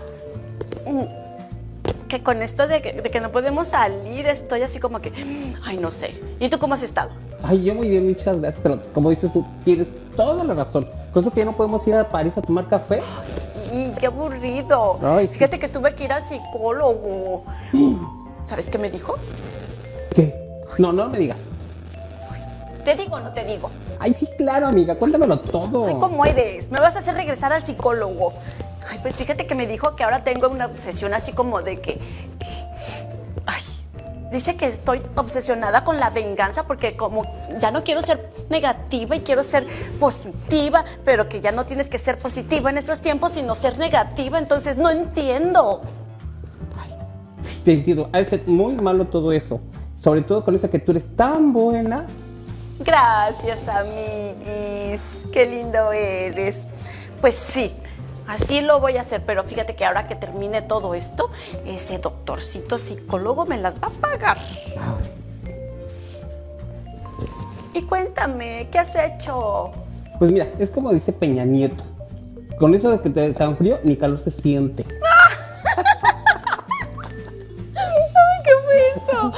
que 2.08 2.22
con 2.22 2.42
esto 2.42 2.66
de 2.66 2.82
que, 2.82 2.92
de 2.92 3.10
que 3.10 3.20
no 3.20 3.32
podemos 3.32 3.68
salir, 3.68 4.26
estoy 4.26 4.62
así 4.62 4.78
como 4.78 5.00
que, 5.00 5.12
ay, 5.64 5.78
no 5.78 5.90
sé. 5.90 6.14
¿Y 6.40 6.48
tú 6.48 6.58
cómo 6.58 6.74
has 6.74 6.82
estado? 6.82 7.10
Ay, 7.42 7.64
yo 7.64 7.74
muy 7.74 7.88
bien, 7.88 8.06
muchas 8.06 8.38
gracias. 8.38 8.60
Pero 8.62 8.82
como 8.92 9.10
dices 9.10 9.32
tú, 9.32 9.44
tienes 9.64 9.88
toda 10.16 10.44
la 10.44 10.54
razón. 10.54 10.88
Con 11.12 11.22
eso 11.22 11.30
que 11.30 11.40
ya 11.40 11.46
no 11.46 11.56
podemos 11.56 11.86
ir 11.86 11.94
a 11.94 12.08
París 12.08 12.36
a 12.36 12.42
tomar 12.42 12.68
café. 12.68 13.02
Sí, 13.40 13.92
qué 13.98 14.06
aburrido. 14.06 14.98
Ay, 15.02 15.26
sí. 15.28 15.34
Fíjate 15.34 15.58
que 15.58 15.68
tuve 15.68 15.94
que 15.94 16.04
ir 16.04 16.12
al 16.12 16.24
psicólogo. 16.24 17.44
¿Sabes 18.44 18.68
qué 18.68 18.78
me 18.78 18.90
dijo? 18.90 19.14
¿Qué? 20.14 20.34
No, 20.78 20.92
no 20.92 21.08
me 21.08 21.18
digas. 21.18 21.38
¿Te 22.84 22.94
digo 22.94 23.16
o 23.16 23.20
no 23.20 23.32
te 23.32 23.44
digo? 23.44 23.70
Ay, 24.00 24.12
sí, 24.12 24.28
claro, 24.36 24.66
amiga, 24.66 24.96
cuéntamelo 24.96 25.38
todo. 25.38 25.86
Ay, 25.86 25.94
¿cómo 26.00 26.24
eres? 26.26 26.70
Me 26.70 26.80
vas 26.80 26.96
a 26.96 26.98
hacer 26.98 27.14
regresar 27.14 27.52
al 27.52 27.64
psicólogo. 27.64 28.32
Ay, 28.90 28.98
pues 29.02 29.14
fíjate 29.14 29.46
que 29.46 29.54
me 29.54 29.66
dijo 29.66 29.96
que 29.96 30.04
ahora 30.04 30.24
tengo 30.24 30.48
una 30.48 30.66
obsesión 30.66 31.14
así 31.14 31.32
como 31.32 31.62
de 31.62 31.80
que... 31.80 31.98
Ay, 33.46 33.62
dice 34.30 34.56
que 34.56 34.66
estoy 34.66 35.02
obsesionada 35.14 35.84
con 35.84 36.00
la 36.00 36.10
venganza 36.10 36.66
porque 36.66 36.96
como 36.96 37.24
ya 37.60 37.70
no 37.70 37.84
quiero 37.84 38.02
ser 38.02 38.30
negativa 38.50 39.16
y 39.16 39.20
quiero 39.20 39.42
ser 39.42 39.66
positiva, 40.00 40.84
pero 41.04 41.28
que 41.28 41.40
ya 41.40 41.52
no 41.52 41.66
tienes 41.66 41.88
que 41.88 41.98
ser 41.98 42.18
positiva 42.18 42.70
en 42.70 42.78
estos 42.78 43.00
tiempos, 43.00 43.32
sino 43.32 43.54
ser 43.54 43.78
negativa, 43.78 44.38
entonces 44.38 44.76
no 44.76 44.90
entiendo. 44.90 45.82
Te 47.64 47.72
entiendo, 47.72 48.08
ha 48.12 48.18
de 48.18 48.24
ser 48.24 48.42
muy 48.46 48.74
malo 48.74 49.06
todo 49.06 49.32
eso. 49.32 49.60
Sobre 50.02 50.22
todo 50.22 50.44
con 50.44 50.56
eso 50.56 50.68
que 50.68 50.80
tú 50.80 50.90
eres 50.90 51.14
tan 51.14 51.52
buena. 51.52 52.06
Gracias, 52.80 53.68
amiguis. 53.68 55.28
Qué 55.32 55.46
lindo 55.46 55.92
eres. 55.92 56.68
Pues 57.20 57.36
sí, 57.36 57.72
así 58.26 58.60
lo 58.60 58.80
voy 58.80 58.96
a 58.96 59.02
hacer, 59.02 59.22
pero 59.24 59.44
fíjate 59.44 59.74
que 59.74 59.84
ahora 59.84 60.06
que 60.06 60.14
termine 60.14 60.62
todo 60.62 60.94
esto, 60.94 61.30
ese 61.66 61.98
doctorcito 61.98 62.78
psicólogo 62.78 63.46
me 63.46 63.58
las 63.58 63.82
va 63.82 63.88
a 63.88 63.90
pagar. 63.90 64.38
Y 67.74 67.82
cuéntame, 67.82 68.68
¿qué 68.70 68.78
has 68.78 68.94
hecho? 68.96 69.72
Pues 70.18 70.30
mira, 70.30 70.46
es 70.58 70.70
como 70.70 70.92
dice 70.92 71.12
Peña 71.12 71.44
Nieto. 71.44 71.82
Con 72.58 72.74
eso 72.74 72.90
de 72.90 73.00
que 73.00 73.10
te 73.10 73.32
tan 73.32 73.56
frío, 73.56 73.80
ni 73.82 73.96
calor 73.96 74.18
se 74.18 74.30
siente. 74.30 74.84
¡Ay, 77.74 78.42
qué 78.44 78.50
fue 78.64 79.02
eso! 79.02 79.32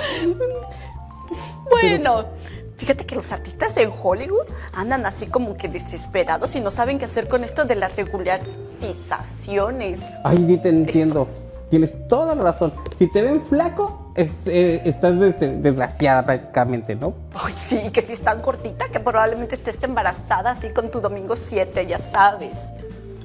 Bueno, 1.71 2.27
fíjate 2.77 3.07
que 3.07 3.15
los 3.15 3.33
artistas 3.33 3.77
en 3.77 3.91
Hollywood 3.91 4.47
andan 4.75 5.07
así 5.07 5.27
como 5.27 5.57
que 5.57 5.69
desesperados 5.69 6.55
y 6.57 6.61
no 6.61 6.71
saben 6.71 6.99
qué 6.99 7.05
hacer 7.05 7.29
con 7.29 7.45
esto 7.45 7.65
de 7.65 7.77
las 7.77 7.97
regularizaciones. 8.81 10.01
Ay, 10.25 10.45
sí 10.47 10.57
te 10.59 10.69
entiendo. 10.69 11.29
Tienes 11.71 12.09
toda 12.09 12.35
la 12.35 12.43
razón. 12.43 12.73
Si 12.97 13.11
te 13.11 13.23
ven 13.23 13.43
flaco, 13.43 14.13
es- 14.15 14.47
eh, 14.47 14.83
estás 14.85 15.21
este, 15.23 15.49
desgraciada 15.57 16.25
prácticamente, 16.25 16.95
¿no? 16.95 17.15
Ay, 17.35 17.53
sí, 17.55 17.91
que 17.91 18.03
si 18.03 18.13
estás 18.13 18.43
gordita, 18.43 18.89
que 18.91 19.01
probablemente 19.01 19.55
estés 19.57 19.83
embarazada 19.83 20.53
así 20.53 20.71
con 20.71 20.91
tu 20.91 21.01
domingo 21.01 21.35
7, 21.37 21.87
ya 21.87 21.99
sabes. 21.99 22.73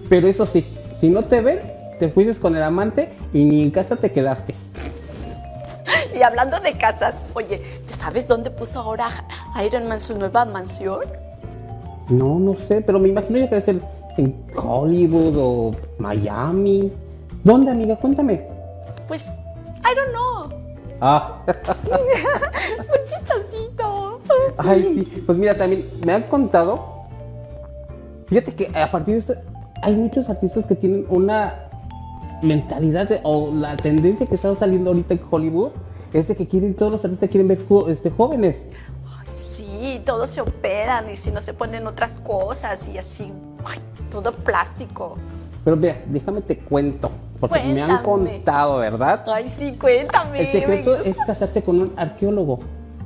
Pero 0.10 0.28
eso 0.28 0.46
sí, 0.46 0.66
si 1.00 1.10
no 1.10 1.24
te 1.26 1.42
ven, 1.42 1.60
te 2.00 2.10
fuiste 2.10 2.34
con 2.40 2.56
el 2.56 2.64
amante 2.64 3.12
y 3.34 3.44
ni 3.46 3.62
en 3.62 3.72
casa 3.72 3.96
te 3.98 4.12
quedaste. 4.12 4.56
Y 6.16 6.24
hablando 6.24 6.60
de 6.60 6.78
casas, 6.78 7.28
oye, 7.34 7.62
¿ya 7.88 7.96
sabes 7.96 8.28
dónde 8.28 8.50
puso 8.50 8.80
ahora 8.80 9.08
Iron 9.64 9.88
Man 9.88 10.00
su 10.00 10.18
nueva 10.18 10.46
mansión? 10.46 11.02
No, 12.10 12.40
no 12.40 12.56
sé, 12.56 12.82
pero 12.82 13.00
me 13.00 13.10
imagino 13.10 13.36
que 13.42 13.48
debe 13.56 13.62
ser 13.62 13.82
en 14.20 14.46
Hollywood 14.56 15.36
o 15.38 15.76
Miami. 15.98 16.92
¿Dónde, 17.44 17.72
amiga? 17.72 17.96
Cuéntame. 17.96 18.46
Pues, 19.08 19.28
I 19.30 19.96
don't 19.96 20.12
know. 20.12 20.60
Ah, 21.02 21.42
Un 21.48 23.06
chistosito. 23.06 24.20
ay, 24.58 24.92
sí. 24.96 25.24
Pues 25.26 25.38
mira, 25.38 25.56
también 25.58 25.90
me 26.06 26.14
han 26.14 26.24
contado. 26.24 27.06
Fíjate 28.28 28.54
que 28.54 28.78
a 28.78 28.92
partir 28.92 29.16
de 29.16 29.20
esto, 29.22 29.34
hay 29.82 29.96
muchos 29.96 30.30
artistas 30.30 30.66
que 30.66 30.76
tienen 30.76 31.06
una 31.10 31.68
mentalidad 32.44 33.08
de- 33.10 33.20
o 33.24 33.52
la 33.54 33.76
tendencia 33.78 34.26
que 34.28 34.36
está 34.36 34.54
saliendo 34.56 34.92
ahorita 34.92 35.14
en 35.16 35.22
Hollywood 35.30 35.72
es 36.14 36.28
de 36.28 36.36
que 36.36 36.48
quieren, 36.48 36.76
todos 36.76 36.92
los 36.92 37.04
artistas 37.04 37.30
quieren 37.30 37.48
ver 37.48 37.66
jo- 37.68 37.88
este, 37.90 38.10
jóvenes. 38.12 38.66
Ay, 39.18 39.28
sí, 39.30 40.02
todos 40.06 40.30
se 40.30 40.42
operan 40.42 41.10
y 41.10 41.16
si 41.16 41.32
no 41.32 41.42
se 41.42 41.54
ponen 41.54 41.88
otras 41.88 42.18
cosas 42.18 42.88
y 42.88 42.98
así, 42.98 43.32
ay, 43.66 43.80
todo 44.10 44.32
plástico. 44.34 45.18
Pero 45.64 45.76
mira, 45.78 45.96
déjame 46.08 46.42
te 46.42 46.58
cuento, 46.60 47.12
porque 47.40 47.62
me 47.64 47.82
han 47.82 48.02
contado, 48.04 48.78
¿verdad? 48.78 49.24
Ay, 49.28 49.48
sí, 49.48 49.74
cuéntame. 49.78 50.42
El 50.42 50.52
secreto 50.52 50.96
es 50.96 51.18
casarse 51.26 51.62
con 51.64 51.80
un 51.82 51.94
arqueólogo. 51.98 52.60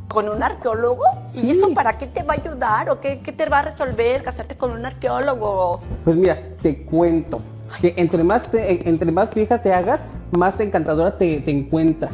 ¿Con 0.08 0.30
un 0.30 0.44
arqueólogo? 0.44 1.04
Sí. 1.28 1.48
¿Y 1.48 1.52
eso 1.52 1.74
para 1.74 1.98
qué 1.98 2.06
te 2.06 2.22
va 2.22 2.36
a 2.36 2.38
ayudar 2.40 2.90
o 2.92 3.00
qué, 3.00 3.20
qué 3.22 3.32
te 3.32 3.48
va 3.50 3.60
a 3.60 3.62
resolver 3.64 4.22
casarte 4.22 4.56
con 4.56 4.72
un 4.72 4.86
arqueólogo? 4.86 5.80
Pues 6.04 6.16
mira, 6.16 6.38
te 6.62 6.84
cuento 6.86 7.42
que 7.82 7.96
entre 7.98 8.24
más, 8.24 8.44
te- 8.44 8.88
entre 8.88 9.12
más 9.12 9.34
vieja 9.34 9.60
te 9.62 9.74
hagas, 9.74 10.02
más 10.32 10.60
encantadora 10.60 11.18
te, 11.18 11.40
te 11.42 11.50
encuentra. 11.50 12.10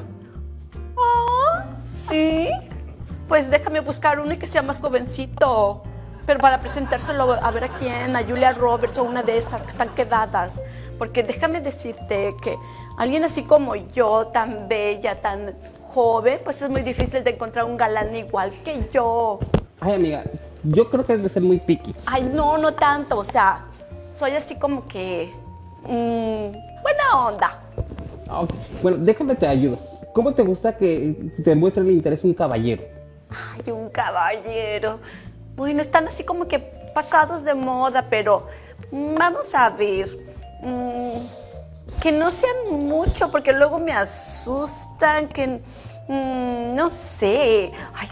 ¿Sí? 1.84 2.50
Pues 3.28 3.50
déjame 3.52 3.82
buscar 3.82 4.20
uno 4.20 4.38
que 4.40 4.48
sea 4.48 4.62
más 4.62 4.80
jovencito. 4.80 5.84
Pero 6.30 6.42
para 6.42 6.62
presentárselo 6.62 7.34
a 7.42 7.50
ver 7.50 7.64
a 7.64 7.70
quién, 7.70 8.16
a 8.16 8.22
Julia 8.22 8.54
Roberts 8.54 9.00
o 9.00 9.04
una 9.04 9.24
de 9.24 9.40
esas 9.40 9.64
que 9.64 9.70
están 9.70 9.90
quedadas. 9.96 10.62
Porque 11.00 11.24
déjame 11.24 11.60
decirte 11.60 12.36
que 12.40 12.56
alguien 13.00 13.24
así 13.24 13.42
como 13.42 13.74
yo, 13.76 14.28
tan 14.28 14.68
bella, 14.68 15.20
tan 15.22 15.56
joven, 15.82 16.40
pues 16.44 16.62
es 16.62 16.70
muy 16.70 16.84
difícil 16.84 17.24
de 17.24 17.32
encontrar 17.32 17.66
un 17.66 17.78
galán 17.78 18.16
igual 18.16 18.52
que 18.64 18.88
yo. 18.94 19.40
Ay, 19.80 19.94
amiga, 19.94 20.24
yo 20.64 20.88
creo 20.92 21.04
que 21.04 21.14
es 21.14 21.24
de 21.24 21.30
ser 21.30 21.42
muy 21.42 21.58
picky. 21.58 21.94
Ay, 22.06 22.30
no, 22.32 22.60
no 22.60 22.76
tanto. 22.76 23.18
O 23.18 23.24
sea, 23.24 23.66
soy 24.14 24.34
así 24.34 24.60
como 24.60 24.88
que... 24.88 25.34
mm, 25.82 26.84
buena 26.84 27.26
onda. 27.26 27.60
Bueno, 28.84 29.00
déjame 29.00 29.34
te 29.34 29.48
ayudo. 29.48 29.80
¿Cómo 30.14 30.32
te 30.36 30.44
gusta 30.44 30.78
que 30.78 31.32
te 31.44 31.56
muestre 31.56 31.82
el 31.82 31.90
interés 31.90 32.24
un 32.24 32.36
caballero? 32.36 32.84
Ay, 33.32 33.72
un 33.72 33.90
caballero. 33.90 35.00
Bueno, 35.60 35.82
están 35.82 36.08
así 36.08 36.24
como 36.24 36.48
que 36.48 36.58
pasados 36.96 37.44
de 37.44 37.54
moda, 37.54 38.06
pero 38.10 38.48
vamos 38.94 39.54
a 39.54 39.70
ver. 39.70 40.08
Mm, 40.64 41.20
que 42.00 42.14
no 42.14 42.32
sean 42.32 42.72
mucho, 42.72 43.30
porque 43.30 43.52
luego 43.52 43.78
me 43.78 43.92
asustan, 43.92 45.28
que 45.28 45.62
mm, 46.08 46.74
no 46.74 46.88
sé. 46.88 47.74
Ay, 47.94 48.08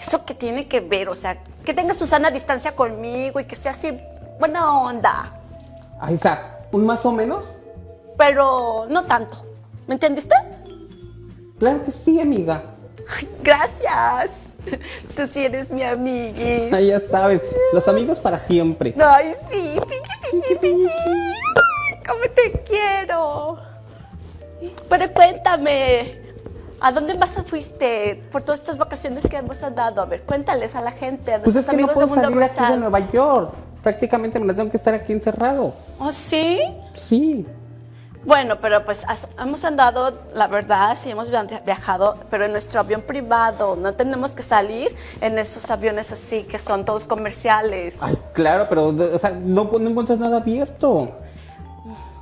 eso 0.00 0.24
que 0.24 0.34
tiene 0.34 0.66
que 0.66 0.80
ver, 0.80 1.08
o 1.10 1.14
sea, 1.14 1.40
que 1.64 1.72
tenga 1.72 1.94
su 1.94 2.08
sana 2.08 2.32
distancia 2.32 2.74
conmigo 2.74 3.38
y 3.38 3.44
que 3.44 3.54
sea 3.54 3.70
así 3.70 3.96
buena 4.40 4.80
onda, 4.80 5.30
Ay, 6.00 6.16
sea, 6.16 6.58
un 6.72 6.86
más 6.86 7.06
o 7.06 7.12
menos. 7.12 7.44
pero 8.18 8.86
no 8.88 9.04
tanto. 9.04 9.46
¿Me 9.86 9.94
entendiste? 9.94 10.34
Claro 11.60 11.84
que 11.84 11.92
sí, 11.92 12.20
amiga. 12.20 12.75
Ay, 13.16 13.28
gracias. 13.42 14.54
Tú 15.16 15.26
sí 15.30 15.44
eres 15.44 15.70
mi 15.70 15.82
amiguis. 15.82 16.72
Ay, 16.72 16.88
ya 16.88 17.00
sabes, 17.00 17.42
los 17.72 17.86
amigos 17.88 18.18
para 18.18 18.38
siempre. 18.38 18.94
Ay, 18.98 19.34
sí, 19.50 19.78
Pinky, 19.88 20.12
Pinky, 20.30 20.54
Pinky. 20.56 20.90
¿Cómo 22.06 22.22
te 22.34 22.52
quiero? 22.64 23.58
Pero 24.88 25.12
cuéntame, 25.12 26.20
¿a 26.80 26.92
dónde 26.92 27.14
más 27.14 27.38
fuiste 27.46 28.22
por 28.30 28.42
todas 28.42 28.60
estas 28.60 28.78
vacaciones 28.78 29.28
que 29.28 29.36
hemos 29.36 29.62
andado? 29.62 30.02
A 30.02 30.06
ver, 30.06 30.22
cuéntales 30.22 30.74
a 30.74 30.80
la 30.80 30.92
gente, 30.92 31.34
a 31.34 31.38
Pues 31.42 31.54
nuestros 31.54 31.64
es 31.64 31.70
que 31.70 31.76
no 31.76 31.90
amigos 31.90 31.94
puedo 31.94 32.06
de 32.06 32.28
Mundo 32.28 32.46
salir 32.46 32.50
aquí 32.50 32.72
de. 32.72 32.78
Nueva 32.78 33.12
York. 33.12 33.54
Prácticamente 33.82 34.40
me 34.40 34.46
la 34.46 34.54
tengo 34.54 34.70
que 34.70 34.76
estar 34.76 34.94
aquí 34.94 35.12
encerrado. 35.12 35.74
¿Oh, 35.98 36.10
sí? 36.10 36.60
Sí. 36.94 37.46
Bueno, 38.26 38.60
pero 38.60 38.84
pues 38.84 39.04
has- 39.06 39.28
hemos 39.40 39.64
andado, 39.64 40.12
la 40.34 40.48
verdad, 40.48 40.98
sí 41.00 41.10
hemos 41.10 41.30
via- 41.30 41.44
viajado, 41.64 42.18
pero 42.28 42.44
en 42.44 42.52
nuestro 42.52 42.80
avión 42.80 43.00
privado. 43.02 43.76
No 43.76 43.94
tenemos 43.94 44.34
que 44.34 44.42
salir 44.42 44.94
en 45.20 45.38
esos 45.38 45.70
aviones 45.70 46.10
así 46.12 46.42
que 46.42 46.58
son 46.58 46.84
todos 46.84 47.04
comerciales. 47.04 48.02
Ay, 48.02 48.18
claro, 48.32 48.66
pero 48.68 48.88
o 48.88 49.18
sea, 49.18 49.30
no, 49.30 49.64
no 49.78 49.88
encuentras 49.90 50.18
nada 50.18 50.38
abierto. 50.38 51.12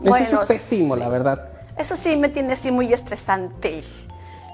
Bueno, 0.01 0.27
Eso 0.27 0.43
es 0.43 0.49
pésimo, 0.49 0.95
sí. 0.95 1.01
la 1.01 1.09
verdad. 1.09 1.49
Eso 1.79 1.97
sí 1.97 2.17
me 2.19 2.29
tiene 2.29 2.53
así 2.53 2.71
muy 2.71 2.93
estresante. 2.93 3.83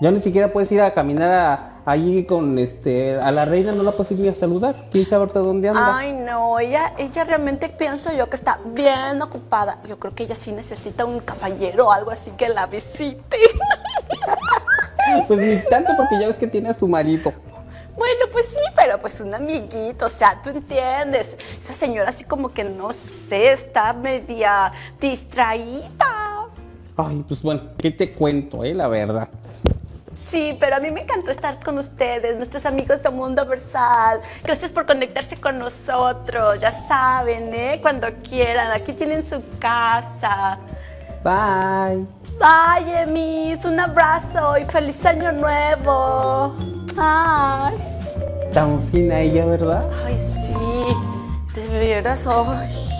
Ya 0.01 0.11
ni 0.11 0.21
siquiera 0.21 0.51
puedes 0.51 0.73
ir 0.73 0.81
a 0.81 0.95
caminar 0.95 1.31
a, 1.31 1.83
allí 1.85 2.25
con 2.25 2.59
este 2.59 3.21
a 3.21 3.31
la 3.33 3.45
reina, 3.45 3.73
no 3.73 3.83
la 3.83 3.93
puedes 3.93 4.11
ir 4.13 4.19
ni 4.19 4.29
a 4.29 4.35
saludar. 4.35 4.75
¿Quién 4.91 5.05
sabe 5.05 5.21
ahorita 5.21 5.41
dónde 5.41 5.69
anda? 5.69 5.97
Ay, 5.99 6.15
no, 6.15 6.59
ella, 6.59 6.95
ella 6.97 7.25
realmente 7.25 7.69
pienso 7.69 8.11
yo 8.13 8.29
que 8.31 8.37
está 8.37 8.61
bien 8.65 9.21
ocupada. 9.21 9.79
Yo 9.87 9.99
creo 9.99 10.15
que 10.15 10.23
ella 10.23 10.35
sí 10.35 10.53
necesita 10.53 11.05
un 11.05 11.21
caballero 11.21 11.89
o 11.89 11.93
algo 11.93 12.11
así 12.11 12.31
que 12.33 12.49
la 12.49 12.67
visite. 12.67 13.37
Pues 15.27 15.41
ni 15.41 15.69
tanto 15.69 15.93
porque 15.97 16.21
ya 16.21 16.29
ves 16.29 16.37
que 16.37 16.47
tiene 16.47 16.69
a 16.69 16.75
su 16.75 16.87
marido. 16.87 17.33
Bueno, 17.97 18.27
pues 18.31 18.47
sí, 18.47 18.61
pero 18.77 19.01
pues 19.01 19.21
un 19.21 19.35
amiguito, 19.35 20.07
o 20.07 20.09
sea, 20.09 20.41
tú 20.41 20.51
entiendes. 20.51 21.37
Esa 21.61 21.75
señora 21.75 22.11
así 22.11 22.23
como 22.23 22.53
que 22.53 22.63
no 22.63 22.93
sé, 22.93 23.51
está 23.51 23.93
media 23.93 24.73
distraída. 25.01 26.49
Ay, 26.97 27.25
pues 27.27 27.43
bueno, 27.43 27.63
¿qué 27.77 27.91
te 27.91 28.13
cuento, 28.13 28.63
eh? 28.63 28.73
La 28.73 28.87
verdad. 28.87 29.29
Sí, 30.21 30.55
pero 30.61 30.77
a 30.77 30.81
mí 30.81 30.91
me 30.91 31.01
encantó 31.01 31.31
estar 31.31 31.63
con 31.65 31.79
ustedes, 31.79 32.37
nuestros 32.37 32.67
amigos 32.67 33.03
de 33.03 33.09
Mundo 33.09 33.47
Versal. 33.47 34.21
Gracias 34.45 34.71
por 34.71 34.85
conectarse 34.85 35.41
con 35.41 35.59
nosotros. 35.59 36.61
Ya 36.61 36.73
saben, 36.73 37.55
¿eh? 37.55 37.79
Cuando 37.81 38.07
quieran. 38.23 38.71
Aquí 38.71 38.93
tienen 38.93 39.25
su 39.25 39.43
casa. 39.59 40.59
Bye. 41.25 42.07
Bye, 42.39 43.03
Emis. 43.03 43.65
Un 43.65 43.81
abrazo 43.81 44.59
y 44.59 44.65
feliz 44.67 45.05
año 45.07 45.33
nuevo. 45.33 46.55
Ay, 46.99 47.75
Tan 48.53 48.79
fina 48.91 49.21
ella, 49.21 49.47
¿verdad? 49.47 49.85
ay, 50.05 50.19
sí. 50.19 50.55
De 51.55 51.67
veras, 51.69 52.27
ay. 52.27 52.91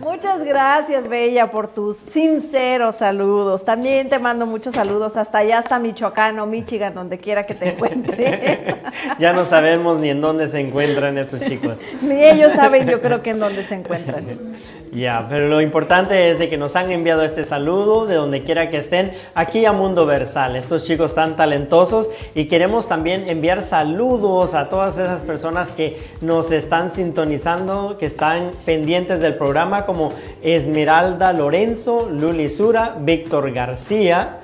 Muchas 0.00 0.44
gracias, 0.44 1.08
Bella, 1.08 1.50
por 1.50 1.68
tus 1.68 1.96
sinceros 1.96 2.96
saludos. 2.96 3.64
También 3.64 4.08
te 4.08 4.18
mando 4.18 4.46
muchos 4.46 4.74
saludos 4.74 5.16
hasta 5.16 5.38
allá, 5.38 5.58
hasta 5.58 5.78
Michoacán 5.78 6.38
o 6.38 6.46
Michigan, 6.46 6.94
donde 6.94 7.18
quiera 7.18 7.46
que 7.46 7.54
te 7.54 7.70
encuentres. 7.70 8.48
Ya 9.18 9.32
no 9.32 9.44
sabemos 9.44 9.98
ni 9.98 10.10
en 10.10 10.20
dónde 10.20 10.48
se 10.48 10.60
encuentran 10.60 11.18
estos 11.18 11.40
chicos. 11.42 11.78
Ni 12.02 12.22
ellos 12.24 12.52
saben, 12.52 12.88
yo 12.88 13.00
creo 13.00 13.22
que 13.22 13.30
en 13.30 13.38
dónde 13.38 13.64
se 13.64 13.74
encuentran. 13.74 14.24
Ya, 14.94 15.26
pero 15.28 15.48
lo 15.48 15.60
importante 15.60 16.30
es 16.30 16.38
de 16.38 16.48
que 16.48 16.56
nos 16.56 16.76
han 16.76 16.88
enviado 16.92 17.24
este 17.24 17.42
saludo 17.42 18.06
de 18.06 18.14
donde 18.14 18.44
quiera 18.44 18.70
que 18.70 18.78
estén 18.78 19.10
aquí 19.34 19.66
a 19.66 19.72
Mundo 19.72 20.06
Versal. 20.06 20.54
Estos 20.54 20.84
chicos 20.84 21.16
tan 21.16 21.34
talentosos 21.36 22.10
y 22.36 22.44
queremos 22.44 22.86
también 22.86 23.28
enviar 23.28 23.64
saludos 23.64 24.54
a 24.54 24.68
todas 24.68 24.96
esas 24.96 25.22
personas 25.22 25.72
que 25.72 26.00
nos 26.20 26.52
están 26.52 26.92
sintonizando, 26.92 27.98
que 27.98 28.06
están 28.06 28.52
pendientes 28.64 29.18
del 29.18 29.34
programa 29.34 29.83
como 29.84 30.12
Esmeralda 30.42 31.32
Lorenzo, 31.32 32.08
Luli 32.10 32.48
Sura, 32.48 32.94
Víctor 32.98 33.52
García, 33.52 34.38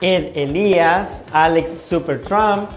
Ed 0.00 0.36
Elías, 0.36 1.24
Alex 1.32 1.70
Supertrump, 1.88 2.70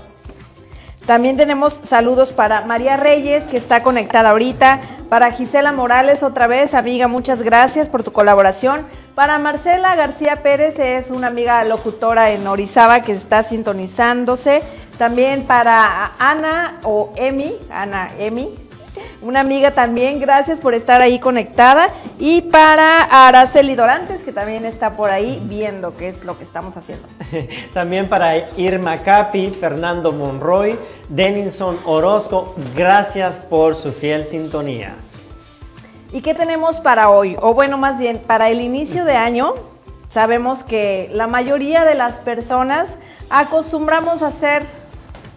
También 1.06 1.36
tenemos 1.36 1.80
saludos 1.84 2.32
para 2.32 2.62
María 2.62 2.96
Reyes, 2.96 3.44
que 3.44 3.58
está 3.58 3.84
conectada 3.84 4.30
ahorita. 4.30 4.80
Para 5.10 5.32
Gisela 5.32 5.74
Morales, 5.74 6.24
otra 6.24 6.48
vez, 6.48 6.74
amiga, 6.74 7.08
muchas 7.10 7.42
gracias 7.42 7.90
por 7.90 8.04
tu 8.04 8.12
colaboración. 8.14 8.86
Para 9.14 9.38
Marcela 9.38 9.96
García 9.96 10.38
Pérez, 10.42 10.80
es 10.80 11.12
una 11.12 11.28
amiga 11.28 11.64
locutora 11.66 12.32
en 12.32 12.48
Orizaba 12.48 13.02
que 13.02 13.12
está 13.12 13.44
sintonizándose. 13.44 14.64
También 14.98 15.44
para 15.44 16.14
Ana 16.20 16.80
o 16.84 17.12
Emi, 17.16 17.54
Ana 17.70 18.10
Emi, 18.18 18.56
una 19.22 19.40
amiga 19.40 19.72
también, 19.72 20.20
gracias 20.20 20.60
por 20.60 20.74
estar 20.74 21.02
ahí 21.02 21.20
conectada. 21.20 21.90
Y 22.20 22.42
para 22.42 23.04
Araceli 23.04 23.76
Dorantes, 23.76 24.22
que 24.22 24.32
también 24.32 24.66
está 24.66 24.96
por 24.96 25.10
ahí 25.10 25.42
viendo 25.46 25.96
qué 25.98 26.10
es 26.10 26.24
lo 26.24 26.38
que 26.38 26.44
estamos 26.44 26.76
haciendo. 26.78 27.08
También 27.74 28.10
para 28.10 28.50
Irma 28.58 28.98
Capi, 29.00 29.50
Fernando 29.50 30.12
Monroy, 30.12 30.78
Denison 31.10 31.80
Orozco, 31.86 32.56
gracias 32.76 33.40
por 33.40 33.76
su 33.76 33.92
fiel 33.92 34.26
sintonía. 34.26 34.96
¿Y 36.12 36.22
qué 36.22 36.36
tenemos 36.36 36.80
para 36.80 37.10
hoy? 37.10 37.36
O 37.42 37.54
bueno, 37.54 37.78
más 37.78 37.98
bien, 37.98 38.20
para 38.20 38.50
el 38.50 38.62
inicio 38.62 39.06
de 39.06 39.16
año, 39.16 39.54
sabemos 40.10 40.64
que 40.64 41.10
la 41.14 41.28
mayoría 41.28 41.86
de 41.86 41.96
las 41.96 42.20
personas 42.20 42.98
acostumbramos 43.30 44.22
a 44.22 44.28
hacer 44.28 44.64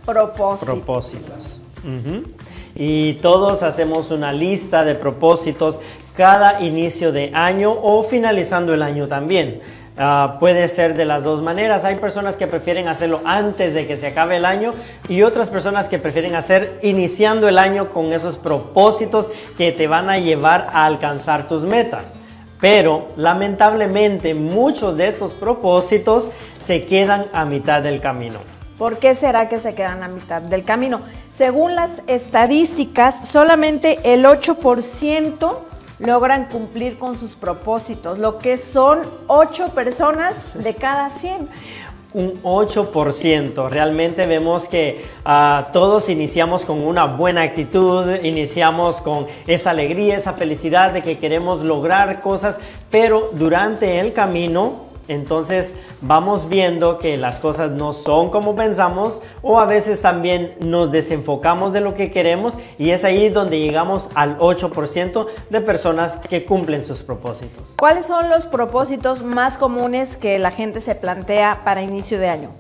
propósitos. 0.05 0.75
Propósitos. 0.75 1.61
Ujú. 1.83 2.36
Y 2.77 3.15
todos 3.15 3.63
hacemos 3.63 4.11
una 4.11 4.33
lista 4.33 4.85
de 4.85 4.95
propósitos 4.95 5.81
cada 6.17 6.61
inicio 6.61 7.11
de 7.11 7.31
año 7.35 7.73
o 7.73 8.03
finalizando 8.03 8.75
el 8.75 8.83
año 8.83 9.09
también. 9.09 9.61
Ah, 9.99 10.37
puede 10.39 10.69
ser 10.69 10.95
de 10.95 11.07
las 11.07 11.25
dos 11.25 11.41
maneras. 11.41 11.85
Hay 11.85 11.97
personas 11.97 12.37
que 12.37 12.47
prefieren 12.47 12.87
hacerlo 12.87 13.23
antes 13.25 13.73
de 13.73 13.87
que 13.87 13.97
se 13.97 14.09
acabe 14.09 14.37
el 14.37 14.45
año 14.45 14.75
y 15.09 15.23
otras 15.23 15.49
personas 15.49 15.89
que 15.89 15.99
prefieren 15.99 16.35
hacer 16.35 16.79
iniciando 16.83 17.49
el 17.49 17.57
año 17.57 17.89
con 17.89 18.13
esos 18.13 18.37
propósitos 18.37 19.31
que 19.57 19.73
te 19.73 19.87
van 19.87 20.11
a 20.11 20.19
llevar 20.19 20.67
a 20.71 20.85
alcanzar 20.85 21.49
tus 21.49 21.65
metas. 21.65 22.17
Pero 22.61 23.09
lamentablemente 23.17 24.35
muchos 24.35 24.99
de 24.99 25.09
estos 25.09 25.33
propósitos 25.33 26.29
se 26.59 26.85
quedan 26.85 27.27
a 27.33 27.47
mitad 27.47 27.83
del 27.83 28.01
camino. 28.01 28.39
¿Por 28.77 28.99
qué 28.99 29.15
será 29.15 29.49
que 29.49 29.59
se 29.59 29.75
quedan 29.75 30.03
a 30.03 30.09
mitad 30.09 30.43
del 30.43 30.65
camino? 30.65 31.01
Según 31.37 31.75
las 31.75 31.91
estadísticas, 32.07 33.29
solamente 33.29 33.99
el 34.05 34.25
8% 34.25 35.55
logran 35.99 36.47
cumplir 36.47 36.97
con 36.97 37.19
sus 37.19 37.33
propósitos, 37.33 38.19
lo 38.19 38.39
que 38.39 38.57
son 38.57 39.01
8 39.27 39.69
personas 39.75 40.35
de 40.55 40.75
cada 40.75 41.11
100. 41.11 41.49
un 42.15 42.43
8%. 42.43 43.69
Realmente 43.69 44.27
vemos 44.27 44.69
que 44.69 45.05
ah, 45.27 45.69
todos 45.75 46.09
iniciamos 46.09 46.65
con 46.65 46.81
una 46.81 47.05
buena 47.05 47.43
actitud, 47.43 48.09
iniciamos 48.23 49.03
con 49.03 49.27
esa 49.47 49.71
alegría, 49.71 50.17
esa 50.17 50.33
felicidad 50.33 50.93
de 50.93 51.03
que 51.03 51.19
queremos 51.19 51.61
lograr 51.61 52.23
cosas, 52.23 52.59
pero 52.91 53.29
durante 53.35 54.01
el 54.01 54.15
camino, 54.15 54.86
entonces 55.09 55.75
vamos 56.01 56.49
viendo 56.49 56.99
que 56.99 57.17
las 57.17 57.39
cosas 57.39 57.71
no 57.71 57.93
son 57.93 58.31
como 58.31 58.57
pensamos 58.57 59.21
o 59.43 59.59
a 59.59 59.67
veces 59.67 60.03
también 60.03 60.55
nos 60.61 60.91
desenfocamos 60.91 61.73
de 61.73 61.81
lo 61.81 61.95
que 61.95 62.11
queremos 62.11 62.55
y 62.79 62.91
es 62.91 63.05
ahí 63.05 63.29
donde 63.29 63.61
llegamos 63.61 64.09
al 64.15 64.39
8% 64.39 65.27
de 65.51 65.61
personas 65.61 66.17
que 66.17 66.45
cumplen 66.45 66.83
sus 66.83 67.03
propósitos. 67.03 67.75
¿Cuáles 67.79 68.07
son 68.07 68.29
los 68.31 68.47
propósitos 68.47 69.23
más 69.23 69.57
comunes 69.57 70.17
que 70.17 70.39
la 70.39 70.51
gente 70.51 70.81
se 70.81 70.95
plantea 70.95 71.61
para 71.65 71.83
inicio 71.83 72.19
de 72.19 72.29
año? 72.29 72.51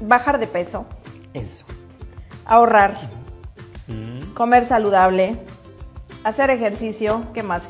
Bajar 0.00 0.38
de 0.38 0.46
peso, 0.46 0.86
Eso. 1.34 1.66
ahorrar, 2.44 2.94
comer 4.34 4.66
saludable, 4.66 5.36
hacer 6.24 6.50
ejercicio, 6.50 7.22
¿qué 7.32 7.42
más? 7.42 7.62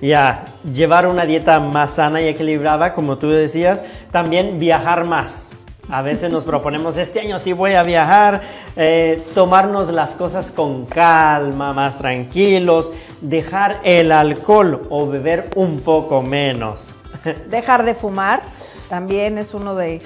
Ya, 0.00 0.44
llevar 0.72 1.06
una 1.06 1.24
dieta 1.26 1.60
más 1.60 1.94
sana 1.94 2.20
y 2.22 2.28
equilibrada, 2.28 2.94
como 2.94 3.18
tú 3.18 3.30
decías, 3.30 3.84
también 4.10 4.58
viajar 4.58 5.04
más. 5.04 5.50
A 5.88 6.02
veces 6.02 6.30
nos 6.30 6.44
proponemos, 6.46 6.96
este 6.96 7.20
año 7.20 7.38
sí 7.38 7.52
voy 7.52 7.74
a 7.74 7.82
viajar, 7.82 8.42
eh, 8.76 9.24
tomarnos 9.34 9.90
las 9.90 10.14
cosas 10.14 10.50
con 10.50 10.86
calma, 10.86 11.72
más 11.72 11.98
tranquilos, 11.98 12.92
dejar 13.20 13.78
el 13.84 14.12
alcohol 14.12 14.82
o 14.88 15.06
beber 15.06 15.50
un 15.56 15.80
poco 15.80 16.22
menos. 16.22 16.90
Dejar 17.50 17.84
de 17.84 17.94
fumar 17.94 18.40
también 18.88 19.36
es 19.36 19.52
uno 19.52 19.74
de, 19.74 20.00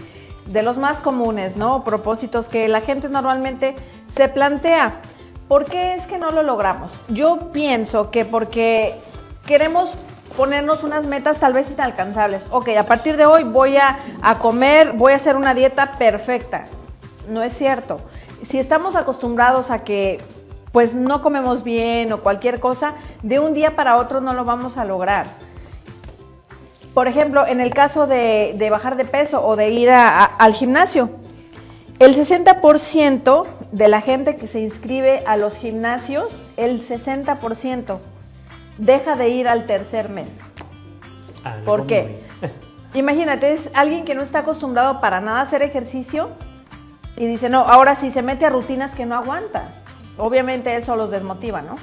de 0.46 0.62
los 0.62 0.78
más 0.78 0.98
comunes, 0.98 1.56
¿no? 1.56 1.84
Propósitos 1.84 2.48
que 2.48 2.66
la 2.68 2.80
gente 2.80 3.08
normalmente 3.08 3.74
se 4.14 4.28
plantea. 4.28 5.00
¿Por 5.48 5.66
qué 5.66 5.94
es 5.94 6.06
que 6.06 6.18
no 6.18 6.30
lo 6.30 6.42
logramos? 6.42 6.90
Yo 7.08 7.52
pienso 7.52 8.10
que 8.10 8.24
porque 8.24 8.94
queremos 9.46 9.90
ponernos 10.36 10.82
unas 10.82 11.04
metas 11.06 11.38
tal 11.38 11.52
vez 11.52 11.70
inalcanzables. 11.70 12.46
Ok, 12.50 12.70
a 12.78 12.84
partir 12.84 13.16
de 13.16 13.26
hoy 13.26 13.44
voy 13.44 13.76
a, 13.76 13.98
a 14.22 14.38
comer, 14.38 14.92
voy 14.92 15.12
a 15.12 15.16
hacer 15.16 15.36
una 15.36 15.54
dieta 15.54 15.92
perfecta. 15.92 16.64
No 17.28 17.42
es 17.42 17.52
cierto. 17.56 18.00
Si 18.46 18.58
estamos 18.58 18.96
acostumbrados 18.96 19.70
a 19.70 19.84
que 19.84 20.20
pues 20.72 20.94
no 20.94 21.22
comemos 21.22 21.62
bien 21.62 22.12
o 22.12 22.18
cualquier 22.18 22.58
cosa, 22.58 22.94
de 23.22 23.38
un 23.38 23.54
día 23.54 23.76
para 23.76 23.96
otro 23.96 24.20
no 24.20 24.32
lo 24.32 24.44
vamos 24.44 24.76
a 24.76 24.84
lograr. 24.84 25.26
Por 26.94 27.06
ejemplo, 27.06 27.46
en 27.46 27.60
el 27.60 27.72
caso 27.72 28.06
de, 28.06 28.54
de 28.56 28.70
bajar 28.70 28.96
de 28.96 29.04
peso 29.04 29.46
o 29.46 29.56
de 29.56 29.70
ir 29.70 29.90
al 29.90 30.54
gimnasio, 30.54 31.10
el 31.98 32.16
60% 32.16 33.46
de 33.72 33.88
la 33.88 34.00
gente 34.00 34.36
que 34.36 34.46
se 34.46 34.60
inscribe 34.60 35.22
a 35.26 35.36
los 35.36 35.56
gimnasios, 35.56 36.42
el 36.56 36.86
60% 36.86 37.98
deja 38.78 39.16
de 39.16 39.28
ir 39.28 39.48
al 39.48 39.66
tercer 39.66 40.08
mes. 40.08 40.28
Algo 41.44 41.64
¿Por 41.64 41.86
qué? 41.86 42.20
Imagínate, 42.94 43.52
es 43.52 43.70
alguien 43.74 44.04
que 44.04 44.14
no 44.14 44.22
está 44.22 44.40
acostumbrado 44.40 45.00
para 45.00 45.20
nada 45.20 45.40
a 45.40 45.42
hacer 45.42 45.62
ejercicio 45.62 46.30
y 47.16 47.26
dice, 47.26 47.48
no, 47.48 47.60
ahora 47.60 47.96
sí 47.96 48.10
se 48.10 48.22
mete 48.22 48.46
a 48.46 48.50
rutinas 48.50 48.94
que 48.94 49.06
no 49.06 49.14
aguanta. 49.14 49.68
Obviamente 50.18 50.76
eso 50.76 50.96
los 50.96 51.10
desmotiva, 51.10 51.62
¿no? 51.62 51.76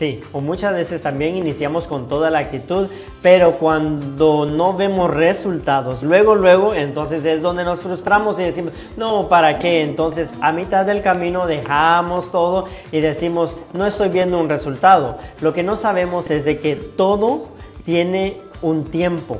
Sí, 0.00 0.18
o 0.32 0.40
muchas 0.40 0.72
veces 0.72 1.02
también 1.02 1.36
iniciamos 1.36 1.86
con 1.86 2.08
toda 2.08 2.30
la 2.30 2.38
actitud, 2.38 2.88
pero 3.20 3.58
cuando 3.58 4.46
no 4.46 4.72
vemos 4.72 5.10
resultados, 5.10 6.02
luego, 6.02 6.34
luego, 6.36 6.72
entonces 6.72 7.22
es 7.26 7.42
donde 7.42 7.64
nos 7.64 7.80
frustramos 7.80 8.40
y 8.40 8.44
decimos, 8.44 8.72
no, 8.96 9.28
¿para 9.28 9.58
qué? 9.58 9.82
Entonces 9.82 10.32
a 10.40 10.52
mitad 10.52 10.86
del 10.86 11.02
camino 11.02 11.46
dejamos 11.46 12.32
todo 12.32 12.64
y 12.90 13.00
decimos, 13.00 13.54
no 13.74 13.86
estoy 13.86 14.08
viendo 14.08 14.40
un 14.40 14.48
resultado. 14.48 15.18
Lo 15.42 15.52
que 15.52 15.62
no 15.62 15.76
sabemos 15.76 16.30
es 16.30 16.46
de 16.46 16.58
que 16.58 16.76
todo 16.76 17.48
tiene 17.84 18.40
un 18.62 18.84
tiempo 18.84 19.36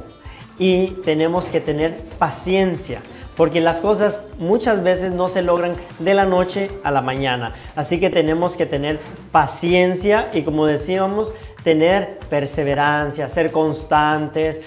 y 0.59 0.89
tenemos 1.07 1.47
que 1.47 1.63
tener 1.63 1.97
paciencia. 2.19 3.01
Porque 3.41 3.63
las 3.63 3.81
cosas 3.81 4.21
muchas 4.39 4.83
veces 4.83 5.13
no 5.13 5.29
se 5.29 5.41
logran 5.41 5.75
de 5.99 6.13
la 6.13 6.27
noche 6.27 6.71
a 6.85 6.91
la 6.91 7.01
mañana. 7.01 7.55
Así 7.75 7.99
que 7.99 8.11
tenemos 8.11 8.55
que 8.55 8.67
tener 8.67 8.99
paciencia 9.33 10.29
y 10.35 10.43
como 10.43 10.67
decíamos, 10.67 11.33
tener 11.63 12.19
perseverancia, 12.31 13.29
ser 13.29 13.51
constantes. 13.51 14.63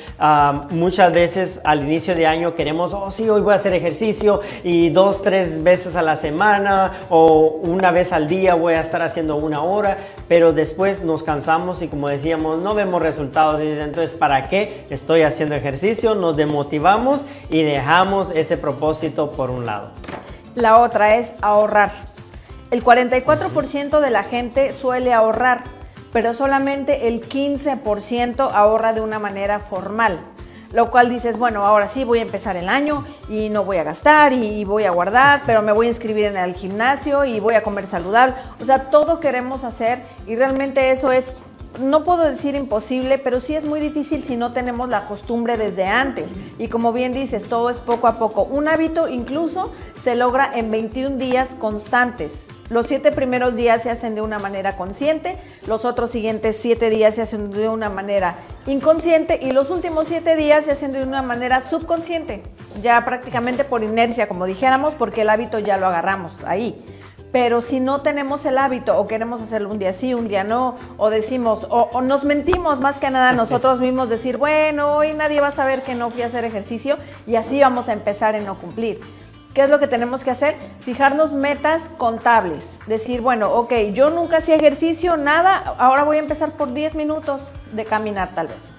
Muchas 0.70 1.14
veces 1.14 1.62
al 1.64 1.84
inicio 1.84 2.16
de 2.16 2.28
año 2.28 2.56
queremos, 2.56 2.94
oh 2.94 3.12
sí, 3.12 3.30
hoy 3.30 3.42
voy 3.42 3.54
a 3.54 3.56
hacer 3.56 3.74
ejercicio 3.74 4.42
y 4.64 4.90
dos, 4.90 5.22
tres 5.22 5.64
veces 5.64 5.96
a 5.96 6.02
la 6.02 6.16
semana 6.16 6.92
o 7.10 7.60
una 7.64 7.92
vez 7.92 8.12
al 8.12 8.28
día 8.28 8.56
voy 8.56 8.74
a 8.74 8.80
estar 8.80 9.02
haciendo 9.02 9.36
una 9.36 9.62
hora, 9.62 9.98
pero 10.28 10.54
después 10.54 11.04
nos 11.04 11.24
cansamos 11.24 11.82
y 11.82 11.88
como 11.88 12.10
decíamos, 12.10 12.62
no 12.62 12.74
vemos 12.74 13.02
resultados. 13.02 13.62
Entonces, 13.62 14.16
¿para 14.16 14.48
qué 14.50 14.86
estoy 14.90 15.24
haciendo 15.24 15.56
ejercicio? 15.56 16.16
Nos 16.16 16.38
demotivamos 16.38 17.26
y 17.50 17.64
dejamos 17.64 18.32
ese 18.32 18.58
propósito 18.58 19.32
por 19.32 19.50
un 19.50 19.66
lado. 19.66 19.92
La 20.56 20.80
otra 20.80 21.16
es 21.16 21.32
ahorrar. 21.42 21.92
El 22.70 22.84
44% 22.84 24.00
de 24.00 24.10
la 24.10 24.24
gente 24.24 24.72
suele 24.72 25.14
ahorrar, 25.14 25.64
pero 26.14 26.34
solamente 26.34 27.08
el 27.08 27.28
15% 27.28 28.50
ahorra 28.54 28.94
de 28.94 29.02
una 29.02 29.20
manera 29.20 29.60
formal. 29.60 30.20
Lo 30.72 30.90
cual 30.90 31.10
dices, 31.10 31.38
bueno, 31.38 31.66
ahora 31.66 31.88
sí 31.88 32.04
voy 32.04 32.18
a 32.18 32.24
empezar 32.24 32.56
el 32.56 32.68
año 32.68 33.06
y 33.30 33.50
no 33.50 33.64
voy 33.64 33.78
a 33.78 33.84
gastar 33.84 34.34
y 34.34 34.66
voy 34.66 34.86
a 34.86 34.92
guardar, 34.92 35.44
pero 35.46 35.62
me 35.62 35.72
voy 35.72 35.86
a 35.86 35.90
inscribir 35.90 36.26
en 36.26 36.38
el 36.38 36.56
gimnasio 36.56 37.26
y 37.26 37.40
voy 37.40 37.54
a 37.54 37.62
comer 37.62 37.86
saludable. 37.86 38.34
O 38.60 38.66
sea, 38.66 38.90
todo 38.90 39.20
queremos 39.20 39.64
hacer 39.64 40.00
y 40.26 40.36
realmente 40.36 40.90
eso 40.90 41.12
es 41.12 41.36
no 41.80 42.04
puedo 42.04 42.24
decir 42.24 42.56
imposible, 42.56 43.18
pero 43.18 43.42
sí 43.42 43.56
es 43.56 43.66
muy 43.66 43.80
difícil 43.80 44.24
si 44.24 44.38
no 44.38 44.54
tenemos 44.54 44.90
la 44.90 45.06
costumbre 45.06 45.58
desde 45.58 45.86
antes. 45.86 46.32
Y 46.60 46.68
como 46.68 46.94
bien 46.94 47.14
dices, 47.14 47.46
todo 47.46 47.70
es 47.70 47.78
poco 47.78 48.08
a 48.08 48.20
poco. 48.20 48.44
Un 48.44 48.68
hábito 48.68 49.08
incluso 49.08 49.72
se 50.04 50.16
logra 50.16 50.52
en 50.54 50.70
21 50.72 51.18
días 51.18 51.56
constantes. 51.60 52.46
Los 52.70 52.88
siete 52.88 53.12
primeros 53.12 53.56
días 53.56 53.84
se 53.84 53.90
hacen 53.90 54.16
de 54.16 54.22
una 54.22 54.40
manera 54.40 54.78
consciente, 54.78 55.38
los 55.68 55.86
otros 55.86 56.12
siguientes 56.12 56.58
siete 56.60 56.90
días 56.90 57.16
se 57.16 57.22
hacen 57.22 57.52
de 57.52 57.68
una 57.68 57.90
manera 57.90 58.36
inconsciente 58.66 59.38
y 59.42 59.52
los 59.52 59.70
últimos 59.70 60.08
siete 60.08 60.36
días 60.36 60.66
se 60.66 60.72
hacen 60.72 60.94
de 60.94 61.04
una 61.04 61.22
manera 61.22 61.62
subconsciente, 61.62 62.42
ya 62.82 63.04
prácticamente 63.04 63.64
por 63.64 63.84
inercia, 63.84 64.28
como 64.28 64.46
dijéramos, 64.46 64.94
porque 64.96 65.22
el 65.22 65.30
hábito 65.30 65.60
ya 65.60 65.78
lo 65.78 65.88
agarramos 65.88 66.34
ahí. 66.46 66.84
Pero 67.34 67.62
si 67.64 67.82
no 67.82 68.02
tenemos 68.02 68.46
el 68.46 68.60
hábito 68.60 68.98
o 68.98 69.08
queremos 69.08 69.42
hacerlo 69.42 69.70
un 69.70 69.80
día 69.80 69.92
sí, 69.92 70.14
un 70.14 70.28
día 70.28 70.44
no, 70.44 70.78
o 70.98 71.10
decimos, 71.10 71.66
o, 71.70 71.90
o 71.92 72.02
nos 72.02 72.24
mentimos 72.24 72.80
más 72.80 73.00
que 73.00 73.10
nada 73.10 73.34
nosotros 73.34 73.80
mismos, 73.80 74.08
decir, 74.08 74.38
bueno, 74.38 74.96
hoy 74.96 75.14
nadie 75.14 75.42
va 75.42 75.48
a 75.48 75.52
saber 75.52 75.82
que 75.82 75.96
no 75.96 76.12
fui 76.12 76.22
a 76.22 76.28
hacer 76.28 76.46
ejercicio 76.46 76.98
y 77.26 77.36
así 77.36 77.60
vamos 77.60 77.90
a 77.90 77.94
empezar 77.94 78.36
en 78.36 78.46
no 78.46 78.54
cumplir. 78.54 79.02
¿Qué 79.54 79.64
es 79.64 79.70
lo 79.70 79.80
que 79.80 79.88
tenemos 79.88 80.24
que 80.24 80.32
hacer? 80.32 80.56
Fijarnos 80.82 81.34
metas 81.34 81.84
contables. 81.98 82.80
Decir, 82.88 83.22
bueno, 83.22 83.52
ok, 83.54 83.74
yo 83.94 84.12
nunca 84.12 84.38
hacía 84.38 84.56
ejercicio, 84.56 85.18
nada, 85.18 85.76
ahora 85.78 86.04
voy 86.04 86.18
a 86.18 86.22
empezar 86.22 86.52
por 86.52 86.72
10 86.74 86.96
minutos 86.96 87.42
de 87.72 87.86
caminar 87.86 88.30
tal 88.34 88.48
vez. 88.48 88.73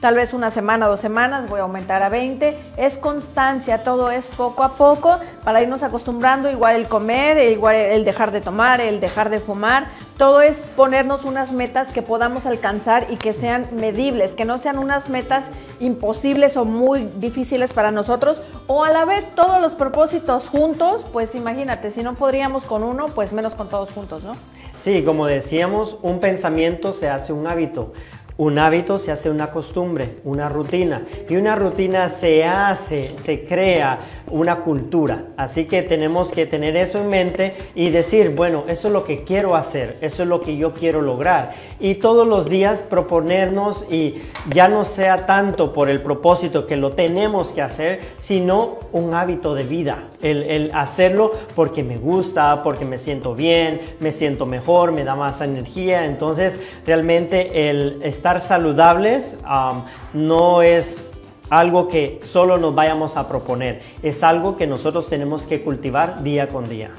Tal 0.00 0.14
vez 0.14 0.32
una 0.32 0.50
semana, 0.50 0.86
dos 0.86 1.00
semanas, 1.00 1.46
voy 1.46 1.60
a 1.60 1.64
aumentar 1.64 2.02
a 2.02 2.08
20. 2.08 2.56
Es 2.78 2.96
constancia, 2.96 3.84
todo 3.84 4.10
es 4.10 4.24
poco 4.24 4.64
a 4.64 4.76
poco 4.76 5.20
para 5.44 5.60
irnos 5.60 5.82
acostumbrando, 5.82 6.50
igual 6.50 6.76
el 6.76 6.88
comer, 6.88 7.50
igual 7.50 7.74
el 7.76 8.06
dejar 8.06 8.32
de 8.32 8.40
tomar, 8.40 8.80
el 8.80 8.98
dejar 8.98 9.28
de 9.28 9.40
fumar. 9.40 9.88
Todo 10.16 10.40
es 10.40 10.56
ponernos 10.74 11.24
unas 11.24 11.52
metas 11.52 11.92
que 11.92 12.00
podamos 12.00 12.46
alcanzar 12.46 13.08
y 13.10 13.16
que 13.16 13.34
sean 13.34 13.66
medibles, 13.72 14.34
que 14.34 14.46
no 14.46 14.58
sean 14.58 14.78
unas 14.78 15.10
metas 15.10 15.44
imposibles 15.80 16.56
o 16.56 16.64
muy 16.64 17.10
difíciles 17.16 17.74
para 17.74 17.90
nosotros. 17.90 18.40
O 18.68 18.84
a 18.84 18.90
la 18.92 19.04
vez 19.04 19.28
todos 19.34 19.60
los 19.60 19.74
propósitos 19.74 20.48
juntos, 20.48 21.04
pues 21.12 21.34
imagínate, 21.34 21.90
si 21.90 22.02
no 22.02 22.14
podríamos 22.14 22.64
con 22.64 22.84
uno, 22.84 23.04
pues 23.14 23.34
menos 23.34 23.54
con 23.54 23.68
todos 23.68 23.90
juntos, 23.90 24.24
¿no? 24.24 24.34
Sí, 24.82 25.02
como 25.04 25.26
decíamos, 25.26 25.98
un 26.00 26.20
pensamiento 26.20 26.92
se 26.92 27.10
hace 27.10 27.34
un 27.34 27.46
hábito. 27.46 27.92
Un 28.40 28.58
hábito 28.58 28.96
se 28.96 29.12
hace 29.12 29.28
una 29.28 29.50
costumbre, 29.50 30.16
una 30.24 30.48
rutina. 30.48 31.02
Y 31.28 31.36
una 31.36 31.56
rutina 31.56 32.08
se 32.08 32.42
hace, 32.42 33.10
se 33.18 33.44
crea 33.44 33.98
una 34.30 34.60
cultura. 34.60 35.26
Así 35.36 35.66
que 35.66 35.82
tenemos 35.82 36.30
que 36.32 36.46
tener 36.46 36.74
eso 36.74 37.02
en 37.02 37.10
mente 37.10 37.52
y 37.74 37.90
decir, 37.90 38.34
bueno, 38.34 38.64
eso 38.66 38.88
es 38.88 38.94
lo 38.94 39.04
que 39.04 39.24
quiero 39.24 39.56
hacer, 39.56 39.98
eso 40.00 40.22
es 40.22 40.28
lo 40.30 40.40
que 40.40 40.56
yo 40.56 40.72
quiero 40.72 41.02
lograr. 41.02 41.52
Y 41.80 41.96
todos 41.96 42.26
los 42.26 42.48
días 42.48 42.82
proponernos 42.82 43.84
y 43.90 44.22
ya 44.48 44.68
no 44.68 44.86
sea 44.86 45.26
tanto 45.26 45.74
por 45.74 45.90
el 45.90 46.00
propósito 46.00 46.66
que 46.66 46.76
lo 46.76 46.92
tenemos 46.92 47.52
que 47.52 47.60
hacer, 47.60 48.00
sino 48.16 48.78
un 48.92 49.12
hábito 49.12 49.54
de 49.54 49.64
vida. 49.64 50.04
El, 50.22 50.44
el 50.44 50.70
hacerlo 50.72 51.32
porque 51.54 51.82
me 51.82 51.98
gusta, 51.98 52.62
porque 52.62 52.86
me 52.86 52.96
siento 52.96 53.34
bien, 53.34 53.82
me 54.00 54.12
siento 54.12 54.46
mejor, 54.46 54.92
me 54.92 55.04
da 55.04 55.14
más 55.14 55.42
energía. 55.42 56.06
Entonces, 56.06 56.58
realmente 56.86 57.68
el 57.68 58.00
estar 58.02 58.29
saludables 58.38 59.38
um, 59.44 59.82
no 60.12 60.62
es 60.62 61.02
algo 61.48 61.88
que 61.88 62.20
solo 62.22 62.58
nos 62.58 62.74
vayamos 62.74 63.16
a 63.16 63.26
proponer, 63.26 63.82
es 64.02 64.22
algo 64.22 64.56
que 64.56 64.68
nosotros 64.68 65.08
tenemos 65.08 65.42
que 65.42 65.62
cultivar 65.64 66.22
día 66.22 66.46
con 66.48 66.68
día. 66.68 66.90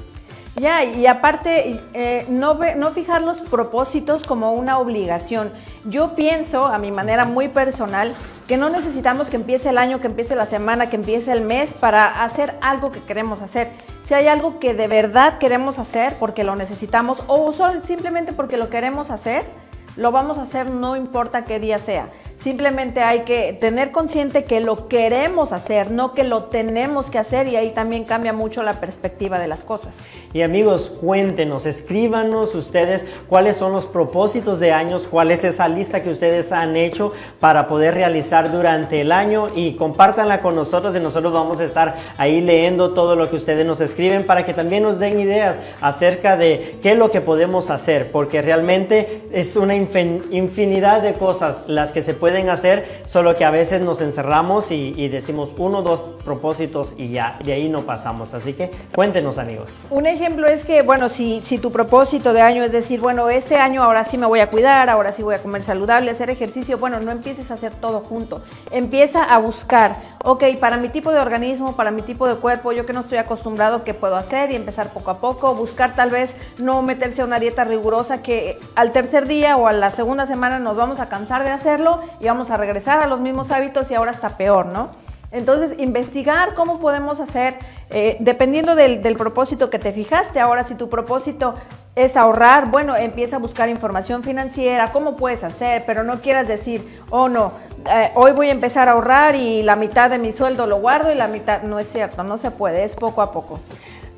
Ya, 0.56 0.84
y 0.84 1.06
aparte, 1.06 1.80
eh, 1.94 2.26
no, 2.28 2.58
no 2.76 2.90
fijar 2.90 3.22
los 3.22 3.38
propósitos 3.38 4.24
como 4.24 4.52
una 4.52 4.78
obligación. 4.78 5.50
Yo 5.86 6.14
pienso, 6.14 6.66
a 6.66 6.76
mi 6.76 6.90
manera 6.90 7.24
muy 7.24 7.48
personal, 7.48 8.14
que 8.46 8.58
no 8.58 8.68
necesitamos 8.68 9.30
que 9.30 9.36
empiece 9.36 9.70
el 9.70 9.78
año, 9.78 10.02
que 10.02 10.08
empiece 10.08 10.36
la 10.36 10.44
semana, 10.44 10.90
que 10.90 10.96
empiece 10.96 11.32
el 11.32 11.40
mes 11.40 11.72
para 11.72 12.22
hacer 12.22 12.58
algo 12.60 12.92
que 12.92 13.00
queremos 13.00 13.40
hacer. 13.40 13.70
Si 14.04 14.12
hay 14.12 14.26
algo 14.26 14.58
que 14.58 14.74
de 14.74 14.88
verdad 14.88 15.38
queremos 15.38 15.78
hacer 15.78 16.16
porque 16.18 16.44
lo 16.44 16.54
necesitamos 16.54 17.22
o 17.28 17.54
simplemente 17.82 18.34
porque 18.34 18.58
lo 18.58 18.68
queremos 18.68 19.10
hacer, 19.10 19.46
lo 19.96 20.12
vamos 20.12 20.38
a 20.38 20.42
hacer 20.42 20.70
no 20.70 20.96
importa 20.96 21.44
qué 21.44 21.60
día 21.60 21.78
sea. 21.78 22.10
Simplemente 22.42 23.02
hay 23.02 23.20
que 23.20 23.52
tener 23.52 23.92
consciente 23.92 24.42
que 24.42 24.58
lo 24.60 24.88
queremos 24.88 25.52
hacer, 25.52 25.92
no 25.92 26.12
que 26.12 26.24
lo 26.24 26.44
tenemos 26.44 27.08
que 27.08 27.18
hacer 27.18 27.46
y 27.46 27.54
ahí 27.54 27.70
también 27.70 28.02
cambia 28.02 28.32
mucho 28.32 28.64
la 28.64 28.72
perspectiva 28.74 29.38
de 29.38 29.46
las 29.46 29.62
cosas. 29.62 29.94
Y 30.32 30.42
amigos, 30.42 30.90
cuéntenos, 31.00 31.66
escríbanos 31.66 32.54
ustedes 32.56 33.04
cuáles 33.28 33.56
son 33.56 33.72
los 33.72 33.84
propósitos 33.84 34.58
de 34.58 34.72
años, 34.72 35.06
cuál 35.08 35.30
es 35.30 35.44
esa 35.44 35.68
lista 35.68 36.02
que 36.02 36.10
ustedes 36.10 36.50
han 36.50 36.74
hecho 36.74 37.12
para 37.38 37.68
poder 37.68 37.94
realizar 37.94 38.50
durante 38.50 39.02
el 39.02 39.12
año 39.12 39.50
y 39.54 39.74
compártanla 39.76 40.40
con 40.40 40.56
nosotros 40.56 40.96
y 40.96 41.00
nosotros 41.00 41.32
vamos 41.32 41.60
a 41.60 41.64
estar 41.64 41.94
ahí 42.16 42.40
leyendo 42.40 42.92
todo 42.92 43.14
lo 43.14 43.30
que 43.30 43.36
ustedes 43.36 43.64
nos 43.64 43.80
escriben 43.80 44.26
para 44.26 44.44
que 44.44 44.52
también 44.54 44.82
nos 44.82 44.98
den 44.98 45.20
ideas 45.20 45.58
acerca 45.80 46.36
de 46.36 46.78
qué 46.82 46.92
es 46.92 46.98
lo 46.98 47.10
que 47.12 47.20
podemos 47.20 47.70
hacer, 47.70 48.10
porque 48.10 48.42
realmente 48.42 49.28
es 49.32 49.54
una 49.54 49.76
infin- 49.76 50.22
infinidad 50.32 51.02
de 51.02 51.12
cosas 51.12 51.62
las 51.68 51.92
que 51.92 52.02
se 52.02 52.14
pueden 52.14 52.31
pueden 52.32 52.48
hacer, 52.48 53.02
solo 53.04 53.34
que 53.36 53.44
a 53.44 53.50
veces 53.50 53.82
nos 53.82 54.00
encerramos 54.00 54.70
y, 54.70 55.06
decimos 55.08 55.50
uno, 55.58 55.82
dos 55.82 56.00
propósitos 56.24 56.94
y 56.96 57.10
ya, 57.10 57.38
de 57.44 57.52
ahí 57.52 57.68
no 57.68 57.82
pasamos. 57.82 58.32
Así 58.32 58.54
que 58.54 58.70
cuéntenos 58.94 59.36
amigos. 59.36 59.76
Un 59.90 60.06
ejemplo 60.06 60.46
es 60.46 60.64
que, 60.64 60.80
bueno, 60.80 61.10
si, 61.10 61.42
si 61.42 61.58
tu 61.58 61.70
propósito 61.70 62.32
de 62.32 62.40
año 62.40 62.64
es 62.64 62.72
decir, 62.72 63.00
bueno, 63.00 63.28
este 63.28 63.56
año 63.56 63.82
ahora 63.82 64.06
sí 64.06 64.16
me 64.16 64.24
voy 64.24 64.40
a 64.40 64.48
cuidar, 64.48 64.88
ahora 64.88 65.12
sí 65.12 65.22
voy 65.22 65.34
a 65.34 65.42
comer 65.42 65.60
saludable, 65.62 66.10
hacer 66.10 66.30
ejercicio, 66.30 66.78
bueno, 66.78 67.00
no 67.00 67.10
empieces 67.10 67.50
a 67.50 67.54
hacer 67.54 67.74
todo 67.74 68.00
junto. 68.00 68.40
Empieza 68.70 69.22
a 69.24 69.36
buscar, 69.36 69.96
ok, 70.24 70.44
para 70.58 70.78
mi 70.78 70.88
tipo 70.88 71.12
de 71.12 71.18
organismo, 71.18 71.76
para 71.76 71.90
mi 71.90 72.00
tipo 72.00 72.26
de 72.26 72.36
cuerpo, 72.36 72.72
yo 72.72 72.86
que 72.86 72.94
no 72.94 73.00
estoy 73.00 73.18
acostumbrado, 73.18 73.84
¿qué 73.84 73.92
puedo 73.92 74.16
hacer? 74.16 74.52
Y 74.52 74.56
empezar 74.56 74.88
poco 74.88 75.10
a 75.10 75.18
poco, 75.18 75.54
buscar 75.54 75.94
tal 75.94 76.08
vez 76.08 76.34
no 76.56 76.80
meterse 76.80 77.20
a 77.20 77.26
una 77.26 77.38
dieta 77.38 77.64
rigurosa 77.64 78.22
que 78.22 78.58
al 78.74 78.92
tercer 78.92 79.26
día 79.26 79.58
o 79.58 79.66
a 79.66 79.74
la 79.74 79.90
segunda 79.90 80.24
semana 80.24 80.58
nos 80.60 80.78
vamos 80.78 80.98
a 80.98 81.10
cansar 81.10 81.44
de 81.44 81.50
hacerlo 81.50 82.00
y 82.22 82.26
vamos 82.26 82.50
a 82.50 82.56
regresar 82.56 83.02
a 83.02 83.06
los 83.06 83.20
mismos 83.20 83.50
hábitos 83.50 83.90
y 83.90 83.94
ahora 83.94 84.12
está 84.12 84.30
peor, 84.30 84.66
¿no? 84.66 84.90
Entonces, 85.32 85.78
investigar 85.78 86.54
cómo 86.54 86.78
podemos 86.78 87.18
hacer, 87.18 87.56
eh, 87.90 88.16
dependiendo 88.20 88.74
del, 88.74 89.02
del 89.02 89.16
propósito 89.16 89.70
que 89.70 89.78
te 89.78 89.92
fijaste. 89.92 90.38
Ahora, 90.38 90.64
si 90.64 90.74
tu 90.74 90.88
propósito 90.88 91.54
es 91.96 92.16
ahorrar, 92.16 92.70
bueno, 92.70 92.96
empieza 92.96 93.36
a 93.36 93.38
buscar 93.38 93.68
información 93.68 94.22
financiera, 94.22 94.92
cómo 94.92 95.16
puedes 95.16 95.42
hacer, 95.42 95.84
pero 95.86 96.04
no 96.04 96.20
quieras 96.20 96.46
decir, 96.46 97.02
oh 97.10 97.28
no, 97.28 97.52
eh, 97.90 98.10
hoy 98.14 98.32
voy 98.32 98.48
a 98.48 98.52
empezar 98.52 98.88
a 98.88 98.92
ahorrar 98.92 99.34
y 99.34 99.62
la 99.62 99.74
mitad 99.74 100.10
de 100.10 100.18
mi 100.18 100.32
sueldo 100.32 100.66
lo 100.66 100.80
guardo 100.80 101.10
y 101.10 101.14
la 101.16 101.28
mitad, 101.28 101.62
no 101.62 101.78
es 101.78 101.90
cierto, 101.90 102.22
no 102.22 102.38
se 102.38 102.50
puede, 102.50 102.84
es 102.84 102.94
poco 102.94 103.20
a 103.20 103.32
poco. 103.32 103.58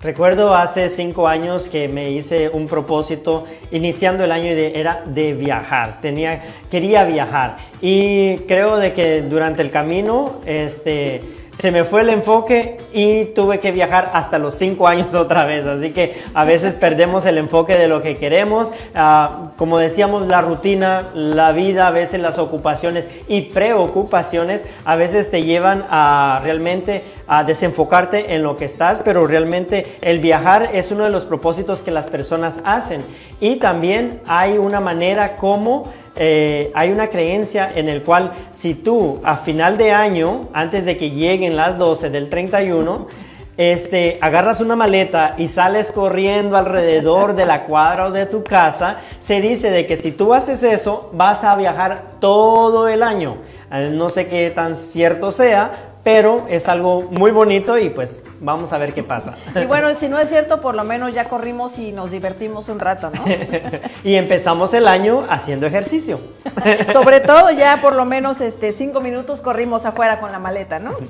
Recuerdo 0.04 0.54
hace 0.54 0.90
cinco 0.90 1.26
años 1.26 1.70
que 1.70 1.88
me 1.88 2.10
hice 2.10 2.50
un 2.50 2.66
propósito 2.66 3.46
iniciando 3.70 4.22
el 4.24 4.32
año 4.32 4.54
de- 4.54 4.78
era 4.78 5.02
de 5.06 5.32
viajar. 5.32 6.02
Tenía, 6.02 6.42
quería 6.70 7.04
viajar 7.04 7.56
y 7.80 8.36
creo 8.46 8.76
de 8.76 8.92
que 8.92 9.22
durante 9.22 9.62
el 9.62 9.70
camino 9.70 10.40
este, 10.44 11.22
se 11.58 11.70
me 11.70 11.84
fue 11.84 12.02
el 12.02 12.10
enfoque 12.10 12.76
y 12.92 13.26
tuve 13.26 13.60
que 13.60 13.72
viajar 13.72 14.10
hasta 14.12 14.38
los 14.38 14.54
cinco 14.56 14.88
años 14.88 15.14
otra 15.14 15.46
vez. 15.46 15.66
Así 15.66 15.90
que 15.92 16.22
a 16.34 16.44
veces 16.44 16.74
perdemos 16.74 17.24
el 17.24 17.38
enfoque 17.38 17.78
de 17.78 17.88
lo 17.88 18.02
que 18.02 18.16
queremos. 18.16 18.70
Ah, 18.94 19.52
como 19.56 19.78
decíamos, 19.78 20.26
la 20.26 20.42
rutina, 20.42 21.04
la 21.14 21.52
vida, 21.52 21.86
a 21.86 21.90
veces 21.90 22.20
las 22.20 22.38
ocupaciones 22.38 23.08
y 23.26 23.40
preocupaciones 23.42 24.66
a 24.84 24.96
veces 24.96 25.30
te 25.30 25.44
llevan 25.44 25.86
a 25.88 26.40
realmente 26.42 27.02
a 27.26 27.44
desenfocarte 27.44 28.34
en 28.34 28.42
lo 28.42 28.56
que 28.56 28.64
estás, 28.64 29.00
pero 29.04 29.26
realmente 29.26 29.98
el 30.00 30.18
viajar 30.18 30.70
es 30.72 30.90
uno 30.90 31.04
de 31.04 31.10
los 31.10 31.24
propósitos 31.24 31.82
que 31.82 31.90
las 31.90 32.08
personas 32.08 32.60
hacen. 32.64 33.02
Y 33.40 33.56
también 33.56 34.20
hay 34.26 34.58
una 34.58 34.80
manera 34.80 35.36
como 35.36 35.92
eh, 36.16 36.70
hay 36.74 36.92
una 36.92 37.08
creencia 37.08 37.70
en 37.74 37.88
el 37.88 38.02
cual 38.02 38.32
si 38.52 38.74
tú 38.74 39.20
a 39.24 39.36
final 39.36 39.76
de 39.76 39.90
año, 39.90 40.48
antes 40.52 40.84
de 40.84 40.96
que 40.96 41.10
lleguen 41.10 41.56
las 41.56 41.76
12 41.76 42.10
del 42.10 42.28
31, 42.28 43.08
este, 43.56 44.18
agarras 44.20 44.60
una 44.60 44.74
maleta 44.76 45.34
y 45.38 45.48
sales 45.48 45.92
corriendo 45.92 46.56
alrededor 46.56 47.34
de 47.34 47.46
la 47.46 47.62
cuadra 47.64 48.06
o 48.06 48.10
de 48.10 48.26
tu 48.26 48.42
casa, 48.42 48.98
se 49.20 49.40
dice 49.40 49.70
de 49.70 49.86
que 49.86 49.96
si 49.96 50.12
tú 50.12 50.34
haces 50.34 50.62
eso, 50.62 51.10
vas 51.12 51.44
a 51.44 51.54
viajar 51.56 52.02
todo 52.20 52.88
el 52.88 53.02
año. 53.02 53.36
Eh, 53.72 53.90
No 53.92 54.08
sé 54.08 54.26
qué 54.26 54.50
tan 54.50 54.76
cierto 54.76 55.30
sea, 55.30 55.93
pero 56.04 56.46
es 56.50 56.68
algo 56.68 57.02
muy 57.10 57.30
bonito 57.30 57.78
y 57.78 57.88
pues 57.88 58.20
vamos 58.40 58.72
a 58.74 58.78
ver 58.78 58.92
qué 58.92 59.02
pasa. 59.02 59.34
Y 59.60 59.64
bueno, 59.64 59.94
si 59.94 60.08
no 60.08 60.18
es 60.18 60.28
cierto, 60.28 60.60
por 60.60 60.74
lo 60.74 60.84
menos 60.84 61.14
ya 61.14 61.24
corrimos 61.24 61.78
y 61.78 61.92
nos 61.92 62.10
divertimos 62.10 62.68
un 62.68 62.78
rato, 62.78 63.10
¿no? 63.10 63.24
y 64.04 64.14
empezamos 64.14 64.74
el 64.74 64.86
año 64.86 65.24
haciendo 65.30 65.66
ejercicio. 65.66 66.20
Sobre 66.92 67.20
todo 67.20 67.50
ya 67.50 67.78
por 67.80 67.94
lo 67.94 68.04
menos 68.04 68.42
este, 68.42 68.72
cinco 68.72 69.00
minutos 69.00 69.40
corrimos 69.40 69.86
afuera 69.86 70.20
con 70.20 70.30
la 70.30 70.38
maleta, 70.38 70.78
¿no? 70.78 70.92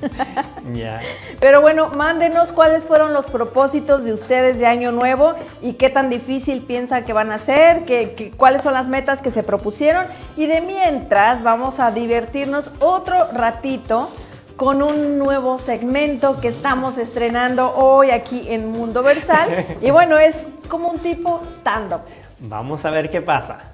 Ya. 0.72 1.00
Pero 1.40 1.60
bueno, 1.60 1.88
mándenos 1.94 2.50
cuáles 2.50 2.84
fueron 2.84 3.12
los 3.12 3.26
propósitos 3.26 4.02
de 4.02 4.14
ustedes 4.14 4.58
de 4.58 4.66
año 4.66 4.92
nuevo 4.92 5.34
y 5.60 5.74
qué 5.74 5.90
tan 5.90 6.08
difícil 6.08 6.62
piensan 6.62 7.04
que 7.04 7.12
van 7.12 7.30
a 7.32 7.38
ser, 7.38 7.84
que, 7.84 8.12
que- 8.14 8.30
cuáles 8.30 8.62
son 8.62 8.72
las 8.72 8.88
metas 8.88 9.20
que 9.20 9.30
se 9.30 9.42
propusieron. 9.42 10.06
Y 10.38 10.46
de 10.46 10.62
mientras 10.62 11.42
vamos 11.42 11.80
a 11.80 11.90
divertirnos 11.90 12.64
otro 12.80 13.14
ratito 13.34 14.08
con 14.56 14.82
un 14.82 15.18
nuevo 15.18 15.58
segmento 15.58 16.40
que 16.40 16.48
estamos 16.48 16.98
estrenando 16.98 17.74
hoy 17.74 18.10
aquí 18.10 18.46
en 18.48 18.70
Mundo 18.70 19.02
Versal. 19.02 19.66
Y 19.82 19.90
bueno, 19.90 20.18
es 20.18 20.46
como 20.68 20.88
un 20.88 20.98
tipo 20.98 21.40
stand-up. 21.60 22.02
Vamos 22.40 22.84
a 22.84 22.90
ver 22.90 23.10
qué 23.10 23.20
pasa. 23.20 23.73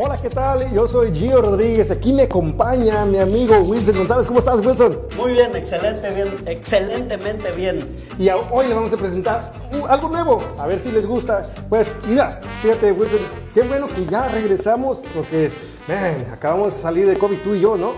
Hola, 0.00 0.16
¿qué 0.16 0.28
tal? 0.28 0.72
Yo 0.72 0.86
soy 0.86 1.12
Gio 1.12 1.42
Rodríguez. 1.42 1.90
Aquí 1.90 2.12
me 2.12 2.22
acompaña 2.22 3.04
mi 3.04 3.18
amigo 3.18 3.56
Wilson 3.58 3.96
González. 3.96 4.28
¿Cómo 4.28 4.38
estás, 4.38 4.64
Wilson? 4.64 4.96
Muy 5.16 5.32
bien, 5.32 5.56
excelente, 5.56 6.08
bien, 6.14 6.28
excelentemente 6.46 7.50
bien. 7.50 7.96
Y 8.16 8.28
hoy 8.28 8.68
le 8.68 8.74
vamos 8.74 8.92
a 8.92 8.96
presentar 8.96 9.52
uh, 9.72 9.86
algo 9.86 10.08
nuevo. 10.08 10.40
A 10.56 10.68
ver 10.68 10.78
si 10.78 10.92
les 10.92 11.04
gusta. 11.04 11.42
Pues, 11.68 11.92
mira, 12.06 12.40
fíjate, 12.62 12.92
Wilson, 12.92 13.18
qué 13.52 13.62
bueno 13.62 13.88
que 13.88 14.06
ya 14.06 14.28
regresamos 14.28 15.02
porque, 15.12 15.50
man, 15.88 16.26
acabamos 16.32 16.76
de 16.76 16.80
salir 16.80 17.08
de 17.08 17.18
COVID 17.18 17.38
tú 17.38 17.56
y 17.56 17.60
yo, 17.60 17.76
¿no? 17.76 17.90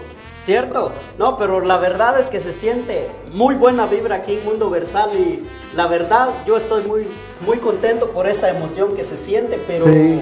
¿Cierto? 0.43 0.93
No, 1.19 1.37
pero 1.37 1.61
la 1.61 1.77
verdad 1.77 2.19
es 2.19 2.29
que 2.29 2.41
se 2.41 2.55
siente 2.55 3.11
muy 3.35 3.57
buena 3.57 3.85
vibra 3.85 4.17
aquí 4.17 4.39
en 4.39 4.45
Mundo 4.47 4.71
Versal 4.71 5.11
y 5.21 5.43
la 5.77 5.87
verdad 5.87 6.31
yo 6.47 6.57
estoy 6.57 6.83
muy, 6.85 7.07
muy 7.45 7.59
contento 7.59 8.09
por 8.09 8.27
esta 8.27 8.49
emoción 8.49 8.97
que 8.97 9.05
se 9.05 9.19
siente, 9.19 9.61
pero 9.67 9.85
Sí. 9.85 10.19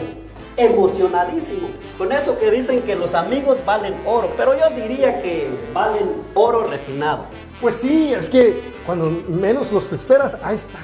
Emocionadísimo. 0.59 1.69
Con 1.97 2.13
eso 2.13 2.39
que 2.39 2.51
dicen 2.51 2.83
que 2.83 2.95
los 2.97 3.15
amigos 3.15 3.59
valen 3.65 3.95
oro, 4.05 4.31
pero 4.37 4.55
yo 4.59 4.69
diría 4.75 5.23
que 5.23 5.49
valen 5.73 6.11
oro 6.35 6.65
refinado. 6.67 7.25
Pues 7.61 7.77
sí, 7.77 8.13
es 8.13 8.29
que 8.29 8.61
cuando 8.85 9.11
menos 9.29 9.73
los 9.73 9.91
esperas, 9.93 10.39
ahí 10.43 10.57
están, 10.57 10.83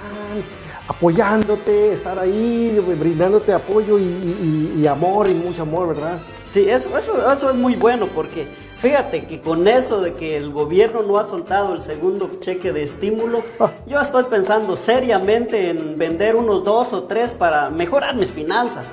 apoyándote, 0.88 1.92
estar 1.92 2.18
ahí, 2.18 2.78
brindándote 2.98 3.52
apoyo 3.52 3.98
y, 3.98 4.02
y- 4.02 4.80
y 4.82 4.86
amor 4.86 5.28
y 5.28 5.34
mucho 5.34 5.62
amor, 5.62 5.88
¿verdad? 5.88 6.18
Sí, 6.48 6.68
eso, 6.68 6.96
eso, 6.98 7.32
eso 7.32 7.50
es 7.50 7.56
muy 7.56 7.74
bueno 7.74 8.06
porque 8.14 8.44
fíjate 8.46 9.24
que 9.24 9.40
con 9.40 9.66
eso 9.66 10.00
de 10.02 10.12
que 10.12 10.36
el 10.36 10.50
gobierno 10.52 11.02
no 11.02 11.18
ha 11.18 11.24
soltado 11.24 11.72
el 11.74 11.80
segundo 11.80 12.30
cheque 12.40 12.70
de 12.72 12.82
estímulo, 12.82 13.42
Ah. 13.58 13.70
yo 13.86 13.98
estoy 13.98 14.24
pensando 14.24 14.76
seriamente 14.76 15.70
en 15.70 15.96
vender 15.96 16.36
unos 16.36 16.64
dos 16.64 16.92
o 16.92 17.04
tres 17.04 17.32
para 17.32 17.70
mejorar 17.70 18.14
mis 18.14 18.30
finanzas. 18.30 18.86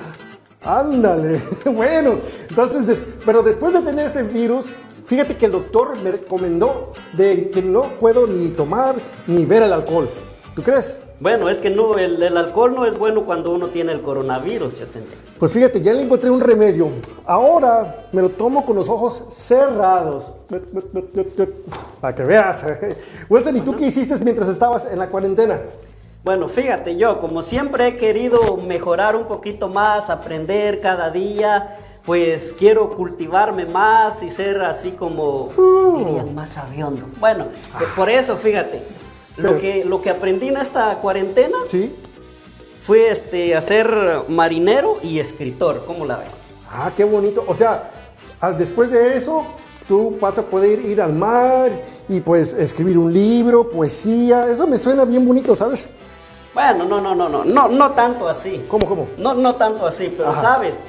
Ándale, 0.64 1.40
bueno, 1.74 2.18
entonces, 2.48 3.04
pero 3.26 3.42
después 3.42 3.72
de 3.72 3.82
tener 3.82 4.06
este 4.06 4.22
virus, 4.22 4.66
fíjate 5.06 5.36
que 5.36 5.46
el 5.46 5.52
doctor 5.52 5.96
me 6.02 6.12
recomendó 6.12 6.92
de 7.14 7.50
que 7.50 7.62
no 7.62 7.82
puedo 8.00 8.26
ni 8.26 8.48
tomar 8.48 8.94
ni 9.26 9.44
ver 9.44 9.64
el 9.64 9.72
alcohol. 9.72 10.08
¿Tú 10.54 10.62
crees? 10.62 11.00
Bueno, 11.18 11.48
es 11.48 11.60
que 11.60 11.70
no, 11.70 11.96
el, 11.98 12.22
el 12.22 12.36
alcohol 12.36 12.74
no 12.74 12.84
es 12.84 12.98
bueno 12.98 13.24
cuando 13.24 13.52
uno 13.52 13.68
tiene 13.68 13.92
el 13.92 14.02
coronavirus, 14.02 14.74
te 14.74 14.82
entiendo. 14.82 15.10
Pues 15.38 15.52
fíjate, 15.52 15.80
ya 15.80 15.92
le 15.92 16.02
encontré 16.02 16.30
un 16.30 16.40
remedio. 16.40 16.90
Ahora 17.24 18.06
me 18.12 18.22
lo 18.22 18.28
tomo 18.28 18.64
con 18.64 18.76
los 18.76 18.88
ojos 18.88 19.24
cerrados. 19.28 20.32
Para 22.00 22.14
que 22.14 22.22
veas. 22.22 22.64
Wilson, 23.28 23.56
¿y 23.56 23.60
tú 23.62 23.74
qué 23.74 23.86
hiciste 23.86 24.14
mientras 24.22 24.48
estabas 24.48 24.86
en 24.90 24.98
la 24.98 25.08
cuarentena? 25.08 25.60
Bueno, 26.24 26.46
fíjate, 26.48 26.96
yo 26.96 27.20
como 27.20 27.42
siempre 27.42 27.88
he 27.88 27.96
querido 27.96 28.56
mejorar 28.56 29.16
un 29.16 29.24
poquito 29.24 29.68
más, 29.68 30.08
aprender 30.08 30.80
cada 30.80 31.10
día, 31.10 31.76
pues 32.04 32.54
quiero 32.56 32.90
cultivarme 32.90 33.66
más 33.66 34.22
y 34.22 34.30
ser 34.30 34.62
así 34.62 34.92
como, 34.92 35.50
dirían, 35.98 36.32
más 36.32 36.50
sabiondo. 36.50 37.06
Bueno, 37.18 37.44
eh, 37.44 37.84
por 37.96 38.08
eso, 38.08 38.36
fíjate, 38.36 38.84
lo 39.36 39.58
que, 39.58 39.84
lo 39.84 40.00
que 40.00 40.10
aprendí 40.10 40.48
en 40.48 40.58
esta 40.58 40.94
cuarentena 40.98 41.58
Sí. 41.66 41.92
fue 42.82 43.10
este, 43.10 43.56
a 43.56 43.60
ser 43.60 44.22
marinero 44.28 44.98
y 45.02 45.18
escritor, 45.18 45.82
¿cómo 45.86 46.06
la 46.06 46.18
ves? 46.18 46.30
Ah, 46.70 46.92
qué 46.96 47.02
bonito. 47.02 47.44
O 47.48 47.54
sea, 47.54 47.90
después 48.56 48.92
de 48.92 49.16
eso, 49.16 49.44
tú 49.88 50.18
vas 50.20 50.38
a 50.38 50.42
poder 50.42 50.80
ir 50.86 51.02
al 51.02 51.14
mar 51.14 51.70
y 52.08 52.20
pues 52.20 52.54
escribir 52.54 52.96
un 52.96 53.12
libro, 53.12 53.68
poesía. 53.68 54.48
Eso 54.48 54.68
me 54.68 54.78
suena 54.78 55.04
bien 55.04 55.26
bonito, 55.26 55.56
¿sabes? 55.56 55.90
Bueno, 56.54 56.84
no, 56.84 57.00
no, 57.00 57.14
no, 57.14 57.28
no, 57.28 57.44
no, 57.44 57.68
no 57.68 57.90
tanto 57.92 58.28
así. 58.28 58.66
¿Cómo, 58.68 58.86
cómo? 58.86 59.08
No, 59.16 59.32
no 59.34 59.54
tanto 59.54 59.86
así, 59.86 60.12
pero 60.14 60.30
Ajá. 60.30 60.40
sabes, 60.40 60.80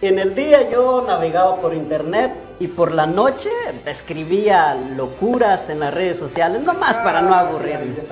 en 0.00 0.18
el 0.18 0.34
día 0.34 0.68
yo 0.70 1.04
navegaba 1.06 1.60
por 1.60 1.72
internet 1.72 2.32
y 2.58 2.66
por 2.66 2.92
la 2.92 3.06
noche 3.06 3.48
escribía 3.86 4.76
locuras 4.96 5.68
en 5.70 5.80
las 5.80 5.94
redes 5.94 6.18
sociales, 6.18 6.62
nomás 6.62 6.94
para 6.96 7.22
no 7.22 7.34
aburrirme. 7.34 7.96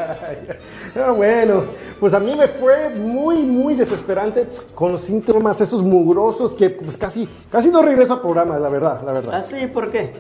Ah, 0.95 1.11
bueno, 1.11 1.65
pues 1.99 2.13
a 2.13 2.21
mí 2.21 2.37
me 2.37 2.47
fue 2.47 2.91
muy, 2.91 3.39
muy 3.39 3.75
desesperante 3.75 4.47
con 4.75 4.93
los 4.93 5.01
síntomas 5.01 5.59
esos 5.63 5.83
mugrosos 5.83 6.53
que 6.53 6.69
pues 6.69 6.99
casi, 6.99 7.27
casi 7.51 7.71
no 7.71 7.81
regreso 7.81 8.13
al 8.13 8.21
programa, 8.21 8.59
la 8.59 8.69
verdad, 8.69 9.01
la 9.03 9.13
verdad. 9.13 9.35
¿Así? 9.35 9.67
¿Por 9.69 9.91
qué? 9.91 10.13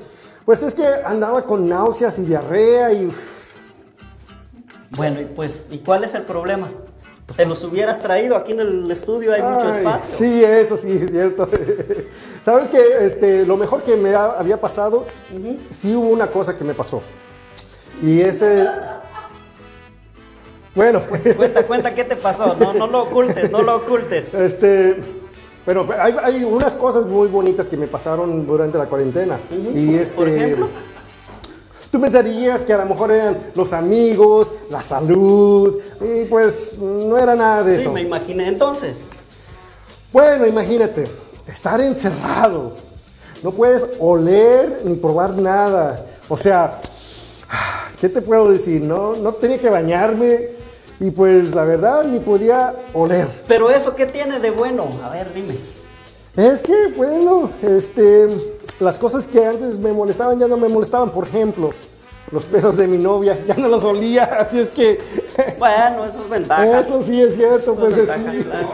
Pues 0.46 0.62
es 0.62 0.72
que 0.72 0.86
andaba 1.04 1.42
con 1.42 1.68
náuseas 1.68 2.18
y 2.18 2.22
diarrea 2.22 2.90
y... 2.92 3.06
uff, 3.06 3.51
Bueno, 4.97 5.20
y 5.20 5.24
pues, 5.24 5.68
¿y 5.70 5.78
cuál 5.78 6.05
es 6.05 6.14
el 6.14 6.22
problema? 6.22 6.68
Te 7.36 7.47
los 7.47 7.62
hubieras 7.64 8.01
traído 8.01 8.36
aquí 8.36 8.53
en 8.53 8.61
el 8.61 8.90
estudio, 8.90 9.32
hay 9.32 9.40
mucho 9.43 9.74
espacio. 9.74 10.14
Sí, 10.16 10.45
eso 10.45 10.76
sí, 10.76 11.01
es 11.03 11.11
cierto. 11.11 11.49
¿Sabes 12.43 12.68
que 12.68 12.78
este, 13.01 13.47
Lo 13.47 13.57
mejor 13.57 13.82
que 13.82 13.97
me 13.97 14.14
ha- 14.14 14.32
había 14.38 14.61
pasado, 14.61 15.07
sí 15.70 15.95
hubo 15.95 16.09
una 16.09 16.26
cosa 16.26 16.59
que 16.59 16.64
me 16.64 16.74
pasó. 16.74 17.01
Y 18.03 18.20
ese... 18.20 18.66
Bueno, 20.74 21.01
Cuenta, 21.36 21.66
cuenta 21.66 21.95
qué 21.95 22.05
te 22.05 22.16
pasó. 22.16 22.55
No, 22.59 22.72
no 22.74 22.86
lo 22.86 23.03
ocultes, 23.05 23.51
no 23.51 23.62
lo 23.62 23.76
ocultes. 23.76 24.34
este... 24.34 25.01
Pero 25.64 25.88
hay, 25.97 26.16
hay 26.24 26.43
unas 26.43 26.74
cosas 26.74 27.07
muy 27.07 27.28
bonitas 27.28 27.68
que 27.68 27.76
me 27.76 27.86
pasaron 27.86 28.45
durante 28.49 28.76
la 28.78 28.86
cuarentena. 28.86 29.38
Y 29.74 29.95
este, 29.95 30.16
Por 30.16 30.28
ejemplo. 30.28 30.68
Tú 31.93 32.01
pensarías 32.01 32.62
que 32.62 32.72
a 32.72 32.78
lo 32.78 32.86
mejor 32.86 33.12
eran 33.12 33.38
los 33.55 33.72
amigos, 33.74 34.51
la 34.70 34.82
salud, 34.82 35.78
y 36.01 36.24
pues 36.24 36.76
no 36.78 37.18
era 37.18 37.34
nada 37.36 37.62
de 37.62 37.74
Sí, 37.76 37.80
eso. 37.82 37.93
me 37.93 38.01
imaginé. 38.01 38.49
Entonces, 38.49 39.03
Bueno, 40.11 40.47
imagínate, 40.47 41.05
estar 41.47 41.80
encerrado. 41.80 42.72
No 43.43 43.51
puedes 43.53 43.84
oler 44.01 44.80
ni 44.84 44.95
probar 44.95 45.34
nada. 45.36 46.05
O 46.28 46.36
sea, 46.36 46.80
¿qué 48.01 48.09
te 48.09 48.20
puedo 48.22 48.51
decir? 48.51 48.80
No, 48.82 49.14
no 49.16 49.32
tenía 49.32 49.59
que 49.59 49.68
bañarme 49.70 50.49
y 51.01 51.11
pues 51.11 51.55
la 51.55 51.64
verdad 51.64 52.05
ni 52.05 52.20
podía 52.20 52.74
oler. 52.95 53.26
pero 53.49 53.70
eso 53.70 53.95
qué 53.95 54.07
tiene 54.07 54.38
de 54.40 54.51
bueno? 54.51 54.88
A 55.05 55.11
ver, 55.11 55.32
dime. 55.34 55.55
Es 56.36 56.62
que, 56.62 56.88
bueno, 56.97 57.51
este, 57.62 58.28
las 58.82 58.98
cosas 58.98 59.26
que 59.26 59.44
antes 59.44 59.78
me 59.78 59.92
molestaban 59.92 60.38
ya 60.38 60.48
no 60.48 60.56
me 60.56 60.68
molestaban. 60.68 61.10
Por 61.10 61.26
ejemplo, 61.26 61.70
los 62.30 62.46
pesos 62.46 62.76
de 62.76 62.88
mi 62.88 62.98
novia, 62.98 63.38
ya 63.46 63.54
no 63.54 63.68
los 63.68 63.84
olía. 63.84 64.24
Así 64.40 64.58
es 64.58 64.68
que, 64.68 65.00
Bueno, 65.58 66.04
eso 66.04 66.24
es 66.24 66.30
ventaja. 66.30 66.80
eso 66.80 67.02
sí 67.02 67.20
es 67.20 67.34
cierto, 67.34 67.74
pues 67.74 67.96
es 67.96 68.08
sí. 68.10 68.44
claro. 68.44 68.70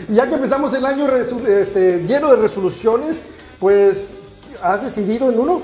Ya 0.09 0.27
que 0.27 0.35
empezamos 0.35 0.73
el 0.73 0.85
año 0.85 1.07
este, 1.15 2.03
lleno 2.07 2.31
de 2.31 2.37
resoluciones, 2.37 3.21
pues, 3.59 4.13
¿has 4.63 4.81
decidido 4.81 5.29
en 5.29 5.39
uno? 5.39 5.61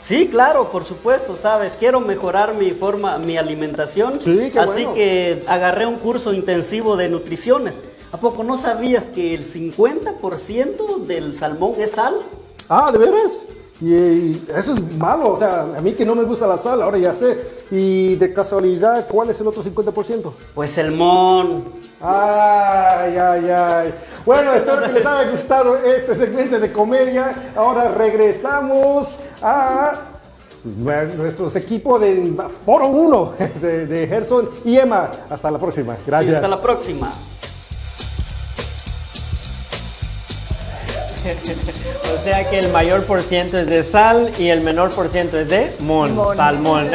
Sí, 0.00 0.28
claro, 0.28 0.70
por 0.70 0.84
supuesto, 0.84 1.34
sabes, 1.34 1.74
quiero 1.76 1.98
mejorar 1.98 2.54
mi 2.54 2.70
forma, 2.70 3.18
mi 3.18 3.36
alimentación. 3.36 4.20
Sí, 4.20 4.50
qué 4.52 4.60
Así 4.60 4.82
bueno. 4.84 4.94
que 4.94 5.42
agarré 5.48 5.86
un 5.86 5.96
curso 5.96 6.32
intensivo 6.32 6.96
de 6.96 7.08
nutriciones. 7.08 7.74
¿A 8.14 8.16
poco 8.16 8.44
no 8.44 8.56
sabías 8.56 9.06
que 9.06 9.34
el 9.34 9.42
50% 9.42 11.04
del 11.04 11.34
salmón 11.34 11.72
es 11.78 11.90
sal? 11.90 12.14
Ah, 12.68 12.92
¿de 12.92 12.98
veras? 12.98 13.44
Y, 13.80 14.40
eso 14.56 14.74
es 14.74 14.96
malo, 14.96 15.32
o 15.32 15.36
sea, 15.36 15.62
a 15.62 15.80
mí 15.80 15.94
que 15.94 16.04
no 16.04 16.14
me 16.14 16.22
gusta 16.22 16.46
la 16.46 16.56
sal, 16.56 16.80
ahora 16.80 16.96
ya 16.96 17.12
sé. 17.12 17.36
Y 17.72 18.14
de 18.14 18.32
casualidad, 18.32 19.08
¿cuál 19.08 19.30
es 19.30 19.40
el 19.40 19.48
otro 19.48 19.64
50%? 19.64 20.32
Pues 20.54 20.78
el 20.78 20.92
mon. 20.92 21.64
Ay, 22.00 23.16
ay, 23.16 23.50
ay. 23.50 23.94
Bueno, 24.24 24.52
espero 24.54 24.84
que 24.84 24.92
les 24.92 25.04
haya 25.04 25.28
gustado 25.32 25.76
este 25.78 26.14
segmento 26.14 26.60
de 26.60 26.70
comedia. 26.70 27.52
Ahora 27.56 27.88
regresamos 27.88 29.18
a 29.42 29.92
nuestros 31.16 31.56
equipos 31.56 32.00
de 32.00 32.32
Foro 32.64 32.86
1 32.86 33.32
de, 33.60 33.86
de 33.88 34.06
Gerson 34.06 34.50
y 34.64 34.76
Emma. 34.78 35.10
Hasta 35.28 35.50
la 35.50 35.58
próxima. 35.58 35.96
Sí, 35.96 36.04
Gracias. 36.06 36.36
hasta 36.36 36.46
la 36.46 36.62
próxima. 36.62 37.12
O 42.14 42.24
sea 42.24 42.48
que 42.48 42.58
el 42.58 42.68
mayor 42.70 43.04
por 43.04 43.22
ciento 43.22 43.58
es 43.58 43.66
de 43.66 43.82
sal 43.82 44.32
y 44.38 44.48
el 44.48 44.60
menor 44.60 44.90
por 44.90 45.08
ciento 45.08 45.38
es 45.38 45.48
de 45.48 45.74
mon, 45.80 46.14
Mon. 46.14 46.36
salmón. 46.36 46.90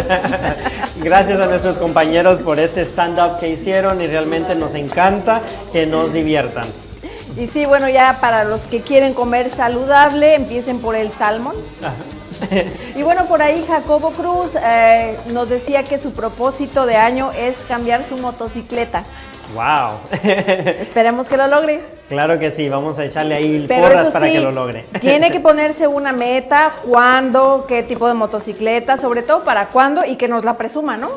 Gracias 0.97 1.39
a 1.39 1.47
nuestros 1.47 1.77
compañeros 1.77 2.39
por 2.39 2.59
este 2.59 2.82
stand-up 2.82 3.39
que 3.39 3.49
hicieron 3.49 4.01
y 4.01 4.07
realmente 4.07 4.55
nos 4.55 4.75
encanta 4.75 5.41
que 5.71 5.86
nos 5.86 6.13
diviertan. 6.13 6.65
Y 7.38 7.47
sí, 7.47 7.65
bueno, 7.65 7.89
ya 7.89 8.17
para 8.19 8.43
los 8.43 8.61
que 8.61 8.82
quieren 8.82 9.13
comer 9.13 9.51
saludable, 9.51 10.36
empiecen 10.36 10.80
por 10.80 10.95
el 10.95 11.11
salmón. 11.11 11.55
Y 12.95 13.03
bueno, 13.03 13.25
por 13.25 13.41
ahí 13.41 13.63
Jacobo 13.67 14.11
Cruz 14.11 14.53
eh, 14.61 15.17
nos 15.32 15.49
decía 15.49 15.84
que 15.84 15.99
su 15.99 16.11
propósito 16.11 16.86
de 16.86 16.95
año 16.95 17.32
es 17.32 17.55
cambiar 17.67 18.03
su 18.07 18.17
motocicleta. 18.17 19.03
¡Wow! 19.54 19.97
Esperemos 20.82 21.28
que 21.28 21.36
lo 21.36 21.47
logre. 21.47 21.82
claro 22.08 22.38
que 22.38 22.52
sí, 22.52 22.70
vamos 22.70 23.00
a 23.00 23.06
echarle 23.06 23.36
ahí 23.36 23.66
Pero 23.68 23.84
porras 23.84 24.04
eso 24.04 24.14
para 24.14 24.28
sí, 24.28 24.34
que 24.34 24.39
lo 24.41 24.52
logre. 24.52 24.86
tiene 25.02 25.32
que 25.32 25.39
ponerse 25.39 25.88
una 25.88 26.12
meta, 26.12 26.74
cuándo, 26.84 27.66
qué 27.68 27.82
tipo 27.84 28.08
de 28.08 28.14
motocicleta, 28.14 28.97
sobre 28.97 29.24
todo 29.24 29.43
para 29.43 29.68
cuándo 29.68 30.06
y 30.06 30.18
que 30.18 30.28
nos 30.28 30.45
la 30.45 30.58
presuma, 30.58 30.97
¿no? 30.97 31.10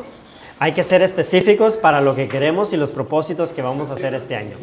Hay 0.59 0.71
que 0.71 0.83
ser 0.83 1.01
específicos 1.01 1.75
para 1.75 1.99
lo 1.99 2.15
que 2.15 2.27
queremos 2.27 2.71
y 2.73 2.77
los 2.77 2.89
propósitos 2.89 3.51
que 3.51 3.61
vamos 3.61 3.89
a 3.89 3.93
hacer 3.95 4.13
este 4.13 4.35
año. 4.35 4.55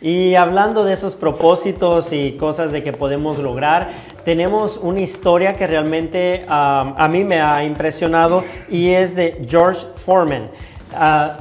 y 0.00 0.36
hablando 0.36 0.84
de 0.84 0.94
esos 0.94 1.16
propósitos 1.16 2.12
y 2.12 2.32
cosas 2.32 2.72
de 2.72 2.82
que 2.82 2.92
podemos 2.92 3.38
lograr, 3.38 3.90
tenemos 4.24 4.78
una 4.78 5.00
historia 5.00 5.56
que 5.56 5.66
realmente 5.66 6.46
um, 6.46 6.52
a 6.96 7.08
mí 7.10 7.24
me 7.24 7.42
ha 7.42 7.62
impresionado 7.64 8.42
y 8.70 8.90
es 8.90 9.14
de 9.14 9.44
George 9.48 9.84
Foreman. 9.96 10.48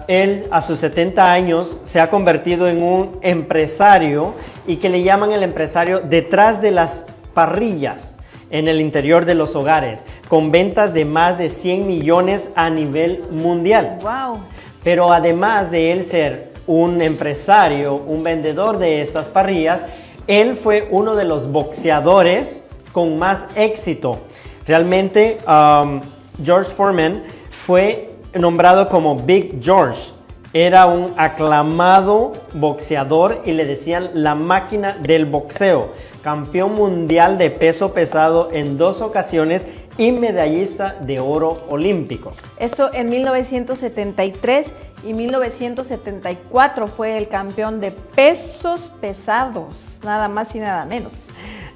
Él 0.08 0.46
a 0.52 0.62
sus 0.62 0.80
70 0.80 1.32
años 1.32 1.80
se 1.84 2.00
ha 2.00 2.10
convertido 2.10 2.68
en 2.68 2.84
un 2.84 3.20
empresario 3.22 4.34
y 4.68 4.78
que 4.78 4.90
le 4.90 5.04
llaman 5.04 5.32
el 5.32 5.44
empresario 5.44 6.02
detrás 6.02 6.62
de 6.62 6.72
las 6.72 7.06
parrillas 7.34 8.18
en 8.50 8.68
el 8.68 8.82
interior 8.82 9.26
de 9.26 9.36
los 9.36 9.56
hogares, 9.56 10.06
con 10.28 10.52
ventas 10.52 10.94
de 10.94 11.06
más 11.06 11.38
de 11.38 11.50
100 11.50 11.88
millones 11.88 12.50
a 12.56 12.70
nivel 12.70 13.24
mundial. 13.32 13.98
Wow. 14.02 14.40
Pero 14.84 15.12
además 15.12 15.72
de 15.72 15.92
él 15.92 16.04
ser 16.04 16.52
un 16.66 17.02
empresario, 17.02 17.96
un 17.96 18.24
vendedor 18.24 18.78
de 18.78 19.02
estas 19.02 19.28
parrillas, 19.28 19.86
él 20.28 20.56
fue 20.58 20.88
uno 20.92 21.16
de 21.16 21.24
los 21.24 21.52
boxeadores 21.52 22.64
con 22.92 23.18
más 23.18 23.46
éxito. 23.56 24.20
Realmente, 24.66 25.38
um, 25.48 26.02
George 26.44 26.72
Foreman 26.72 27.24
fue 27.50 28.10
nombrado 28.34 28.90
como 28.90 29.16
Big 29.16 29.62
George. 29.62 30.12
Era 30.54 30.86
un 30.86 31.14
aclamado 31.18 32.34
boxeador 32.54 33.42
y 33.46 33.52
le 33.52 33.66
decían 33.66 34.12
la 34.14 34.34
máquina 34.34 34.98
del 35.02 35.26
boxeo. 35.26 35.94
Campeón 36.24 36.76
mundial 36.76 37.38
de 37.38 37.50
peso 37.50 37.94
pesado 37.94 38.50
en 38.52 38.78
dos 38.78 39.02
ocasiones 39.02 39.68
y 39.98 40.12
medallista 40.12 40.96
de 41.02 41.20
oro 41.20 41.58
olímpico. 41.70 42.34
Esto 42.60 42.90
en 42.94 43.10
1973 43.10 44.74
y 45.04 45.14
1974 45.14 46.88
fue 46.88 47.18
el 47.18 47.28
campeón 47.28 47.80
de 47.80 47.92
pesos 47.92 48.92
pesados, 49.02 50.00
nada 50.04 50.28
más 50.28 50.56
y 50.56 50.60
nada 50.60 50.86
menos. 50.86 51.14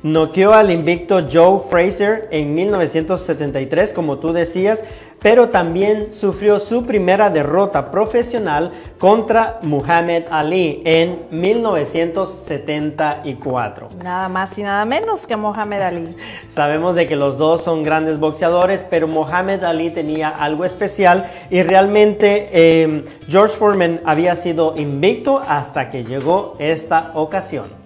Noqueó 0.03 0.53
al 0.53 0.71
invicto 0.71 1.27
Joe 1.31 1.61
Fraser 1.69 2.27
en 2.31 2.55
1973, 2.55 3.93
como 3.93 4.17
tú 4.17 4.33
decías, 4.33 4.83
pero 5.21 5.49
también 5.49 6.13
sufrió 6.13 6.59
su 6.59 6.85
primera 6.85 7.29
derrota 7.29 7.91
profesional 7.91 8.71
contra 8.97 9.59
Muhammad 9.61 10.23
Ali 10.31 10.81
en 10.83 11.27
1974. 11.29 13.89
Nada 14.03 14.27
más 14.29 14.57
y 14.57 14.63
nada 14.63 14.83
menos 14.85 15.27
que 15.27 15.35
Mohamed 15.35 15.81
Ali. 15.81 16.15
Sabemos 16.49 16.95
de 16.95 17.05
que 17.05 17.15
los 17.15 17.37
dos 17.37 17.61
son 17.63 17.83
grandes 17.83 18.17
boxeadores, 18.19 18.83
pero 18.89 19.07
Muhammad 19.07 19.63
Ali 19.63 19.91
tenía 19.91 20.29
algo 20.29 20.65
especial 20.65 21.29
y 21.49 21.61
realmente 21.61 22.49
eh, 22.51 23.05
George 23.27 23.55
Foreman 23.55 24.01
había 24.05 24.33
sido 24.35 24.75
invicto 24.75 25.39
hasta 25.47 25.89
que 25.89 26.03
llegó 26.03 26.55
esta 26.57 27.11
ocasión. 27.13 27.80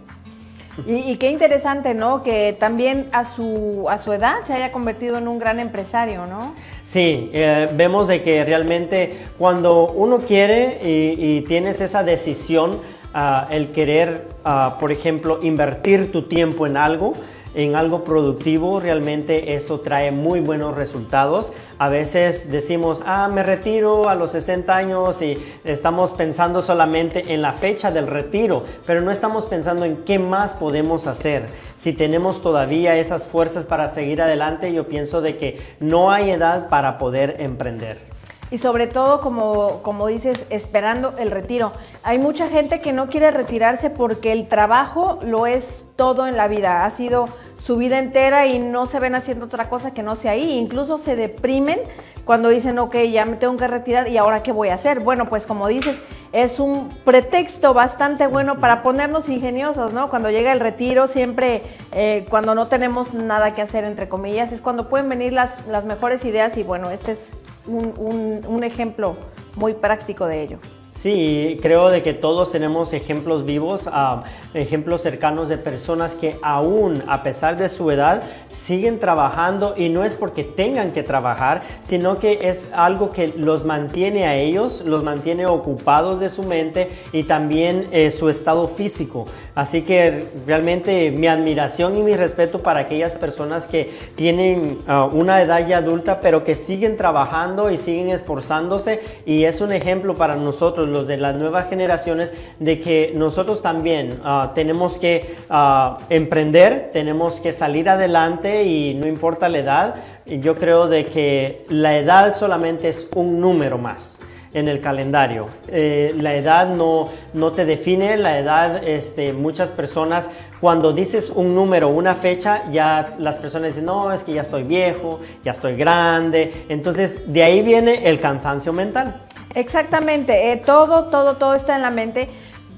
Y, 0.86 1.16
qué 1.18 1.30
interesante, 1.30 1.94
¿no? 1.94 2.22
Que 2.22 2.56
también 2.60 3.08
a 3.12 3.24
su, 3.24 3.86
a 3.90 3.98
su 3.98 4.12
edad 4.12 4.44
se 4.46 4.54
haya 4.54 4.72
convertido 4.72 5.18
en 5.18 5.28
un 5.28 5.40
gran 5.40 5.60
empresario, 5.60 6.26
¿no? 6.26 6.54
Sí, 6.84 7.30
eh, 7.34 7.70
vemos 7.74 8.08
de 8.08 8.22
que 8.22 8.44
realmente 8.44 9.18
cuando 9.38 9.88
uno 9.88 10.20
quiere 10.20 10.80
y, 10.84 11.42
tienes 11.42 11.82
esa 11.82 12.04
decisión, 12.04 12.80
ah, 13.14 13.48
el 13.52 13.72
querer, 13.72 14.28
ah, 14.44 14.78
por 14.80 14.92
ejemplo, 14.92 15.40
invertir 15.42 16.12
tu 16.12 16.24
tiempo 16.24 16.68
en 16.68 16.78
algo, 16.78 17.14
en 17.56 17.76
algo 17.76 18.04
productivo, 18.04 18.80
realmente 18.80 19.56
esto 19.56 19.80
trae 19.80 20.12
muy 20.12 20.42
buenos 20.42 20.76
resultados. 20.76 21.54
A 21.80 21.90
veces 21.90 22.52
decimos, 22.52 23.02
ah, 23.06 23.30
me 23.34 23.44
retiro 23.44 24.08
a 24.10 24.16
los 24.16 24.32
60 24.32 24.76
años 24.76 25.22
y 25.22 25.38
estamos 25.64 26.12
pensando 26.12 26.62
solamente 26.62 27.34
en 27.34 27.42
la 27.42 27.54
fecha 27.54 27.92
del 27.92 28.08
retiro, 28.08 28.64
pero 28.86 29.02
no 29.02 29.12
estamos 29.12 29.46
pensando 29.46 29.86
en 29.86 29.98
qué 30.04 30.20
más 30.20 30.54
podemos 30.54 31.08
hacer. 31.08 31.48
Si 31.78 31.94
tenemos 31.94 32.42
todavía 32.42 32.98
esas 32.98 33.26
fuerzas 33.26 33.66
para 33.66 33.90
seguir 33.90 34.22
adelante, 34.22 34.74
yo 34.74 34.88
pienso 34.88 35.22
de 35.22 35.38
que 35.38 35.62
no 35.80 36.12
hay 36.12 36.32
edad 36.32 36.70
para 36.70 36.98
poder 36.98 37.38
emprender. 37.40 38.15
Y 38.52 38.58
sobre 38.60 38.88
todo, 38.88 39.22
como, 39.22 39.82
como 39.82 40.08
dices, 40.08 40.46
esperando 40.50 41.16
el 41.18 41.32
retiro. 41.32 41.72
Hay 42.04 42.20
mucha 42.20 42.48
gente 42.48 42.80
que 42.80 42.94
no 42.94 43.08
quiere 43.08 43.32
retirarse 43.32 43.90
porque 43.90 44.32
el 44.32 44.48
trabajo 44.48 45.20
lo 45.24 45.48
es 45.48 45.86
todo 45.96 46.28
en 46.28 46.38
la 46.38 46.48
vida. 46.48 46.86
Ha 46.86 46.92
sido 46.92 47.26
su 47.66 47.78
vida 47.78 47.98
entera 47.98 48.46
y 48.46 48.60
no 48.60 48.86
se 48.86 49.00
ven 49.00 49.16
haciendo 49.16 49.46
otra 49.46 49.66
cosa 49.66 49.94
que 49.94 50.04
no 50.04 50.16
sea 50.16 50.32
ahí. 50.32 50.60
Incluso 50.60 51.00
se 51.00 51.16
deprimen 51.16 51.80
cuando 52.24 52.50
dicen, 52.50 52.78
ok, 52.78 52.96
ya 53.12 53.26
me 53.26 53.38
tengo 53.38 53.58
que 53.58 53.68
retirar 53.68 54.08
y 54.08 54.18
ahora 54.18 54.42
qué 54.44 54.52
voy 54.52 54.70
a 54.70 54.76
hacer. 54.76 55.00
Bueno, 55.00 55.28
pues 55.28 55.48
como 55.48 55.68
dices, 55.68 56.00
es 56.32 56.60
un 56.60 56.90
pretexto 57.04 57.74
bastante 57.74 58.28
bueno 58.28 58.60
para 58.60 58.84
ponernos 58.84 59.30
ingeniosos, 59.30 59.94
¿no? 59.94 60.10
Cuando 60.10 60.30
llega 60.30 60.52
el 60.52 60.60
retiro, 60.60 61.08
siempre 61.08 61.64
eh, 61.94 62.26
cuando 62.30 62.54
no 62.54 62.68
tenemos 62.68 63.14
nada 63.16 63.56
que 63.56 63.64
hacer, 63.64 63.84
entre 63.84 64.10
comillas, 64.10 64.52
es 64.52 64.62
cuando 64.62 64.88
pueden 64.88 65.10
venir 65.10 65.34
las, 65.34 65.66
las 65.68 65.86
mejores 65.86 66.24
ideas 66.26 66.58
y 66.58 66.64
bueno, 66.64 66.92
este 66.92 67.14
es 67.14 67.32
un, 67.68 67.94
un- 67.98 68.42
ejemplo 68.64 69.16
muy 69.56 69.74
práctico 69.74 70.26
de 70.26 70.42
ello. 70.44 70.60
Sí, 71.06 71.60
creo 71.62 71.90
de 71.90 72.02
que 72.02 72.16
todos 72.16 72.52
tenemos 72.52 72.92
ejemplos 72.92 73.46
vivos, 73.46 73.88
ah, 73.92 74.24
ejemplos 74.56 75.02
cercanos 75.04 75.50
de 75.50 75.60
personas 75.60 76.16
que 76.16 76.36
aún 76.42 77.04
a 77.06 77.22
pesar 77.22 77.58
de 77.58 77.70
su 77.70 77.92
edad 77.92 78.24
siguen 78.50 78.98
trabajando 78.98 79.76
y 79.78 79.90
no 79.90 80.04
es 80.04 80.16
porque 80.16 80.44
tengan 80.44 80.94
que 80.94 81.04
trabajar, 81.04 81.62
sino 81.84 82.18
que 82.18 82.50
es 82.50 82.72
algo 82.74 83.12
que 83.12 83.32
los 83.38 83.66
mantiene 83.66 84.26
a 84.26 84.36
ellos, 84.36 84.82
los 84.84 85.04
mantiene 85.04 85.46
ocupados 85.46 86.20
de 86.20 86.30
su 86.30 86.42
mente 86.42 86.90
y 87.12 87.22
también 87.22 87.88
eh, 87.92 88.10
su 88.10 88.28
estado 88.28 88.68
físico. 88.68 89.28
Así 89.54 89.84
que 89.84 90.26
realmente 90.46 91.12
mi 91.12 91.28
admiración 91.28 91.98
y 91.98 92.02
mi 92.02 92.16
respeto 92.16 92.60
para 92.60 92.82
aquellas 92.82 93.16
personas 93.16 93.68
que 93.68 93.90
tienen 94.16 94.80
ah, 94.88 95.06
una 95.06 95.42
edad 95.42 95.66
ya 95.66 95.78
adulta, 95.78 96.20
pero 96.20 96.44
que 96.44 96.56
siguen 96.56 96.98
trabajando 96.98 97.70
y 97.70 97.78
siguen 97.78 98.10
esforzándose. 98.10 99.02
Y 99.26 99.46
es 99.46 99.62
un 99.62 99.72
ejemplo 99.72 100.16
para 100.16 100.36
nosotros, 100.36 100.90
de 101.04 101.18
las 101.18 101.36
nuevas 101.36 101.70
generaciones, 101.70 102.32
de 102.60 102.80
que 102.80 103.12
nosotros 103.14 103.62
también 103.62 104.18
ah, 104.24 104.52
tenemos 104.56 104.98
que 105.00 105.36
ah, 105.50 105.98
emprender, 106.10 106.92
tenemos 106.94 107.40
que 107.42 107.52
salir 107.52 107.90
adelante 107.90 108.64
y 108.64 108.94
no 108.94 109.08
importa 109.08 109.50
la 109.50 109.58
edad. 109.60 109.96
Yo 110.26 110.56
creo 110.56 110.88
de 110.88 111.06
que 111.06 111.66
la 111.70 111.98
edad 111.98 112.36
solamente 112.36 112.88
es 112.88 113.10
un 113.16 113.40
número 113.42 113.78
más 113.78 114.20
en 114.56 114.70
el 114.70 114.80
calendario. 114.80 115.48
Eh, 115.68 116.16
la 116.18 116.34
edad 116.34 116.70
no, 116.70 117.10
no 117.34 117.52
te 117.52 117.66
define, 117.66 118.16
la 118.18 118.40
edad, 118.40 118.82
este, 118.88 119.34
muchas 119.34 119.72
personas, 119.72 120.30
cuando 120.62 120.94
dices 120.94 121.30
un 121.30 121.54
número, 121.54 121.90
una 121.90 122.16
fecha, 122.16 122.64
ya 122.72 123.16
las 123.20 123.38
personas 123.38 123.72
dicen, 123.72 123.86
no, 123.86 124.14
es 124.14 124.24
que 124.24 124.34
ya 124.34 124.42
estoy 124.42 124.64
viejo, 124.64 125.20
ya 125.44 125.52
estoy 125.52 125.76
grande. 125.76 126.66
Entonces, 126.70 127.32
de 127.32 127.44
ahí 127.44 127.62
viene 127.62 128.08
el 128.08 128.20
cansancio 128.22 128.72
mental. 128.72 129.22
Exactamente, 129.56 130.52
eh, 130.52 130.58
todo, 130.58 131.06
todo, 131.06 131.38
todo 131.38 131.56
está 131.56 131.76
en 131.76 131.82
la 131.82 131.92
mente. 131.92 132.30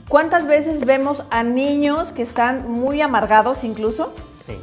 ¿Cuántas 0.07 0.47
veces 0.47 0.85
vemos 0.85 1.23
a 1.29 1.43
niños 1.43 2.11
que 2.11 2.21
están 2.21 2.71
muy 2.71 3.01
amargados 3.01 3.63
incluso? 3.63 4.13
Sí. 4.45 4.57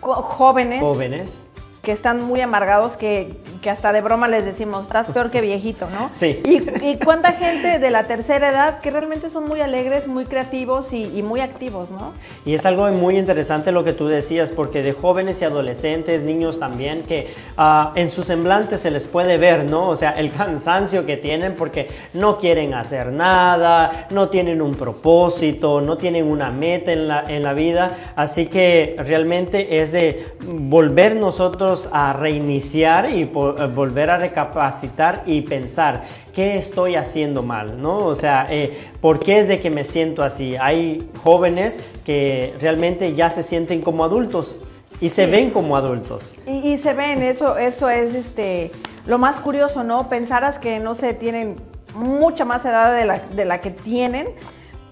Jóvenes 0.00 0.80
Jóvenes. 0.80 1.40
que 1.82 1.90
están 1.90 2.22
muy 2.22 2.40
amargados 2.42 2.96
que, 2.96 3.40
que 3.64 3.70
hasta 3.70 3.94
de 3.94 4.02
broma 4.02 4.28
les 4.28 4.44
decimos, 4.44 4.84
estás 4.84 5.08
peor 5.08 5.30
que 5.30 5.40
viejito, 5.40 5.88
¿no? 5.88 6.10
Sí. 6.12 6.42
Y, 6.44 6.86
y 6.86 6.98
cuánta 7.02 7.32
gente 7.32 7.78
de 7.78 7.90
la 7.90 8.04
tercera 8.04 8.50
edad 8.50 8.80
que 8.80 8.90
realmente 8.90 9.30
son 9.30 9.48
muy 9.48 9.62
alegres, 9.62 10.06
muy 10.06 10.26
creativos 10.26 10.92
y, 10.92 11.04
y 11.18 11.22
muy 11.22 11.40
activos, 11.40 11.90
¿no? 11.90 12.12
Y 12.44 12.52
es 12.52 12.66
algo 12.66 12.86
muy 12.90 13.16
interesante 13.18 13.72
lo 13.72 13.82
que 13.82 13.94
tú 13.94 14.06
decías, 14.06 14.52
porque 14.52 14.82
de 14.82 14.92
jóvenes 14.92 15.40
y 15.40 15.46
adolescentes, 15.46 16.20
niños 16.20 16.58
también, 16.60 17.04
que 17.04 17.32
ah, 17.56 17.92
en 17.94 18.10
su 18.10 18.22
semblante 18.22 18.76
se 18.76 18.90
les 18.90 19.06
puede 19.06 19.38
ver, 19.38 19.64
¿no? 19.64 19.88
O 19.88 19.96
sea, 19.96 20.10
el 20.10 20.30
cansancio 20.30 21.06
que 21.06 21.16
tienen 21.16 21.56
porque 21.56 21.88
no 22.12 22.36
quieren 22.36 22.74
hacer 22.74 23.12
nada, 23.12 24.08
no 24.10 24.28
tienen 24.28 24.60
un 24.60 24.74
propósito, 24.74 25.80
no 25.80 25.96
tienen 25.96 26.26
una 26.26 26.50
meta 26.50 26.92
en 26.92 27.08
la, 27.08 27.24
en 27.26 27.42
la 27.42 27.54
vida. 27.54 27.90
Así 28.14 28.44
que 28.46 28.94
realmente 28.98 29.80
es 29.80 29.90
de 29.90 30.26
volver 30.46 31.16
nosotros 31.16 31.88
a 31.92 32.12
reiniciar 32.12 33.10
y 33.10 33.24
po- 33.24 33.53
eh, 33.53 33.53
volver 33.74 34.10
a 34.10 34.18
recapacitar 34.18 35.22
y 35.26 35.42
pensar 35.42 36.02
qué 36.34 36.56
estoy 36.56 36.96
haciendo 36.96 37.42
mal, 37.42 37.80
¿no? 37.80 37.96
O 37.98 38.14
sea, 38.14 38.46
eh, 38.50 38.76
¿por 39.00 39.18
qué 39.20 39.38
es 39.38 39.48
de 39.48 39.60
que 39.60 39.70
me 39.70 39.84
siento 39.84 40.22
así? 40.22 40.56
Hay 40.56 41.08
jóvenes 41.22 41.80
que 42.04 42.54
realmente 42.60 43.14
ya 43.14 43.30
se 43.30 43.42
sienten 43.42 43.80
como 43.82 44.04
adultos 44.04 44.58
y 45.00 45.08
se 45.08 45.24
Sí. 45.26 45.30
ven 45.30 45.50
como 45.50 45.76
adultos. 45.76 46.34
Y, 46.46 46.72
y 46.72 46.78
se 46.78 46.94
ven, 46.94 47.22
eso, 47.22 47.56
eso 47.58 47.88
es 47.90 48.14
este 48.14 48.70
lo 49.06 49.18
más 49.18 49.36
curioso, 49.40 49.84
¿no? 49.84 50.08
Pensaras 50.08 50.58
que 50.58 50.78
no 50.80 50.94
se 50.94 51.12
tienen 51.14 51.56
mucha 51.94 52.44
más 52.44 52.64
edad 52.64 52.94
de 52.96 53.04
la, 53.04 53.18
de 53.34 53.44
la 53.44 53.60
que 53.60 53.70
tienen, 53.70 54.28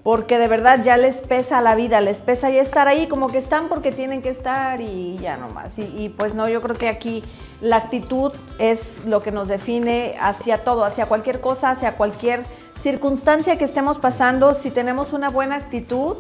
porque 0.03 0.39
de 0.39 0.49
verdad 0.49 0.83
ya 0.83 0.97
les 0.97 1.19
pesa 1.19 1.61
la 1.61 1.75
vida, 1.75 2.01
les 2.01 2.21
pesa 2.21 2.51
ya 2.51 2.61
estar 2.61 2.89
ahí, 2.89 3.07
como 3.07 3.29
que 3.29 3.39
están 3.39 3.69
porque 3.69 3.93
tienen 3.93 4.21
que 4.21 4.31
estar 4.31 4.81
y 4.81 5.17
ya 5.19 5.37
nomás. 5.37 5.79
Y, 5.79 5.83
y 5.97 6.09
pues 6.09 6.35
no, 6.35 6.49
yo 6.49 6.61
creo 6.61 6.77
que 6.77 6.89
aquí 6.89 7.23
la 7.61 7.77
actitud 7.77 8.33
es 8.59 9.05
lo 9.07 9.23
que 9.23 9.31
nos 9.31 9.49
define 9.49 10.17
hacia 10.21 10.59
todo, 10.59 10.85
hacia 10.85 11.07
cualquier 11.07 11.41
cosa, 11.41 11.71
hacia 11.71 11.93
cualquier 11.95 12.43
circunstancia 12.83 13.57
que 13.57 13.65
estemos 13.65 13.99
pasando. 13.99 14.55
Si 14.55 14.73
tenemos 14.73 15.13
una 15.13 15.31
buena 15.31 15.57
actitud, 15.57 16.17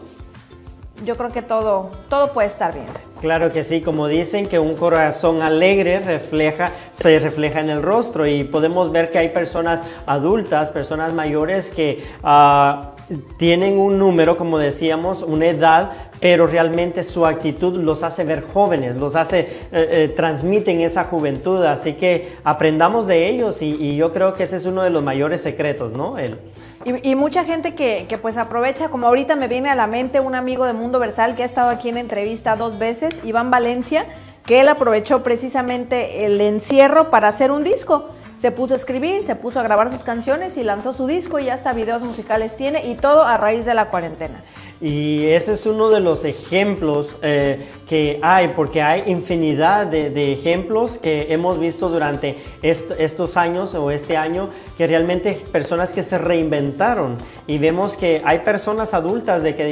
yo 1.04 1.16
creo 1.16 1.30
que 1.30 1.42
todo, 1.42 1.90
todo 2.08 2.32
puede 2.32 2.48
estar 2.48 2.72
bien. 2.72 2.86
Claro 3.20 3.52
que 3.52 3.64
sí, 3.64 3.80
como 3.80 4.08
dicen 4.08 4.46
que 4.46 4.58
un 4.58 4.76
corazón 4.76 5.42
alegre 5.42 6.00
refleja, 6.00 6.72
se 6.92 7.18
refleja 7.18 7.60
en 7.60 7.70
el 7.70 7.82
rostro 7.82 8.26
y 8.26 8.44
podemos 8.44 8.92
ver 8.92 9.10
que 9.10 9.18
hay 9.18 9.28
personas 9.28 9.80
adultas, 10.06 10.70
personas 10.70 11.12
mayores 11.12 11.70
que 11.70 12.04
ah, 12.22 12.92
tienen 13.36 13.78
un 13.78 13.98
número, 13.98 14.36
como 14.36 14.58
decíamos, 14.58 15.22
una 15.22 15.46
edad, 15.46 15.92
pero 16.20 16.46
realmente 16.46 17.02
su 17.02 17.26
actitud 17.26 17.80
los 17.80 18.02
hace 18.02 18.24
ver 18.24 18.42
jóvenes, 18.42 18.96
los 18.96 19.16
hace, 19.16 19.40
eh, 19.40 19.48
eh, 19.72 20.12
transmiten 20.14 20.80
esa 20.80 21.04
juventud, 21.04 21.64
así 21.64 21.94
que 21.94 22.36
aprendamos 22.44 23.06
de 23.06 23.28
ellos 23.28 23.62
y, 23.62 23.70
y 23.70 23.96
yo 23.96 24.12
creo 24.12 24.32
que 24.32 24.44
ese 24.44 24.56
es 24.56 24.64
uno 24.64 24.82
de 24.82 24.90
los 24.90 25.02
mayores 25.02 25.42
secretos, 25.42 25.92
¿no? 25.92 26.18
El, 26.18 26.36
Y, 26.84 27.10
y 27.10 27.14
mucha 27.14 27.44
gente 27.44 27.74
que, 27.74 28.06
que, 28.08 28.18
pues 28.18 28.36
aprovecha, 28.36 28.88
como 28.88 29.06
ahorita 29.06 29.36
me 29.36 29.46
viene 29.46 29.68
a 29.68 29.76
la 29.76 29.86
mente 29.86 30.18
un 30.18 30.34
amigo 30.34 30.64
de 30.64 30.72
Mundo 30.72 30.98
Versal 30.98 31.36
que 31.36 31.44
ha 31.44 31.46
estado 31.46 31.70
aquí 31.70 31.88
en 31.88 31.96
entrevista 31.96 32.56
dos 32.56 32.76
veces, 32.78 33.10
Iván 33.24 33.50
Valencia, 33.52 34.06
que 34.44 34.60
él 34.60 34.68
aprovechó 34.68 35.22
precisamente 35.22 36.24
el 36.24 36.40
encierro 36.40 37.10
para 37.10 37.28
hacer 37.28 37.52
un 37.52 37.62
disco. 37.62 38.08
Se 38.42 38.50
puso 38.50 38.74
a 38.74 38.76
escribir, 38.76 39.22
se 39.22 39.36
puso 39.36 39.60
a 39.60 39.62
grabar 39.62 39.92
sus 39.92 40.02
canciones 40.02 40.56
y 40.56 40.64
lanzó 40.64 40.92
su 40.92 41.06
disco 41.06 41.38
y 41.38 41.48
hasta 41.48 41.72
videos 41.72 42.02
musicales 42.02 42.56
tiene 42.56 42.84
y 42.90 42.96
todo 42.96 43.22
a 43.22 43.36
raíz 43.36 43.64
de 43.64 43.72
la 43.72 43.88
cuarentena. 43.88 44.42
Y 44.80 45.26
ese 45.26 45.52
es 45.52 45.64
uno 45.64 45.90
de 45.90 46.00
los 46.00 46.24
ejemplos 46.24 47.14
eh, 47.22 47.68
que 47.86 48.18
hay, 48.20 48.48
porque 48.48 48.82
hay 48.82 49.04
infinidad 49.06 49.86
de, 49.86 50.10
de 50.10 50.32
ejemplos 50.32 50.98
que 50.98 51.32
hemos 51.32 51.60
visto 51.60 51.88
durante 51.88 52.36
est- 52.62 52.90
estos 52.98 53.36
años 53.36 53.76
o 53.76 53.92
este 53.92 54.16
año, 54.16 54.48
que 54.82 54.88
realmente 54.88 55.40
personas 55.52 55.92
que 55.92 56.02
se 56.02 56.18
reinventaron. 56.18 57.16
Y 57.46 57.58
vemos 57.58 57.96
que 57.96 58.20
hay 58.24 58.40
personas 58.40 58.94
adultas 58.94 59.44
de 59.44 59.54
que 59.54 59.64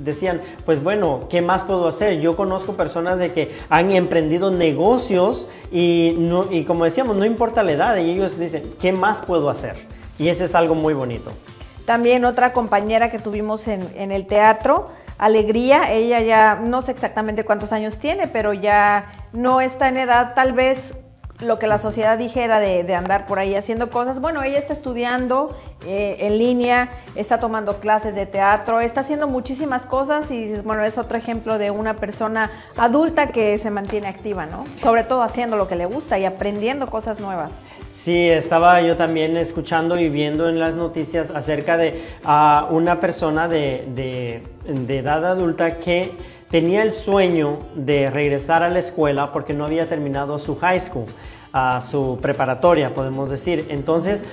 decían, 0.00 0.40
pues 0.66 0.82
bueno, 0.82 1.28
¿qué 1.30 1.40
más 1.42 1.62
puedo 1.62 1.86
hacer? 1.86 2.18
Yo 2.18 2.34
conozco 2.34 2.72
personas 2.72 3.20
de 3.20 3.32
que 3.32 3.54
han 3.68 3.92
emprendido 3.92 4.50
negocios 4.50 5.48
y, 5.70 6.16
no, 6.18 6.50
y 6.50 6.64
como 6.64 6.82
decíamos, 6.82 7.14
no 7.14 7.24
importa 7.24 7.62
la 7.62 7.70
edad, 7.70 7.96
y 7.98 8.10
ellos 8.10 8.36
dicen, 8.36 8.64
¿qué 8.80 8.90
más 8.90 9.22
puedo 9.22 9.48
hacer? 9.48 9.76
Y 10.18 10.26
ese 10.26 10.46
es 10.46 10.56
algo 10.56 10.74
muy 10.74 10.92
bonito. 10.92 11.30
También 11.84 12.24
otra 12.24 12.52
compañera 12.52 13.12
que 13.12 13.20
tuvimos 13.20 13.68
en, 13.68 13.88
en 13.94 14.10
el 14.10 14.26
teatro, 14.26 14.88
Alegría, 15.18 15.92
ella 15.92 16.20
ya 16.20 16.58
no 16.60 16.82
sé 16.82 16.90
exactamente 16.90 17.44
cuántos 17.44 17.70
años 17.70 17.98
tiene, 17.98 18.26
pero 18.26 18.54
ya 18.54 19.06
no 19.32 19.60
está 19.60 19.86
en 19.86 19.98
edad 19.98 20.34
tal 20.34 20.52
vez 20.52 20.94
lo 21.40 21.58
que 21.58 21.66
la 21.68 21.78
sociedad 21.78 22.18
dijera 22.18 22.58
de, 22.58 22.82
de 22.82 22.94
andar 22.94 23.26
por 23.26 23.38
ahí 23.38 23.54
haciendo 23.54 23.90
cosas. 23.90 24.20
Bueno, 24.20 24.42
ella 24.42 24.58
está 24.58 24.72
estudiando 24.72 25.56
eh, 25.86 26.16
en 26.20 26.36
línea, 26.38 26.90
está 27.14 27.38
tomando 27.38 27.76
clases 27.76 28.14
de 28.14 28.26
teatro, 28.26 28.80
está 28.80 29.02
haciendo 29.02 29.28
muchísimas 29.28 29.86
cosas 29.86 30.30
y 30.32 30.54
bueno, 30.64 30.84
es 30.84 30.98
otro 30.98 31.16
ejemplo 31.16 31.58
de 31.58 31.70
una 31.70 31.94
persona 31.94 32.50
adulta 32.76 33.28
que 33.28 33.56
se 33.58 33.70
mantiene 33.70 34.08
activa, 34.08 34.46
¿no? 34.46 34.64
Sobre 34.82 35.04
todo 35.04 35.22
haciendo 35.22 35.56
lo 35.56 35.68
que 35.68 35.76
le 35.76 35.86
gusta 35.86 36.18
y 36.18 36.24
aprendiendo 36.24 36.88
cosas 36.88 37.20
nuevas. 37.20 37.52
Sí, 37.92 38.28
estaba 38.28 38.80
yo 38.80 38.96
también 38.96 39.36
escuchando 39.36 39.98
y 39.98 40.08
viendo 40.08 40.48
en 40.48 40.58
las 40.60 40.74
noticias 40.76 41.30
acerca 41.30 41.76
de 41.76 42.02
ah, 42.24 42.66
una 42.70 43.00
persona 43.00 43.48
de, 43.48 43.84
de- 43.94 44.42
de 44.66 44.98
edad 44.98 45.24
adulta 45.24 45.78
que 45.78 46.12
tenía 46.50 46.82
el 46.82 46.92
sueño 46.92 47.58
de 47.74 48.10
regresar 48.10 48.62
a 48.62 48.70
la 48.70 48.78
escuela 48.78 49.32
porque 49.32 49.54
no 49.54 49.64
había 49.64 49.88
terminado 49.88 50.38
su 50.38 50.56
high 50.56 50.80
school, 50.80 51.06
ah, 51.52 51.80
su 51.82 52.18
preparatoria, 52.20 52.94
podemos 52.94 53.30
decir. 53.30 53.66
Entonces, 53.68 54.24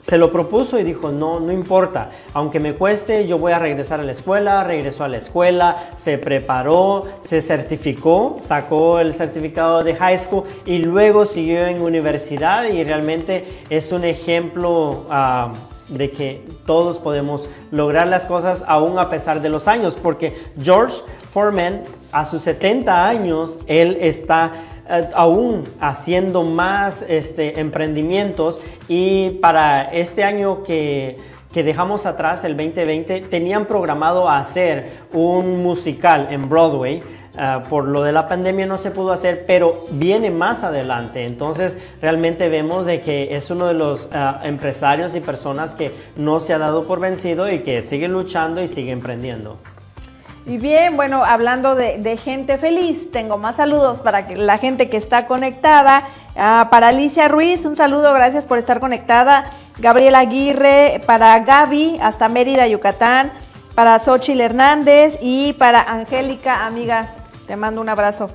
se 0.00 0.18
lo 0.18 0.30
propuso 0.30 0.78
y 0.78 0.84
dijo, 0.84 1.10
no, 1.12 1.40
no 1.40 1.50
importa, 1.50 2.10
aunque 2.34 2.60
me 2.60 2.74
cueste, 2.74 3.26
yo 3.26 3.38
voy 3.38 3.52
a 3.52 3.58
regresar 3.58 4.00
a 4.00 4.02
la 4.02 4.12
escuela, 4.12 4.62
regresó 4.62 5.04
a 5.04 5.08
la 5.08 5.16
escuela, 5.16 5.88
se 5.96 6.18
preparó, 6.18 7.06
se 7.22 7.40
certificó, 7.40 8.36
sacó 8.44 9.00
el 9.00 9.14
certificado 9.14 9.82
de 9.82 9.94
high 9.94 10.18
school 10.18 10.44
y 10.66 10.78
luego 10.78 11.24
siguió 11.24 11.66
en 11.66 11.80
universidad 11.80 12.64
y 12.64 12.84
realmente 12.84 13.62
es 13.70 13.92
un 13.92 14.04
ejemplo 14.04 15.06
ah, 15.08 15.54
de 15.88 16.10
que 16.10 16.44
todos 16.66 16.98
podemos 16.98 17.48
lograr 17.70 18.08
las 18.08 18.24
cosas 18.24 18.64
aún 18.66 18.98
a 18.98 19.10
pesar 19.10 19.42
de 19.42 19.50
los 19.50 19.68
años, 19.68 19.96
porque 20.00 20.36
George 20.60 20.96
Foreman 21.32 21.82
a 22.12 22.24
sus 22.24 22.42
70 22.42 23.06
años, 23.06 23.58
él 23.66 23.98
está 24.00 24.52
eh, 24.88 25.08
aún 25.14 25.64
haciendo 25.80 26.42
más 26.44 27.02
este, 27.02 27.60
emprendimientos 27.60 28.60
y 28.88 29.30
para 29.40 29.92
este 29.92 30.24
año 30.24 30.62
que 30.62 31.34
que 31.54 31.62
dejamos 31.62 32.04
atrás, 32.04 32.42
el 32.42 32.56
2020, 32.56 33.20
tenían 33.20 33.66
programado 33.66 34.28
hacer 34.28 35.04
un 35.12 35.62
musical 35.62 36.26
en 36.32 36.48
Broadway. 36.48 37.00
Uh, 37.36 37.68
por 37.68 37.84
lo 37.88 38.04
de 38.04 38.12
la 38.12 38.26
pandemia 38.26 38.64
no 38.64 38.78
se 38.78 38.92
pudo 38.92 39.10
hacer, 39.10 39.44
pero 39.44 39.74
viene 39.90 40.30
más 40.30 40.62
adelante. 40.62 41.24
Entonces 41.24 41.76
realmente 42.00 42.48
vemos 42.48 42.86
de 42.86 43.00
que 43.00 43.34
es 43.34 43.50
uno 43.50 43.66
de 43.66 43.74
los 43.74 44.04
uh, 44.04 44.44
empresarios 44.44 45.16
y 45.16 45.20
personas 45.20 45.74
que 45.74 45.92
no 46.14 46.38
se 46.38 46.54
ha 46.54 46.58
dado 46.58 46.84
por 46.84 47.00
vencido 47.00 47.50
y 47.50 47.58
que 47.60 47.82
sigue 47.82 48.06
luchando 48.06 48.62
y 48.62 48.68
sigue 48.68 48.92
emprendiendo. 48.92 49.58
Y 50.46 50.58
bien, 50.58 50.96
bueno, 50.96 51.24
hablando 51.24 51.74
de, 51.74 52.16
gente 52.18 52.56
feliz, 52.56 53.10
tengo 53.10 53.36
más 53.36 53.56
saludos 53.56 54.00
para 54.00 54.28
la 54.36 54.58
gente 54.58 54.88
que 54.88 54.96
está 54.96 55.26
conectada. 55.26 56.04
Uh, 56.36 56.68
para 56.70 56.88
Alicia 56.88 57.26
Ruiz, 57.26 57.64
un 57.64 57.74
saludo, 57.74 58.12
gracias 58.12 58.46
por 58.46 58.58
estar 58.58 58.78
conectada. 58.78 59.46
Gabriela 59.78 60.20
Aguirre, 60.20 61.00
para 61.04 61.36
Gaby, 61.40 61.98
hasta 62.00 62.28
Mérida, 62.28 62.68
Yucatán. 62.68 63.32
Para 63.74 63.98
Xochil 63.98 64.40
Hernández 64.40 65.18
y 65.20 65.54
para 65.54 65.82
Angélica, 65.82 66.64
amiga, 66.64 67.08
te 67.46 67.56
mando 67.56 67.80
un 67.80 67.88
abrazo 67.88 68.30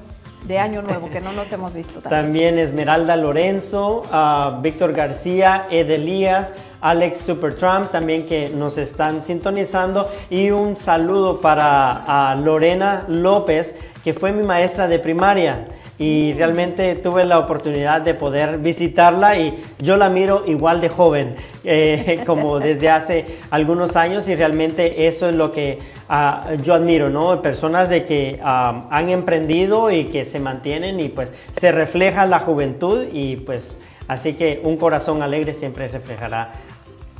de 0.45 0.57
Año 0.57 0.82
Nuevo, 0.82 1.10
que 1.10 1.20
no 1.20 1.32
nos 1.34 1.51
hemos 1.51 1.74
visto. 1.74 1.99
También, 2.01 2.57
Esmeralda 2.60 3.16
Lorenzo, 3.16 4.03
uh, 4.12 4.62
Víctor 4.62 4.93
García, 4.93 5.68
Ed 5.70 5.89
Elías. 5.89 6.53
Alex 6.82 7.18
Supertramp 7.18 7.91
también 7.91 8.26
que 8.26 8.47
nos 8.49 8.78
están 8.78 9.22
sintonizando 9.22 10.10
y 10.30 10.51
un 10.51 10.78
saludo 10.78 11.41
para 11.41 12.36
Lorena 12.36 13.03
López 13.10 13.76
que 14.01 14.14
fue 14.14 14.32
mi 14.32 14.43
maestra 14.43 14.88
de 14.88 14.97
primaria 14.97 15.68
y 16.00 16.34
realmente 16.34 16.95
tuve 16.95 17.26
la 17.26 17.38
oportunidad 17.38 18.02
de 18.02 18.14
poder 18.14 18.58
visitarla 18.58 19.38
y 19.38 19.62
yo 19.80 19.97
la 19.97 20.10
miro 20.10 20.43
igual 20.47 20.80
de 20.80 20.88
joven 20.88 21.36
eh, 21.66 22.22
como 22.26 22.60
desde 22.60 22.89
hace 22.89 23.26
algunos 23.52 23.97
años 23.97 24.30
y 24.30 24.36
realmente 24.36 25.08
eso 25.08 25.28
es 25.28 25.36
lo 25.36 25.52
que 25.52 25.80
uh, 26.10 26.56
yo 26.64 26.74
admiro, 26.74 27.10
¿no? 27.10 27.41
Personas 27.41 27.89
de 27.89 28.06
que 28.06 28.39
um, 28.41 28.88
han 28.89 29.10
emprendido 29.10 29.91
y 29.91 30.06
que 30.06 30.24
se 30.24 30.39
mantienen 30.39 31.02
y 31.02 31.10
pues 31.10 31.34
se 31.52 31.74
refleja 31.74 32.26
la 32.26 32.39
juventud 32.39 33.06
y 33.12 33.36
pues 33.36 33.82
así 34.08 34.36
que 34.36 34.62
un 34.64 34.78
corazón 34.78 35.22
alegre 35.22 35.54
siempre 35.54 35.89
reflejará 35.89 36.54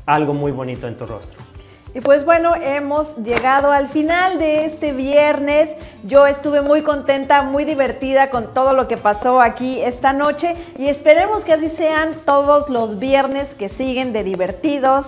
algo 0.06 0.34
muy 0.34 0.54
bonito 0.54 0.88
en 0.88 0.96
tu 0.96 1.06
rostro. 1.06 1.49
Y 1.96 2.02
pues 2.02 2.24
bueno, 2.24 2.54
hemos 2.56 3.16
llegado 3.18 3.72
al 3.72 3.88
final 3.88 4.38
de 4.38 4.66
este 4.66 4.92
viernes. 4.94 5.70
Yo 6.04 6.28
estuve 6.28 6.62
muy 6.62 6.84
contenta, 6.84 7.42
muy 7.42 7.66
divertida 7.66 8.30
con 8.30 8.54
todo 8.54 8.74
lo 8.74 8.88
que 8.88 8.96
pasó 8.96 9.42
aquí 9.42 9.82
esta 9.82 10.14
noche 10.14 10.56
y 10.78 10.88
esperemos 10.88 11.46
que 11.46 11.54
así 11.54 11.68
sean 11.68 12.12
todos 12.26 12.70
los 12.70 13.00
viernes 13.00 13.56
que 13.56 13.70
siguen 13.70 14.14
de 14.14 14.24
divertidos, 14.24 15.08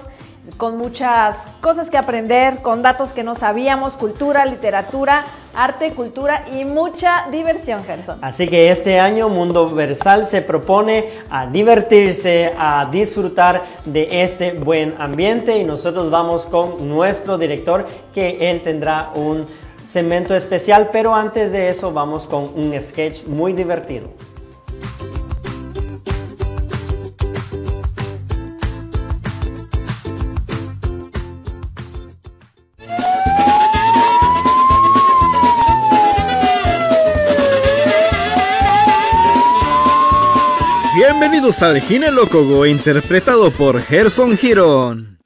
con 0.57 0.77
muchas 0.77 1.35
cosas 1.61 1.91
que 1.91 1.97
aprender, 1.97 2.63
con 2.63 2.81
datos 2.81 3.11
que 3.11 3.23
no 3.23 3.35
sabíamos, 3.35 3.93
cultura, 3.93 4.45
literatura, 4.47 5.25
arte, 5.53 5.91
cultura 5.91 6.45
y 6.51 6.65
mucha 6.65 7.27
diversión, 7.31 7.83
Gerson. 7.83 8.19
Así 8.21 8.47
que 8.47 8.69
este 8.69 8.99
año 8.99 9.29
Mundo 9.29 9.69
Versal 9.69 10.25
se 10.25 10.41
propone 10.41 11.09
a 11.29 11.47
divertirse, 11.47 12.53
a 12.57 12.87
disfrutar 12.91 13.63
de 13.85 14.23
este 14.23 14.53
buen 14.53 14.95
ambiente 14.99 15.57
y 15.57 15.63
nosotros 15.63 16.09
vamos 16.09 16.45
con 16.45 16.87
nuestro 16.87 17.37
director 17.37 17.85
que 18.13 18.49
él 18.49 18.61
tendrá 18.61 19.09
un 19.15 19.45
segmento 19.85 20.35
especial, 20.35 20.89
pero 20.91 21.13
antes 21.13 21.51
de 21.51 21.69
eso 21.69 21.91
vamos 21.91 22.25
con 22.27 22.43
un 22.55 22.81
sketch 22.81 23.25
muy 23.25 23.53
divertido. 23.53 24.09
Bienvenidos 41.31 41.63
al 41.63 41.79
Ginelócogo, 41.79 42.65
interpretado 42.65 43.51
por 43.51 43.81
Gerson 43.81 44.37
Girón. 44.37 45.17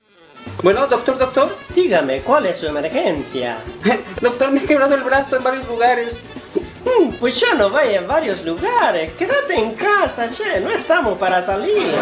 Bueno, 0.62 0.86
doctor, 0.86 1.18
doctor. 1.18 1.58
Dígame, 1.74 2.22
¿cuál 2.22 2.45
es 2.45 2.58
su 2.58 2.68
emergencia? 2.68 3.58
doctor, 4.22 4.51
me 4.51 4.60
he 4.60 4.66
quebrado 4.66 4.93
el 4.93 5.01
brazo 5.01 5.38
en 5.38 5.43
varios 5.43 5.68
lugares. 5.68 6.20
Mm, 6.86 7.14
pues 7.14 7.39
ya 7.39 7.56
no 7.56 7.72
vaya 7.72 7.97
en 7.97 8.08
varios 8.08 8.45
lugares. 8.45 9.14
Quédate 9.14 9.56
en 9.56 9.74
casa, 9.74 10.30
che. 10.30 10.60
No 10.60 10.70
estamos 10.70 11.18
para 11.18 11.41
salir. 11.41 11.95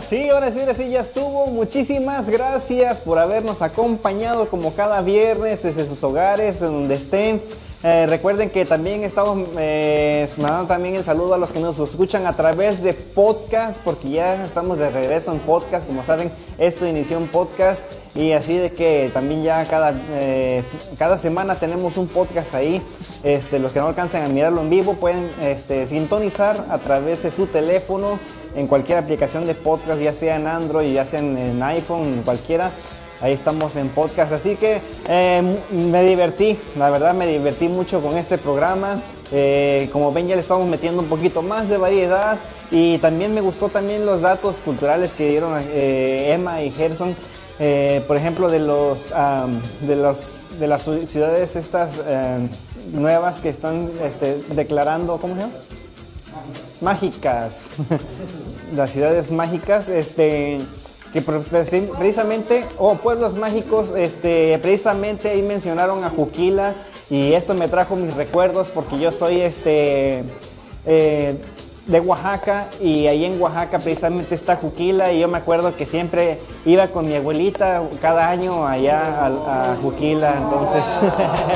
Sí, 0.00 0.28
ahora 0.28 0.50
sí, 0.50 0.60
ahora 0.60 0.74
sí, 0.74 0.88
ya 0.88 1.00
estuvo. 1.00 1.46
Muchísimas 1.46 2.28
gracias 2.28 3.00
por 3.00 3.18
habernos 3.18 3.62
acompañado 3.62 4.48
como 4.48 4.74
cada 4.74 5.00
viernes 5.00 5.62
desde 5.62 5.86
sus 5.86 6.02
hogares, 6.02 6.60
de 6.60 6.66
donde 6.66 6.94
estén. 6.94 7.42
Eh, 7.82 8.06
recuerden 8.08 8.50
que 8.50 8.64
también 8.64 9.04
estamos 9.04 9.48
eh, 9.58 10.28
mandando 10.38 10.66
también 10.66 10.96
el 10.96 11.04
saludo 11.04 11.34
a 11.34 11.38
los 11.38 11.52
que 11.52 11.60
nos 11.60 11.78
escuchan 11.78 12.26
a 12.26 12.32
través 12.32 12.82
de 12.82 12.94
podcast, 12.94 13.80
porque 13.84 14.10
ya 14.10 14.44
estamos 14.44 14.78
de 14.78 14.90
regreso 14.90 15.32
en 15.32 15.38
podcast. 15.40 15.86
Como 15.86 16.02
saben, 16.02 16.30
esto 16.58 16.86
inició 16.86 17.18
en 17.18 17.28
podcast 17.28 17.82
y 18.14 18.32
así 18.32 18.56
de 18.56 18.72
que 18.72 19.10
también 19.12 19.42
ya 19.42 19.64
cada, 19.66 19.94
eh, 20.10 20.64
cada 20.98 21.18
semana 21.18 21.56
tenemos 21.56 21.96
un 21.96 22.08
podcast 22.08 22.54
ahí. 22.54 22.82
Este, 23.22 23.58
los 23.58 23.72
que 23.72 23.80
no 23.80 23.88
alcancen 23.88 24.22
a 24.22 24.28
mirarlo 24.28 24.62
en 24.62 24.70
vivo 24.70 24.94
pueden 24.94 25.30
este, 25.42 25.86
sintonizar 25.86 26.66
a 26.70 26.78
través 26.78 27.22
de 27.22 27.30
su 27.30 27.46
teléfono 27.46 28.18
en 28.56 28.66
cualquier 28.66 28.98
aplicación 28.98 29.46
de 29.46 29.54
podcast, 29.54 30.00
ya 30.00 30.12
sea 30.12 30.36
en 30.36 30.46
Android, 30.46 30.92
ya 30.92 31.04
sea 31.04 31.20
en, 31.20 31.62
iPhone, 31.62 32.22
cualquiera. 32.24 32.72
Ahí 33.20 33.32
estamos 33.32 33.76
en 33.76 33.88
podcast, 33.88 34.32
así 34.32 34.56
que 34.56 34.80
eh, 35.08 35.42
me 35.70 36.04
divertí, 36.04 36.58
la 36.76 36.90
verdad 36.90 37.14
me 37.14 37.26
divertí 37.26 37.68
mucho 37.68 38.02
con 38.02 38.16
este 38.16 38.36
programa. 38.38 39.00
Eh, 39.32 39.88
como 39.92 40.12
ven 40.12 40.28
ya 40.28 40.36
le 40.36 40.40
estamos 40.40 40.68
metiendo 40.68 41.02
un 41.02 41.08
poquito 41.08 41.42
más 41.42 41.68
de 41.68 41.78
variedad 41.78 42.38
y 42.70 42.98
también 42.98 43.34
me 43.34 43.40
gustó 43.40 43.68
también 43.68 44.06
los 44.06 44.20
datos 44.20 44.56
culturales 44.64 45.10
que 45.12 45.30
dieron 45.30 45.52
eh, 45.72 46.32
Emma 46.32 46.62
y 46.62 46.70
Gerson. 46.70 47.14
Por 48.06 48.16
ejemplo, 48.18 48.50
de 48.50 48.58
los, 48.58 49.12
um, 49.12 49.86
de 49.86 49.96
los 49.96 50.58
de 50.60 50.66
las 50.66 50.82
ciudades 51.06 51.56
estas 51.56 51.92
nuevas 52.92 53.40
que 53.40 53.48
están 53.48 53.90
este, 54.02 54.36
declarando, 54.50 55.16
¿cómo 55.16 55.34
se 55.34 55.40
llama? 55.40 55.52
Mágicas. 56.80 57.70
las 58.74 58.90
ciudades 58.90 59.30
mágicas, 59.30 59.88
este 59.88 60.58
que 61.12 61.22
precisamente, 61.22 62.66
o 62.78 62.88
oh, 62.88 62.94
pueblos 62.96 63.36
mágicos, 63.36 63.92
este, 63.96 64.58
precisamente 64.58 65.30
ahí 65.30 65.40
mencionaron 65.40 66.04
a 66.04 66.10
Juquila 66.10 66.74
y 67.08 67.32
esto 67.32 67.54
me 67.54 67.68
trajo 67.68 67.96
mis 67.96 68.12
recuerdos 68.14 68.68
porque 68.68 68.98
yo 68.98 69.12
soy 69.12 69.40
este 69.40 70.24
eh, 70.84 71.36
de 71.86 72.00
Oaxaca 72.00 72.68
y 72.82 73.06
ahí 73.06 73.24
en 73.24 73.40
Oaxaca 73.40 73.78
precisamente 73.78 74.34
está 74.34 74.56
Juquila 74.56 75.12
y 75.12 75.20
yo 75.20 75.28
me 75.28 75.38
acuerdo 75.38 75.74
que 75.74 75.86
siempre 75.86 76.38
iba 76.64 76.88
con 76.88 77.06
mi 77.06 77.14
abuelita 77.14 77.82
cada 78.00 78.28
año 78.28 78.66
allá 78.66 79.26
a, 79.26 79.76
Juquila, 79.80 80.34
entonces, 80.36 80.82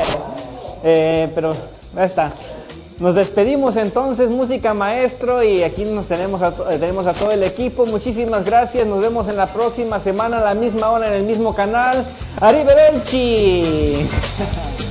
eh, 0.84 1.28
pero 1.34 1.52
está. 1.98 2.30
Nos 3.00 3.14
despedimos 3.14 3.76
entonces, 3.76 4.28
música 4.28 4.74
maestro, 4.74 5.42
y 5.42 5.62
aquí 5.62 5.84
nos 5.84 6.06
tenemos 6.06 6.42
a, 6.42 6.52
tenemos 6.52 7.06
a 7.06 7.14
todo 7.14 7.30
el 7.30 7.42
equipo. 7.42 7.86
Muchísimas 7.86 8.44
gracias. 8.44 8.86
Nos 8.86 9.00
vemos 9.00 9.26
en 9.28 9.38
la 9.38 9.46
próxima 9.46 9.98
semana 9.98 10.36
a 10.36 10.44
la 10.44 10.54
misma 10.54 10.90
hora 10.90 11.06
en 11.06 11.14
el 11.14 11.22
mismo 11.22 11.54
canal. 11.54 12.06
Arrivederci. 12.40 14.06